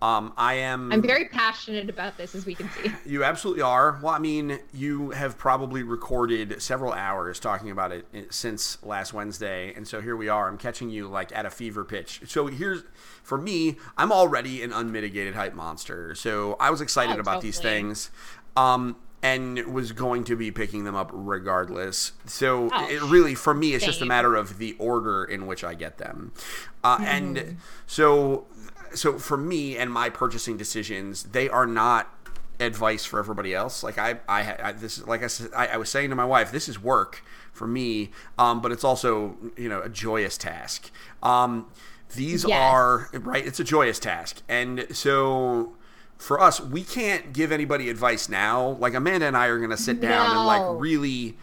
Um, 0.00 0.32
I 0.36 0.54
am. 0.54 0.92
I'm 0.92 1.00
very 1.00 1.26
passionate 1.26 1.88
about 1.88 2.16
this, 2.16 2.34
as 2.34 2.44
we 2.44 2.56
can 2.56 2.68
see. 2.70 2.90
You 3.06 3.22
absolutely 3.22 3.62
are. 3.62 4.00
Well, 4.02 4.12
I 4.12 4.18
mean, 4.18 4.58
you 4.74 5.10
have 5.10 5.38
probably 5.38 5.84
recorded 5.84 6.60
several 6.60 6.92
hours 6.92 7.38
talking 7.38 7.70
about 7.70 7.92
it 7.92 8.06
since 8.30 8.82
last 8.82 9.12
Wednesday, 9.12 9.72
and 9.74 9.86
so 9.86 10.00
here 10.00 10.16
we 10.16 10.28
are. 10.28 10.48
I'm 10.48 10.58
catching 10.58 10.90
you 10.90 11.06
like 11.06 11.30
at 11.36 11.46
a 11.46 11.50
fever 11.50 11.84
pitch. 11.84 12.22
So 12.26 12.48
here's 12.48 12.82
for 13.22 13.38
me. 13.38 13.76
I'm 13.96 14.10
already 14.10 14.62
an 14.64 14.72
unmitigated 14.72 15.34
hype 15.36 15.54
monster, 15.54 16.16
so 16.16 16.56
I 16.58 16.70
was 16.70 16.80
excited 16.80 17.16
Oh, 17.18 17.20
about 17.20 17.40
these 17.40 17.60
things, 17.60 18.10
um, 18.56 18.96
and 19.22 19.72
was 19.72 19.92
going 19.92 20.24
to 20.24 20.36
be 20.36 20.50
picking 20.50 20.84
them 20.84 20.94
up 20.96 21.10
regardless. 21.12 22.12
So 22.26 22.70
Oh, 22.72 22.88
it 22.88 23.00
really, 23.02 23.34
for 23.34 23.54
me, 23.54 23.74
it's 23.74 23.84
just 23.84 24.00
a 24.02 24.06
matter 24.06 24.34
of 24.34 24.58
the 24.58 24.74
order 24.78 25.24
in 25.24 25.46
which 25.46 25.62
I 25.64 25.74
get 25.74 25.98
them, 25.98 26.32
uh, 26.82 26.96
Mm-hmm. 26.96 27.04
and 27.06 27.56
so 27.86 28.46
so 28.94 29.18
for 29.18 29.36
me 29.38 29.76
and 29.78 29.90
my 29.92 30.10
purchasing 30.10 30.56
decisions, 30.56 31.22
they 31.24 31.48
are 31.48 31.66
not 31.66 32.12
advice 32.60 33.04
for 33.04 33.18
everybody 33.18 33.54
else. 33.54 33.82
Like 33.82 33.96
I, 33.98 34.16
I, 34.28 34.56
I 34.62 34.72
this 34.72 34.98
is 34.98 35.06
like 35.06 35.22
I 35.22 35.28
said, 35.28 35.50
I, 35.56 35.68
I 35.68 35.76
was 35.78 35.88
saying 35.88 36.10
to 36.10 36.16
my 36.16 36.24
wife, 36.26 36.52
this 36.52 36.68
is 36.68 36.78
work 36.82 37.24
for 37.52 37.66
me, 37.66 38.10
um, 38.38 38.60
but 38.60 38.70
it's 38.72 38.84
also 38.84 39.36
you 39.56 39.68
know 39.68 39.80
a 39.80 39.88
joyous 39.88 40.36
task. 40.36 40.90
Um, 41.22 41.66
these 42.14 42.44
Yes. 42.46 42.58
are 42.74 43.08
right. 43.14 43.46
It's 43.46 43.60
a 43.60 43.64
joyous 43.64 43.98
task, 43.98 44.42
and 44.48 44.86
so. 44.90 45.74
For 46.18 46.40
us, 46.40 46.60
we 46.60 46.84
can't 46.84 47.32
give 47.32 47.50
anybody 47.50 47.90
advice 47.90 48.28
now. 48.28 48.76
Like 48.78 48.94
Amanda 48.94 49.26
and 49.26 49.36
I 49.36 49.46
are 49.46 49.58
going 49.58 49.70
to 49.70 49.76
sit 49.76 50.00
down 50.00 50.36
and 50.36 50.46
like 50.46 50.80
really, 50.80 51.36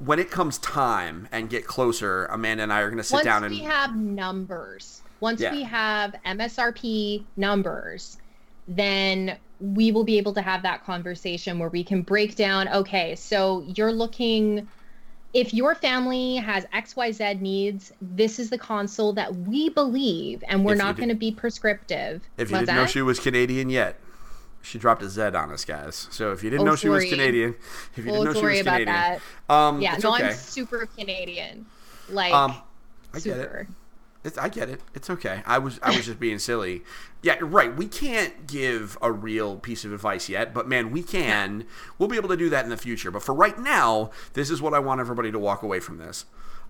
when 0.00 0.18
it 0.18 0.30
comes 0.30 0.58
time 0.58 1.28
and 1.30 1.48
get 1.48 1.66
closer, 1.66 2.26
Amanda 2.26 2.64
and 2.64 2.72
I 2.72 2.80
are 2.80 2.88
going 2.88 2.98
to 2.98 3.04
sit 3.04 3.14
Once 3.14 3.24
down 3.24 3.44
and 3.44 3.54
we 3.54 3.60
have 3.60 3.94
numbers, 3.96 5.02
once 5.20 5.40
Yeah. 5.40 5.52
we 5.52 5.62
have 5.62 6.16
MSRP 6.26 7.24
numbers, 7.36 8.18
then 8.66 9.38
we 9.60 9.92
will 9.92 10.04
be 10.04 10.18
able 10.18 10.32
to 10.34 10.42
have 10.42 10.62
that 10.62 10.84
conversation 10.84 11.58
where 11.58 11.68
we 11.68 11.82
can 11.84 12.02
break 12.02 12.36
down 12.36 12.68
okay, 12.68 13.14
so 13.16 13.64
you're 13.76 13.92
looking 13.92 14.68
if 15.34 15.52
your 15.52 15.74
family 15.74 16.36
has 16.36 16.64
XYZ 16.66 17.40
needs, 17.40 17.92
this 18.00 18.38
is 18.38 18.50
the 18.50 18.58
console 18.58 19.12
that 19.14 19.34
we 19.34 19.68
believe, 19.68 20.42
and 20.48 20.64
we're 20.64 20.72
If 20.72 20.78
not 20.78 20.96
going 20.96 21.10
to 21.10 21.14
be 21.14 21.30
prescriptive. 21.30 22.22
If 22.36 22.50
you 22.50 22.56
What's 22.56 22.66
didn't 22.66 22.76
know 22.76 22.86
she 22.86 23.02
was 23.02 23.20
Canadian 23.20 23.68
yet, 23.68 23.98
she 24.62 24.78
dropped 24.78 25.02
a 25.02 25.08
Z 25.08 25.20
on 25.22 25.52
us, 25.52 25.64
guys. 25.64 26.08
So 26.10 26.32
if 26.32 26.42
you 26.42 26.50
didn't 26.50 26.62
Oh, 26.62 26.70
know 26.70 26.76
she 26.76 26.88
was. 26.88 27.04
Canadian, 27.04 27.56
if 27.96 28.04
you 28.04 28.10
Oh, 28.10 28.14
didn't 28.14 28.24
know 28.24 28.32
sorry 28.40 28.54
she 28.54 28.58
was 28.58 28.60
about 28.62 28.72
Canadian, 28.80 29.20
that. 29.48 29.54
um, 29.54 29.80
yeah, 29.80 29.96
no, 30.02 30.14
okay. 30.14 30.24
I'm 30.28 30.34
super 30.34 30.86
Canadian. 30.96 31.66
Like, 32.10 32.32
Um, 32.32 32.56
I 33.14 33.20
get 33.20 33.36
it. 33.38 33.66
It's, 34.24 34.36
I 34.36 34.48
get 34.48 34.68
it. 34.68 34.80
It's 34.94 35.08
okay. 35.08 35.42
I 35.46 35.58
was 35.58 35.78
I 35.82 35.96
was 35.96 36.06
just 36.06 36.18
being 36.20 36.38
silly. 36.38 36.82
Yeah, 37.22 37.36
right. 37.40 37.74
We 37.74 37.86
can't 37.86 38.46
give 38.46 38.98
a 39.00 39.12
real 39.12 39.56
piece 39.56 39.84
of 39.84 39.92
advice 39.92 40.28
yet, 40.28 40.52
but 40.52 40.68
man, 40.68 40.90
we 40.90 41.02
can. 41.02 41.64
We'll 41.98 42.08
be 42.08 42.16
able 42.16 42.28
to 42.30 42.36
do 42.36 42.50
that 42.50 42.64
in 42.64 42.70
the 42.70 42.76
future. 42.76 43.10
But 43.10 43.22
for 43.22 43.34
right 43.34 43.58
now, 43.58 44.10
this 44.34 44.50
is 44.50 44.60
what 44.60 44.74
I 44.74 44.80
want 44.80 45.00
everybody 45.00 45.30
to 45.32 45.38
walk 45.38 45.62
away 45.62 45.78
from 45.80 45.98
this. 45.98 46.24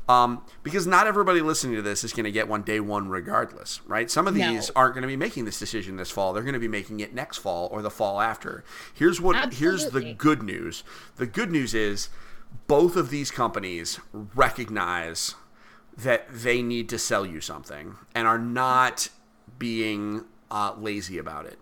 Um, 0.09 0.43
because 0.63 0.87
not 0.87 1.07
everybody 1.07 1.43
listening 1.43 1.77
to 1.77 1.83
this 1.83 2.03
is 2.03 2.15
going 2.15 2.25
to 2.25 2.31
get 2.31 2.49
one 2.49 2.63
day 2.63 2.81
one 2.81 3.09
regardless, 3.11 3.81
right? 3.87 4.11
Some 4.11 4.27
of 4.27 4.35
No. 4.35 4.51
these 4.53 4.71
aren't 4.71 4.95
going 4.95 5.03
to 5.03 5.09
be 5.09 5.17
making 5.17 5.45
this 5.45 5.59
decision 5.59 5.97
this 5.97 6.11
fall. 6.11 6.33
They're 6.33 6.43
going 6.43 6.55
to 6.55 6.59
be 6.59 6.69
making 6.69 7.01
it 7.01 7.13
next 7.15 7.39
fall 7.39 7.69
or 7.71 7.83
the 7.83 7.91
fall 7.91 8.19
after. 8.21 8.65
Here's 8.95 9.21
what 9.21 9.53
here's 9.55 9.91
the 9.91 10.15
good 10.15 10.43
news. 10.43 10.83
The 11.17 11.27
good 11.27 11.51
news 11.51 11.75
is 11.75 12.09
both 12.67 12.97
of 12.97 13.11
these 13.11 13.31
companies 13.31 14.01
recognize 14.35 15.35
that 15.99 16.27
they 16.33 16.63
need 16.63 16.89
to 16.89 16.99
sell 16.99 17.27
you 17.27 17.41
something 17.41 17.97
and 18.15 18.27
are 18.27 18.39
not 18.39 19.09
being 19.59 20.25
uh, 20.51 20.75
lazy 20.79 21.19
about 21.19 21.47
it. 21.47 21.59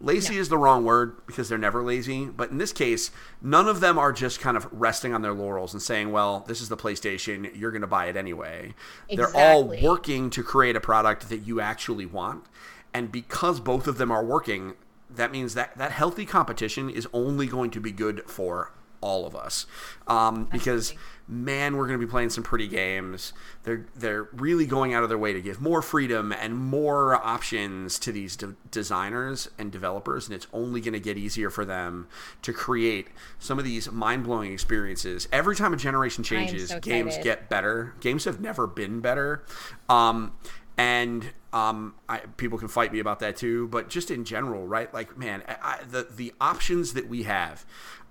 Lazy 0.00 0.36
is 0.36 0.50
the 0.50 0.58
wrong 0.58 0.84
word 0.84 1.16
because 1.26 1.48
they're 1.48 1.56
never 1.56 1.82
lazy, 1.82 2.26
but 2.26 2.50
in 2.50 2.58
this 2.58 2.72
case, 2.72 3.10
none 3.40 3.66
of 3.66 3.80
them 3.80 3.98
are 3.98 4.12
just 4.12 4.40
kind 4.40 4.54
of 4.54 4.68
resting 4.70 5.14
on 5.14 5.22
their 5.22 5.32
laurels 5.32 5.72
and 5.72 5.80
saying, 5.80 6.12
"Well, 6.12 6.44
this 6.46 6.60
is 6.60 6.68
the 6.68 6.76
PlayStation, 6.76 7.50
you're 7.56 7.70
going 7.70 7.80
to 7.80 7.86
buy 7.86 8.06
it 8.06 8.16
anyway." 8.16 8.74
They're 9.10 9.34
all 9.34 9.64
working 9.64 10.28
to 10.30 10.42
create 10.42 10.76
a 10.76 10.80
product 10.80 11.30
that 11.30 11.46
you 11.46 11.62
actually 11.62 12.04
want, 12.04 12.44
and 12.92 13.10
because 13.10 13.58
both 13.58 13.86
of 13.86 13.96
them 13.96 14.10
are 14.10 14.22
working, 14.22 14.74
that 15.08 15.32
means 15.32 15.54
that 15.54 15.78
that 15.78 15.92
healthy 15.92 16.26
competition 16.26 16.90
is 16.90 17.08
only 17.14 17.46
going 17.46 17.70
to 17.70 17.80
be 17.80 17.92
good 17.92 18.28
for 18.28 18.72
all 19.00 19.26
of 19.26 19.36
us 19.36 19.66
um, 20.06 20.44
because 20.46 20.94
man, 21.28 21.76
we're 21.76 21.86
going 21.86 21.98
to 21.98 22.06
be 22.06 22.10
playing 22.10 22.30
some 22.30 22.44
pretty 22.44 22.68
games. 22.68 23.32
They're 23.64 23.86
they're 23.96 24.24
really 24.32 24.66
going 24.66 24.94
out 24.94 25.02
of 25.02 25.08
their 25.08 25.18
way 25.18 25.32
to 25.32 25.40
give 25.40 25.60
more 25.60 25.82
freedom 25.82 26.32
and 26.32 26.56
more 26.56 27.14
options 27.14 27.98
to 28.00 28.12
these 28.12 28.36
de- 28.36 28.54
designers 28.70 29.48
and 29.58 29.72
developers, 29.72 30.26
and 30.26 30.34
it's 30.34 30.46
only 30.52 30.80
going 30.80 30.92
to 30.94 31.00
get 31.00 31.16
easier 31.16 31.50
for 31.50 31.64
them 31.64 32.06
to 32.42 32.52
create 32.52 33.08
some 33.38 33.58
of 33.58 33.64
these 33.64 33.90
mind 33.90 34.24
blowing 34.24 34.52
experiences. 34.52 35.28
Every 35.32 35.56
time 35.56 35.72
a 35.72 35.76
generation 35.76 36.22
changes, 36.22 36.68
so 36.70 36.80
games 36.80 37.16
get 37.22 37.48
better. 37.48 37.94
Games 38.00 38.24
have 38.24 38.40
never 38.40 38.66
been 38.66 39.00
better. 39.00 39.44
Um, 39.88 40.32
and 40.78 41.32
um, 41.52 41.94
I, 42.08 42.18
people 42.36 42.58
can 42.58 42.68
fight 42.68 42.92
me 42.92 42.98
about 43.00 43.20
that 43.20 43.36
too, 43.36 43.66
but 43.68 43.88
just 43.88 44.10
in 44.10 44.24
general, 44.24 44.66
right? 44.66 44.92
Like, 44.92 45.16
man, 45.16 45.42
I, 45.48 45.56
I, 45.62 45.84
the 45.84 46.06
the 46.14 46.34
options 46.40 46.92
that 46.92 47.08
we 47.08 47.22
have 47.22 47.64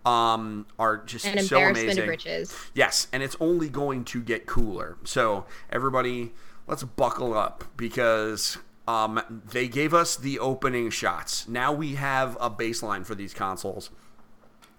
um, 0.06 0.66
are 0.78 0.98
just 0.98 1.26
An 1.26 1.44
so 1.44 1.60
amazing. 1.60 2.04
of 2.04 2.08
riches. 2.08 2.56
Yes, 2.74 3.08
and 3.12 3.24
it's 3.24 3.36
only 3.40 3.70
going 3.70 4.04
to 4.06 4.22
get 4.22 4.46
cooler. 4.46 4.98
So 5.04 5.46
everybody, 5.70 6.34
let's 6.68 6.84
buckle 6.84 7.34
up 7.34 7.64
because 7.76 8.58
um, 8.88 9.42
they 9.52 9.68
gave 9.68 9.94
us 9.94 10.16
the 10.16 10.38
opening 10.40 10.90
shots. 10.92 11.48
Now 11.48 11.74
we 11.74 11.96
have 11.96 12.38
a 12.40 12.50
baseline 12.52 13.06
for 13.06 13.16
these 13.16 13.34
consoles. 13.34 13.90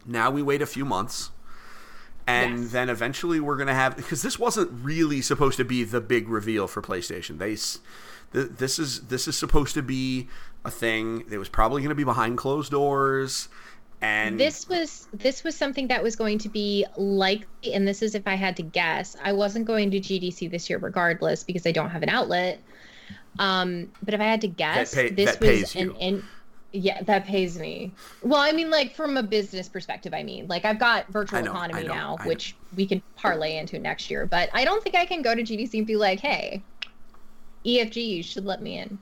Now 0.07 0.31
we 0.31 0.43
wait 0.43 0.63
a 0.63 0.67
few 0.67 0.85
months. 0.85 1.31
And 2.29 2.63
Yes. 2.65 2.73
then 2.73 2.89
eventually 2.89 3.39
we're 3.39 3.57
going 3.57 3.69
to 3.69 3.75
have 3.75 3.97
because 3.97 4.23
this 4.23 4.37
wasn't 4.39 4.71
really 4.85 5.21
supposed 5.21 5.57
to 5.59 5.65
be 5.65 5.85
the 5.85 6.01
big 6.01 6.29
reveal 6.29 6.67
for 6.67 6.83
PlayStation. 6.83 7.39
They 7.39 7.55
th- 7.55 8.57
this 8.59 8.81
is 8.81 9.03
this 9.03 9.29
is 9.29 9.37
supposed 9.39 9.75
to 9.75 9.83
be 9.83 10.29
a 10.65 10.71
thing 10.71 11.25
that 11.29 11.39
was 11.39 11.49
probably 11.49 11.83
going 11.83 11.91
to 11.91 11.95
be 11.95 12.03
behind 12.03 12.37
closed 12.37 12.73
doors 12.73 13.49
and 14.03 14.39
this 14.39 14.69
was 14.69 15.09
this 15.13 15.43
was 15.43 15.57
something 15.57 15.89
that 15.89 16.03
was 16.03 16.17
going 16.17 16.39
to 16.39 16.49
be 16.49 16.85
likely 16.97 17.73
and 17.73 17.89
this 17.89 18.03
is 18.03 18.15
if 18.15 18.27
i 18.27 18.35
had 18.35 18.57
to 18.57 18.63
guess 18.63 19.17
i 19.25 19.33
wasn't 19.33 19.65
going 19.65 19.91
to 19.91 19.99
gdc 20.01 20.51
this 20.51 20.69
year 20.69 20.79
regardless 20.79 21.45
because 21.45 21.67
i 21.67 21.73
don't 21.73 21.91
have 21.91 22.03
an 22.03 22.09
outlet. 22.09 22.61
Um 23.39 23.89
but 24.03 24.15
if 24.15 24.21
i 24.21 24.25
had 24.25 24.41
to 24.43 24.49
guess 24.49 24.95
pay- 24.95 25.11
this 25.11 25.39
was 25.41 25.75
an 25.77 26.23
yeah 26.73 27.03
that 27.05 27.25
pays 27.25 27.59
me. 27.59 27.93
Well 28.23 28.41
i 28.41 28.53
mean 28.53 28.71
like 28.71 28.95
from 28.95 29.17
a 29.17 29.23
business 29.23 29.69
perspective 29.69 30.13
i 30.13 30.23
mean 30.23 30.47
like 30.47 30.65
i've 30.65 30.79
got 30.79 31.09
virtual 31.09 31.43
know, 31.43 31.51
economy 31.53 31.85
know, 31.85 31.95
now 31.95 32.17
which 32.25 32.57
we 32.77 32.87
can 32.87 33.03
parlay 33.17 33.57
into 33.57 33.79
next 33.79 34.11
year 34.11 34.27
but 34.27 34.51
i 34.53 34.65
don't 34.65 34.83
think 34.83 34.95
i 34.95 35.07
can 35.07 35.23
go 35.23 35.35
to 35.35 35.43
gdc 35.43 35.73
and 35.75 35.87
be 35.87 35.97
like 35.97 36.21
hey 36.21 36.63
efg 37.65 37.97
you 37.97 38.23
should 38.23 38.45
let 38.45 38.61
me 38.63 38.79
in. 38.79 38.99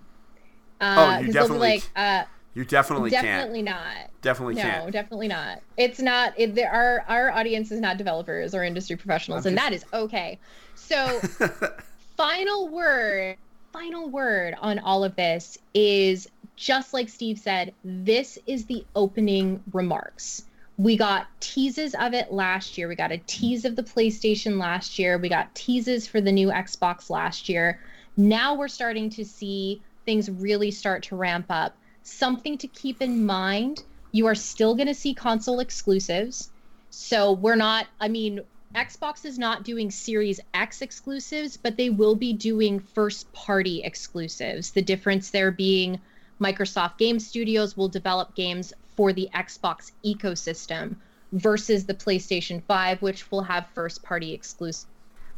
Uh, 0.80 0.96
Oh, 0.98 1.18
you 1.20 1.26
'cause 1.26 1.34
they'll 1.34 1.42
be 1.44 1.54
definitely 1.54 1.58
like 1.58 1.90
uh 1.96 2.24
you 2.54 2.64
definitely, 2.64 3.10
definitely 3.10 3.28
can't. 3.28 3.40
Definitely 3.40 3.62
not 3.62 4.10
Definitely 4.24 4.54
no, 4.54 4.62
can't. 4.62 4.84
No, 4.86 4.90
definitely 4.90 5.28
not. 5.28 5.60
It's 5.76 6.00
not. 6.00 6.32
It, 6.38 6.54
there, 6.54 6.72
our 6.72 7.04
our 7.08 7.30
audience 7.30 7.70
is 7.70 7.78
not 7.78 7.98
developers 7.98 8.54
or 8.54 8.64
industry 8.64 8.96
professionals, 8.96 9.44
I'm 9.44 9.50
and 9.50 9.58
that 9.58 9.74
is 9.74 9.84
okay. 9.92 10.38
So, 10.74 11.20
final 12.16 12.68
word, 12.68 13.36
final 13.70 14.08
word 14.08 14.54
on 14.62 14.78
all 14.78 15.04
of 15.04 15.14
this 15.14 15.58
is 15.74 16.26
just 16.56 16.94
like 16.94 17.10
Steve 17.10 17.38
said. 17.38 17.74
This 17.84 18.38
is 18.46 18.64
the 18.64 18.86
opening 18.96 19.62
remarks. 19.74 20.44
We 20.78 20.96
got 20.96 21.26
teases 21.40 21.94
of 21.96 22.14
it 22.14 22.32
last 22.32 22.78
year. 22.78 22.88
We 22.88 22.94
got 22.94 23.12
a 23.12 23.18
tease 23.26 23.66
of 23.66 23.76
the 23.76 23.82
PlayStation 23.82 24.58
last 24.58 24.98
year. 24.98 25.18
We 25.18 25.28
got 25.28 25.54
teases 25.54 26.06
for 26.06 26.22
the 26.22 26.32
new 26.32 26.48
Xbox 26.48 27.10
last 27.10 27.50
year. 27.50 27.78
Now 28.16 28.54
we're 28.54 28.68
starting 28.68 29.10
to 29.10 29.24
see 29.24 29.82
things 30.06 30.30
really 30.30 30.70
start 30.70 31.02
to 31.04 31.16
ramp 31.16 31.46
up. 31.50 31.76
Something 32.04 32.56
to 32.58 32.68
keep 32.68 33.02
in 33.02 33.26
mind 33.26 33.82
you 34.14 34.26
are 34.28 34.36
still 34.36 34.76
going 34.76 34.86
to 34.86 34.94
see 34.94 35.12
console 35.12 35.58
exclusives. 35.58 36.48
So 36.90 37.32
we're 37.32 37.56
not, 37.56 37.88
I 38.00 38.06
mean, 38.06 38.42
Xbox 38.72 39.24
is 39.24 39.40
not 39.40 39.64
doing 39.64 39.90
Series 39.90 40.38
X 40.54 40.82
exclusives, 40.82 41.56
but 41.56 41.76
they 41.76 41.90
will 41.90 42.14
be 42.14 42.32
doing 42.32 42.78
first 42.78 43.32
party 43.32 43.82
exclusives. 43.82 44.70
The 44.70 44.82
difference 44.82 45.30
there 45.30 45.50
being 45.50 46.00
Microsoft 46.40 46.96
Game 46.96 47.18
Studios 47.18 47.76
will 47.76 47.88
develop 47.88 48.36
games 48.36 48.72
for 48.94 49.12
the 49.12 49.28
Xbox 49.34 49.90
ecosystem 50.04 50.94
versus 51.32 51.86
the 51.86 51.94
PlayStation 51.94 52.62
5, 52.62 53.02
which 53.02 53.28
will 53.32 53.42
have 53.42 53.66
first 53.74 54.04
party 54.04 54.32
exclusive, 54.32 54.88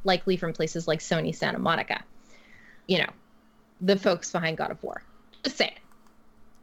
likely 0.04 0.36
from 0.36 0.52
places 0.52 0.86
like 0.86 1.00
Sony 1.00 1.34
Santa 1.34 1.58
Monica. 1.58 2.04
You 2.86 2.98
know, 2.98 3.10
the 3.80 3.96
folks 3.96 4.30
behind 4.30 4.58
God 4.58 4.70
of 4.70 4.82
War. 4.82 5.02
Just 5.42 5.56
saying. 5.56 5.72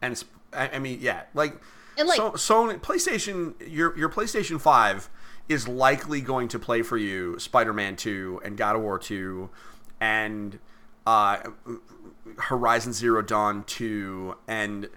And 0.04 0.24
I, 0.52 0.78
mean, 0.78 0.98
yeah, 1.00 1.22
like, 1.34 1.56
And 1.98 2.08
like, 2.08 2.16
so 2.16 2.32
Sony 2.32 2.80
PlayStation, 2.80 3.54
your 3.66 3.96
your 3.98 4.08
PlayStation 4.08 4.60
Five 4.60 5.08
is 5.48 5.68
likely 5.68 6.20
going 6.20 6.48
to 6.48 6.58
play 6.58 6.82
for 6.82 6.96
you 6.96 7.38
Spider-Man 7.38 7.96
Two 7.96 8.40
and 8.44 8.56
God 8.56 8.76
of 8.76 8.82
War 8.82 8.98
Two, 8.98 9.50
and 10.00 10.58
uh, 11.06 11.38
Horizon 12.38 12.92
Zero 12.92 13.22
Dawn 13.22 13.64
Two, 13.64 14.36
and 14.46 14.88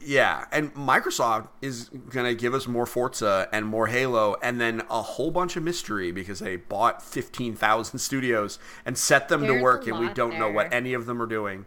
yeah, 0.00 0.44
and 0.52 0.74
Microsoft 0.74 1.48
is 1.62 1.84
gonna 2.10 2.34
give 2.34 2.54
us 2.54 2.66
more 2.66 2.86
Forza 2.86 3.48
and 3.52 3.66
more 3.66 3.86
Halo, 3.86 4.36
and 4.42 4.60
then 4.60 4.82
a 4.90 5.02
whole 5.02 5.30
bunch 5.30 5.56
of 5.56 5.62
mystery 5.62 6.12
because 6.12 6.40
they 6.40 6.56
bought 6.56 7.02
fifteen 7.02 7.54
thousand 7.54 7.98
studios 8.00 8.58
and 8.84 8.98
set 8.98 9.28
them 9.28 9.42
to 9.42 9.46
There's 9.48 9.60
a 9.60 9.64
work, 9.64 9.86
and 9.86 9.98
we 9.98 10.08
don't 10.10 10.38
know 10.38 10.50
what 10.50 10.72
any 10.72 10.94
of 10.94 11.06
them 11.06 11.22
are 11.22 11.26
doing. 11.26 11.64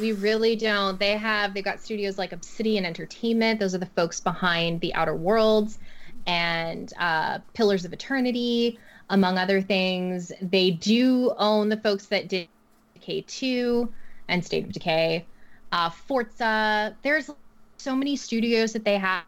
We 0.00 0.12
really 0.12 0.56
don't. 0.56 0.98
They 0.98 1.16
have 1.18 1.52
they've 1.52 1.62
got 1.64 1.80
studios 1.80 2.16
like 2.16 2.32
Obsidian 2.32 2.86
Entertainment. 2.86 3.60
Those 3.60 3.74
are 3.74 3.78
the 3.78 3.86
folks 3.86 4.18
behind 4.18 4.80
The 4.80 4.94
Outer 4.94 5.14
Worlds 5.14 5.78
and 6.26 6.90
uh, 6.98 7.40
Pillars 7.52 7.84
of 7.84 7.92
Eternity, 7.92 8.78
among 9.10 9.36
other 9.36 9.60
things. 9.60 10.32
They 10.40 10.70
do 10.70 11.34
own 11.36 11.68
the 11.68 11.76
folks 11.76 12.06
that 12.06 12.28
did 12.28 12.48
Decay 12.94 13.22
2 13.26 13.92
and 14.28 14.42
State 14.44 14.64
of 14.64 14.72
Decay. 14.72 15.26
Uh, 15.70 15.90
Forza. 15.90 16.96
There's 17.02 17.30
so 17.76 17.94
many 17.94 18.16
studios 18.16 18.72
that 18.72 18.84
they 18.84 18.96
have 18.96 19.24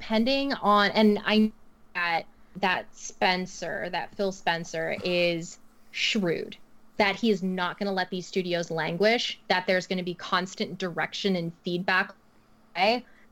pending 0.00 0.52
on, 0.54 0.90
and 0.90 1.20
I 1.24 1.38
know 1.38 1.52
that 1.94 2.22
that 2.56 2.86
Spencer, 2.96 3.88
that 3.90 4.16
Phil 4.16 4.32
Spencer, 4.32 4.96
is 5.04 5.58
shrewd 5.92 6.56
that 6.98 7.16
he 7.16 7.30
is 7.30 7.42
not 7.42 7.78
going 7.78 7.86
to 7.86 7.92
let 7.92 8.10
these 8.10 8.26
studios 8.26 8.70
languish 8.70 9.40
that 9.48 9.66
there's 9.66 9.86
going 9.86 9.98
to 9.98 10.04
be 10.04 10.14
constant 10.14 10.78
direction 10.78 11.36
and 11.36 11.52
feedback 11.64 12.12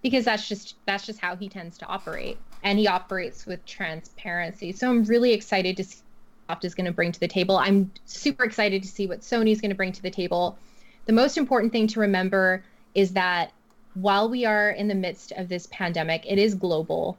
because 0.02 0.24
that's 0.24 0.48
just 0.48 0.76
that's 0.86 1.06
just 1.06 1.20
how 1.20 1.36
he 1.36 1.48
tends 1.48 1.78
to 1.78 1.86
operate 1.86 2.38
and 2.62 2.78
he 2.78 2.88
operates 2.88 3.46
with 3.46 3.64
transparency. 3.66 4.72
So 4.72 4.90
i'm 4.90 5.04
really 5.04 5.32
excited 5.32 5.76
to 5.76 5.84
see 5.84 6.02
what 6.46 6.64
is 6.64 6.74
going 6.74 6.86
to 6.86 6.92
bring 6.92 7.12
to 7.12 7.20
the 7.20 7.28
table. 7.28 7.56
I'm 7.56 7.90
super 8.06 8.44
excited 8.44 8.82
to 8.82 8.88
see 8.88 9.06
what 9.06 9.20
sony's 9.20 9.60
going 9.60 9.70
to 9.70 9.76
bring 9.76 9.92
to 9.92 10.02
the 10.02 10.10
table. 10.10 10.58
The 11.06 11.12
most 11.12 11.36
important 11.36 11.72
thing 11.72 11.86
to 11.88 12.00
remember 12.00 12.64
is 12.94 13.12
that 13.12 13.52
while 13.94 14.28
we 14.28 14.44
are 14.44 14.70
in 14.70 14.88
the 14.88 14.94
midst 14.94 15.32
of 15.32 15.48
this 15.48 15.68
pandemic 15.70 16.24
it 16.26 16.38
is 16.38 16.54
global 16.54 17.18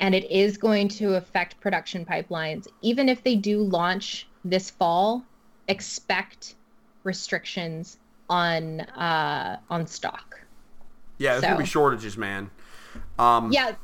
and 0.00 0.14
it 0.14 0.30
is 0.30 0.58
going 0.58 0.88
to 0.88 1.14
affect 1.14 1.58
production 1.60 2.04
pipelines. 2.04 2.68
Even 2.82 3.08
if 3.08 3.22
they 3.22 3.34
do 3.34 3.62
launch 3.62 4.26
this 4.44 4.68
fall 4.68 5.24
expect 5.68 6.54
restrictions 7.04 7.98
on 8.28 8.80
uh 8.80 9.58
on 9.70 9.86
stock 9.86 10.40
Yeah, 11.18 11.32
there's 11.32 11.44
gonna 11.44 11.58
be 11.58 11.64
shortages, 11.64 12.16
man. 12.16 12.50
Um, 13.18 13.52
yeah 13.52 13.74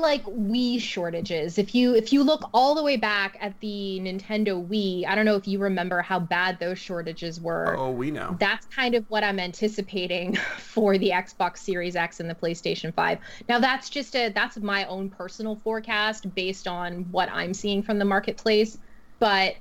like 0.00 0.24
Wii 0.24 0.80
shortages. 0.80 1.58
If 1.58 1.74
you 1.74 1.94
if 1.94 2.12
you 2.12 2.22
look 2.22 2.48
all 2.54 2.74
the 2.74 2.82
way 2.82 2.96
back 2.96 3.36
at 3.40 3.58
the 3.60 4.00
Nintendo 4.02 4.66
Wii, 4.66 5.06
I 5.06 5.14
don't 5.14 5.24
know 5.24 5.36
if 5.36 5.46
you 5.46 5.58
remember 5.58 6.02
how 6.02 6.18
bad 6.18 6.58
those 6.58 6.78
shortages 6.78 7.40
were. 7.40 7.76
Oh, 7.76 7.90
we 7.90 8.10
know. 8.10 8.36
That's 8.38 8.66
kind 8.66 8.94
of 8.94 9.04
what 9.10 9.24
I'm 9.24 9.38
anticipating 9.38 10.34
for 10.58 10.98
the 10.98 11.10
Xbox 11.10 11.58
Series 11.58 11.96
X 11.96 12.20
and 12.20 12.30
the 12.30 12.34
PlayStation 12.34 12.94
5. 12.94 13.18
Now 13.48 13.58
that's 13.58 13.90
just 13.90 14.14
a 14.16 14.30
that's 14.30 14.56
my 14.58 14.84
own 14.86 15.10
personal 15.10 15.56
forecast 15.56 16.34
based 16.34 16.66
on 16.66 17.06
what 17.10 17.28
I'm 17.30 17.54
seeing 17.54 17.82
from 17.82 17.98
the 17.98 18.04
marketplace, 18.04 18.78
but 19.18 19.56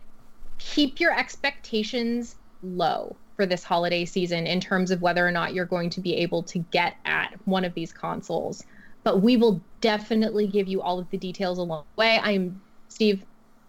keep 0.64 1.00
your 1.00 1.18
expectations 1.18 2.36
low 2.64 3.16
for 3.36 3.46
this 3.46 3.64
holiday 3.64 4.06
season 4.06 4.46
in 4.46 4.60
terms 4.60 4.92
of 4.92 5.02
whether 5.02 5.26
or 5.26 5.32
not 5.32 5.54
you're 5.54 5.66
going 5.66 5.90
to 5.90 6.02
be 6.02 6.16
able 6.16 6.44
to 6.44 6.60
get 6.60 6.96
at 7.06 7.34
one 7.46 7.66
of 7.66 7.74
these 7.74 7.92
consoles. 7.92 8.64
But 9.04 9.22
we 9.22 9.36
will 9.36 9.62
definitely 9.82 10.48
give 10.48 10.68
you 10.68 10.82
all 10.82 11.00
of 11.00 11.10
the 11.10 11.18
details 11.18 11.58
along 11.58 11.86
the 11.96 12.00
way. 12.00 12.20
I'm 12.22 12.62
Steve, 12.88 13.24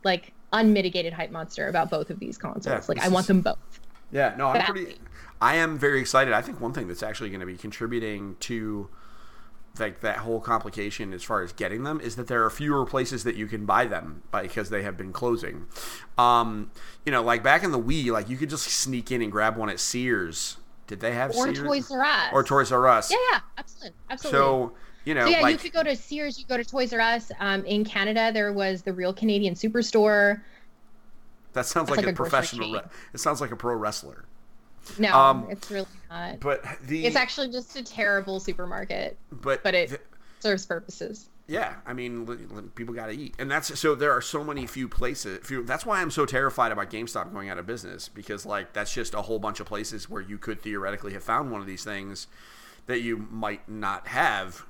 like 0.04 0.32
unmitigated 0.52 1.12
hype 1.12 1.30
monster 1.30 1.68
about 1.68 1.90
both 1.90 2.10
of 2.10 2.18
these 2.18 2.36
consoles. 2.36 2.66
Yeah, 2.66 2.82
like 2.86 3.00
I 3.00 3.08
want 3.08 3.26
them 3.26 3.40
both. 3.40 3.80
Yeah, 4.10 4.34
no, 4.36 4.48
I'm 4.48 4.62
pretty. 4.62 4.98
I 5.40 5.56
am 5.56 5.78
very 5.78 6.00
excited. 6.00 6.34
I 6.34 6.42
think 6.42 6.60
one 6.60 6.72
thing 6.72 6.86
that's 6.86 7.02
actually 7.02 7.30
going 7.30 7.40
to 7.40 7.46
be 7.46 7.56
contributing 7.56 8.36
to 8.40 8.90
like 9.78 10.00
that 10.00 10.18
whole 10.18 10.40
complication 10.40 11.12
as 11.14 11.22
far 11.22 11.42
as 11.42 11.52
getting 11.52 11.82
them 11.84 12.00
is 12.00 12.16
that 12.16 12.26
there 12.26 12.44
are 12.44 12.50
fewer 12.50 12.84
places 12.84 13.24
that 13.24 13.36
you 13.36 13.46
can 13.46 13.64
buy 13.64 13.86
them 13.86 14.22
because 14.30 14.68
they 14.70 14.82
have 14.82 14.96
been 14.96 15.12
closing. 15.12 15.66
Um, 16.18 16.70
you 17.06 17.12
know, 17.12 17.22
like 17.22 17.42
back 17.42 17.62
in 17.64 17.72
the 17.72 17.80
Wii, 17.80 18.10
like 18.12 18.28
you 18.28 18.36
could 18.36 18.50
just 18.50 18.64
sneak 18.68 19.10
in 19.10 19.22
and 19.22 19.32
grab 19.32 19.56
one 19.56 19.70
at 19.70 19.80
Sears. 19.80 20.58
Did 20.86 21.00
they 21.00 21.12
have 21.12 21.30
Or 21.34 21.46
Sears? 21.46 21.58
Toys 21.60 21.90
R 21.90 22.02
Us. 22.04 22.28
or 22.32 22.44
Toys 22.44 22.70
R 22.72 22.86
Us? 22.86 23.10
Yeah, 23.10 23.16
yeah, 23.32 23.40
absolutely, 23.56 23.96
absolutely. 24.10 24.38
So 24.38 24.72
You 25.04 25.14
know, 25.14 25.24
So 25.24 25.30
yeah, 25.30 25.48
you 25.48 25.56
could 25.56 25.72
go 25.72 25.82
to 25.82 25.96
Sears, 25.96 26.38
you 26.38 26.44
go 26.46 26.56
to 26.58 26.64
Toys 26.64 26.92
R 26.92 27.00
Us. 27.00 27.32
Um, 27.40 27.64
in 27.64 27.84
Canada, 27.84 28.30
there 28.32 28.52
was 28.52 28.82
the 28.82 28.92
Real 28.92 29.14
Canadian 29.14 29.54
Superstore. 29.54 30.42
that 31.54 31.64
sounds 31.66 31.88
like, 31.88 31.98
like 31.98 32.06
a 32.06 32.10
a 32.10 32.12
professional. 32.12 32.72
Re- 32.74 32.80
it 33.14 33.18
sounds 33.20 33.40
like 33.40 33.52
a 33.52 33.56
pro 33.56 33.74
wrestler. 33.74 34.26
No, 34.98 35.14
Um, 35.16 35.46
it's 35.50 35.70
really 35.70 35.86
not. 36.10 36.40
But 36.40 36.64
the 36.86 37.06
It's 37.06 37.16
actually 37.16 37.50
just 37.50 37.76
a 37.76 37.82
terrible 37.84 38.40
supermarket, 38.40 39.16
but 39.30 39.62
but 39.62 39.74
it 39.74 39.90
the- 39.90 40.00
serves 40.40 40.66
purposes. 40.66 41.28
Yeah, 41.48 41.74
I 41.86 41.92
mean, 41.92 42.70
people 42.76 42.94
got 42.94 43.06
to 43.06 43.12
eat, 43.12 43.34
and 43.38 43.50
that's 43.50 43.78
so. 43.78 43.94
There 43.94 44.12
are 44.12 44.20
so 44.22 44.44
many 44.44 44.66
few 44.66 44.88
places. 44.88 45.40
Few, 45.46 45.62
that's 45.64 45.84
why 45.84 46.00
I'm 46.00 46.10
so 46.10 46.24
terrified 46.24 46.72
about 46.72 46.88
GameStop 46.90 47.32
going 47.32 47.50
out 47.50 47.58
of 47.58 47.66
business 47.66 48.08
because, 48.08 48.46
like, 48.46 48.72
that's 48.72 48.92
just 48.94 49.12
a 49.12 49.22
whole 49.22 49.38
bunch 49.40 49.58
of 49.60 49.66
places 49.66 50.08
where 50.08 50.22
you 50.22 50.38
could 50.38 50.62
theoretically 50.62 51.12
have 51.14 51.22
found 51.24 51.50
one 51.50 51.60
of 51.60 51.66
these 51.66 51.84
things 51.84 52.26
that 52.86 53.00
you 53.02 53.26
might 53.30 53.68
not 53.68 54.06
have. 54.08 54.64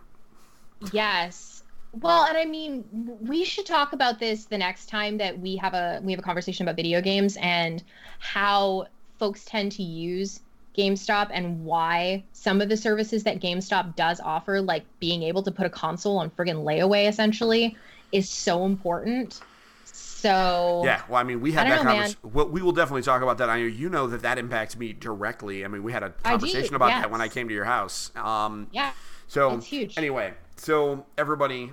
Yes. 0.92 1.62
Well, 1.92 2.24
and 2.24 2.38
I 2.38 2.46
mean, 2.46 2.84
we 3.20 3.44
should 3.44 3.66
talk 3.66 3.92
about 3.92 4.18
this 4.18 4.46
the 4.46 4.56
next 4.58 4.86
time 4.86 5.18
that 5.18 5.38
we 5.38 5.56
have 5.56 5.74
a 5.74 6.00
we 6.02 6.12
have 6.12 6.18
a 6.18 6.22
conversation 6.22 6.66
about 6.66 6.76
video 6.76 7.02
games 7.02 7.36
and 7.38 7.84
how 8.18 8.86
folks 9.22 9.44
tend 9.44 9.70
to 9.70 9.84
use 9.84 10.40
GameStop 10.76 11.30
and 11.32 11.64
why 11.64 12.24
some 12.32 12.60
of 12.60 12.68
the 12.68 12.76
services 12.76 13.22
that 13.22 13.38
GameStop 13.40 13.94
does 13.94 14.18
offer, 14.18 14.60
like 14.60 14.82
being 14.98 15.22
able 15.22 15.44
to 15.44 15.52
put 15.52 15.64
a 15.64 15.70
console 15.70 16.18
on 16.18 16.28
friggin' 16.28 16.64
layaway 16.64 17.08
essentially, 17.08 17.76
is 18.10 18.28
so 18.28 18.64
important. 18.64 19.40
So 19.84 20.82
Yeah, 20.84 21.02
well, 21.08 21.20
I 21.20 21.22
mean, 21.22 21.40
we 21.40 21.52
had 21.52 21.68
that 21.68 21.82
conversation. 21.82 22.18
Well, 22.24 22.48
we 22.48 22.62
will 22.62 22.72
definitely 22.72 23.02
talk 23.02 23.22
about 23.22 23.38
that. 23.38 23.48
I 23.48 23.60
know 23.60 23.66
you 23.66 23.88
know 23.88 24.08
that 24.08 24.22
that 24.22 24.38
impacts 24.38 24.76
me 24.76 24.92
directly. 24.92 25.64
I 25.64 25.68
mean, 25.68 25.84
we 25.84 25.92
had 25.92 26.02
a 26.02 26.08
do, 26.08 26.14
conversation 26.24 26.74
about 26.74 26.88
that 26.88 27.12
when 27.12 27.20
I 27.20 27.28
came 27.28 27.46
to 27.46 27.54
your 27.54 27.64
house. 27.64 28.10
Um, 28.16 28.66
yeah, 28.72 28.90
So 29.28 29.54
It's 29.54 29.66
huge. 29.66 29.96
Anyway, 29.96 30.34
so 30.56 31.06
everybody 31.16 31.70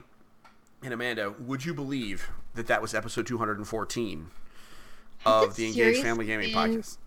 and 0.83 0.93
Amanda, 0.93 1.33
would 1.39 1.65
you 1.65 1.73
believe 1.73 2.29
that 2.53 2.67
that 2.67 2.79
was 2.79 2.93
episode 2.93 3.25
214 3.25 4.27
of 5.25 5.55
the 5.55 5.65
Engaged 5.65 6.03
Family 6.03 6.27
Gaming 6.27 6.53
Podcast? 6.53 6.97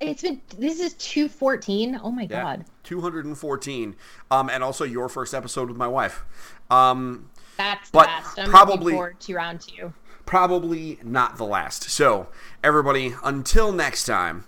It's 0.00 0.22
been 0.22 0.40
this 0.58 0.80
is 0.80 0.94
two 0.94 1.28
fourteen. 1.28 2.00
Oh 2.02 2.10
my 2.10 2.22
Yeah, 2.22 2.42
god, 2.42 2.64
214. 2.84 3.96
Um, 4.30 4.48
and 4.50 4.62
also 4.64 4.84
your 4.84 5.08
first 5.08 5.34
episode 5.34 5.68
with 5.68 5.76
my 5.76 5.88
wife. 5.88 6.24
Um, 6.70 7.30
that's 7.56 7.90
But 7.90 8.06
fast. 8.06 8.38
I'm 8.38 8.48
probably- 8.50 8.76
looking 8.84 8.96
forward 8.96 9.20
to 9.20 9.34
round 9.34 9.60
two. 9.60 9.92
probably 10.26 10.98
not 11.02 11.36
the 11.36 11.44
last. 11.44 11.84
So, 11.90 12.28
everybody, 12.64 13.14
until 13.24 13.72
next 13.72 14.04
time, 14.04 14.44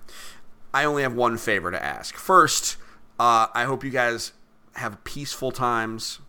I 0.72 0.84
only 0.84 1.02
have 1.02 1.12
one 1.14 1.36
favor 1.36 1.70
to 1.70 1.82
ask. 1.82 2.14
First, 2.14 2.76
uh, 3.18 3.48
I 3.52 3.64
hope 3.64 3.84
you 3.84 3.90
guys 3.90 4.32
have 4.76 5.02
peaceful 5.04 5.50
times. 5.52 6.20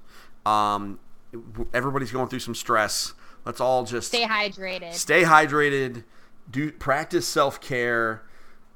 Um, 0.46 1.00
everybody's 1.74 2.12
going 2.12 2.28
through 2.28 2.40
some 2.40 2.56
stress. 2.56 3.14
Let's 3.46 3.62
all 3.62 3.86
just 3.86 4.08
Stay 4.10 4.26
hydrated. 4.26 4.94
stay 4.94 5.24
hydrated. 5.24 6.04
Do 6.50 6.72
practice 6.72 7.28
self 7.28 7.62
care. 7.62 8.24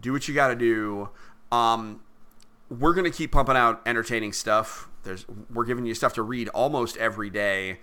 Do 0.02 0.14
what 0.14 0.28
you 0.28 0.34
got 0.34 0.50
to 0.50 0.56
do. 0.56 1.10
Um, 1.52 2.02
we're 2.70 2.94
gonna 2.94 3.12
keep 3.12 3.32
pumping 3.32 3.56
out 3.56 3.82
entertaining 3.86 4.34
stuff. 4.34 4.90
There's 5.04 5.26
we're 5.54 5.66
giving 5.66 5.86
you 5.86 5.94
stuff 5.94 6.14
to 6.16 6.22
read 6.22 6.50
almost 6.50 6.98
every 6.98 7.30
day. 7.30 7.80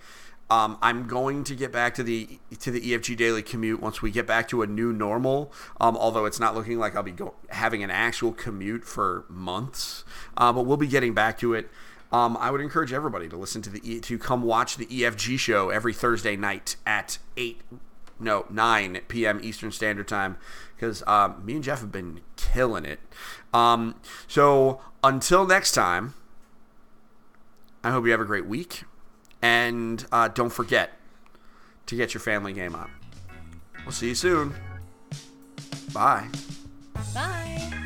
Um, 0.47 0.77
I'm 0.79 1.07
going 1.07 1.43
to 1.45 1.55
get 1.55 1.71
back 1.71 1.95
to 1.95 2.03
the 2.03 2.39
to 2.59 2.69
the 2.69 2.79
EFG 2.79 3.17
daily 3.17 3.41
commute 3.41 3.81
once 3.81 4.03
we 4.03 4.11
get 4.11 4.27
back 4.27 4.47
to 4.49 4.61
a 4.61 4.67
new 4.67 4.93
normal. 4.93 5.51
Um, 5.81 5.97
although 5.97 6.25
it's 6.25 6.39
not 6.39 6.53
looking 6.53 6.77
like 6.77 6.95
I'll 6.95 7.03
be 7.03 7.11
go- 7.11 7.33
having 7.49 7.83
an 7.83 7.89
actual 7.89 8.31
commute 8.31 8.83
for 8.83 9.25
months, 9.27 10.03
uh, 10.37 10.53
but 10.53 10.65
we'll 10.65 10.77
be 10.77 10.87
getting 10.87 11.15
back 11.15 11.39
to 11.39 11.55
it. 11.55 11.69
Um, 12.11 12.37
I 12.37 12.51
would 12.51 12.61
encourage 12.61 12.93
everybody 12.93 13.27
to 13.27 13.35
listen 13.35 13.63
to 13.63 13.71
the 13.71 13.99
to 14.01 14.19
come 14.19 14.43
watch 14.43 14.77
the 14.77 14.85
EFG 14.85 15.39
show 15.39 15.71
every 15.71 15.93
Thursday 15.93 16.35
night 16.35 16.75
at 16.85 17.17
eight 17.35 17.61
no 18.19 18.45
9 18.49 19.01
p.m. 19.07 19.39
Eastern 19.41 19.71
Standard 19.71 20.07
Time 20.07 20.37
because 20.75 21.03
um, 21.07 21.45
me 21.45 21.55
and 21.55 21.63
Jeff 21.63 21.81
have 21.81 21.91
been 21.91 22.21
killing 22.35 22.85
it. 22.85 22.99
Um, 23.53 23.95
so 24.27 24.81
until 25.03 25.45
next 25.45 25.71
time, 25.71 26.13
I 27.83 27.91
hope 27.91 28.05
you 28.05 28.11
have 28.11 28.21
a 28.21 28.25
great 28.25 28.45
week, 28.45 28.83
and 29.41 30.05
uh, 30.11 30.27
don't 30.27 30.49
forget 30.51 30.93
to 31.85 31.95
get 31.95 32.13
your 32.13 32.21
family 32.21 32.53
game 32.53 32.75
on. 32.75 32.91
We'll 33.85 33.91
see 33.91 34.09
you 34.09 34.15
soon. 34.15 34.55
Bye. 35.93 36.27
Bye. 37.13 37.84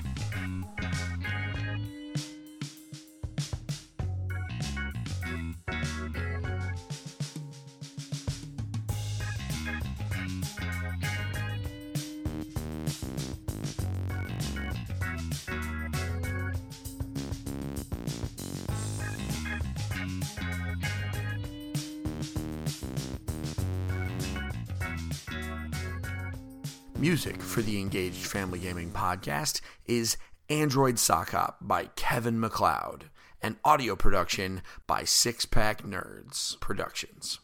Music 27.00 27.42
for 27.42 27.62
the 27.62 27.80
Engaged 27.80 28.26
Family 28.28 28.60
Gaming 28.60 28.92
Podcast 28.92 29.62
is 29.86 30.18
Android 30.50 31.00
Sock 31.00 31.30
Hop 31.30 31.58
by 31.62 31.86
Kevin 31.96 32.42
MacLeod 32.42 33.06
and 33.42 33.56
audio 33.64 33.96
production 33.96 34.62
by 34.86 35.06
Six 35.06 35.46
Pack 35.46 35.84
Nerds 35.84 36.60
Productions. 36.60 37.40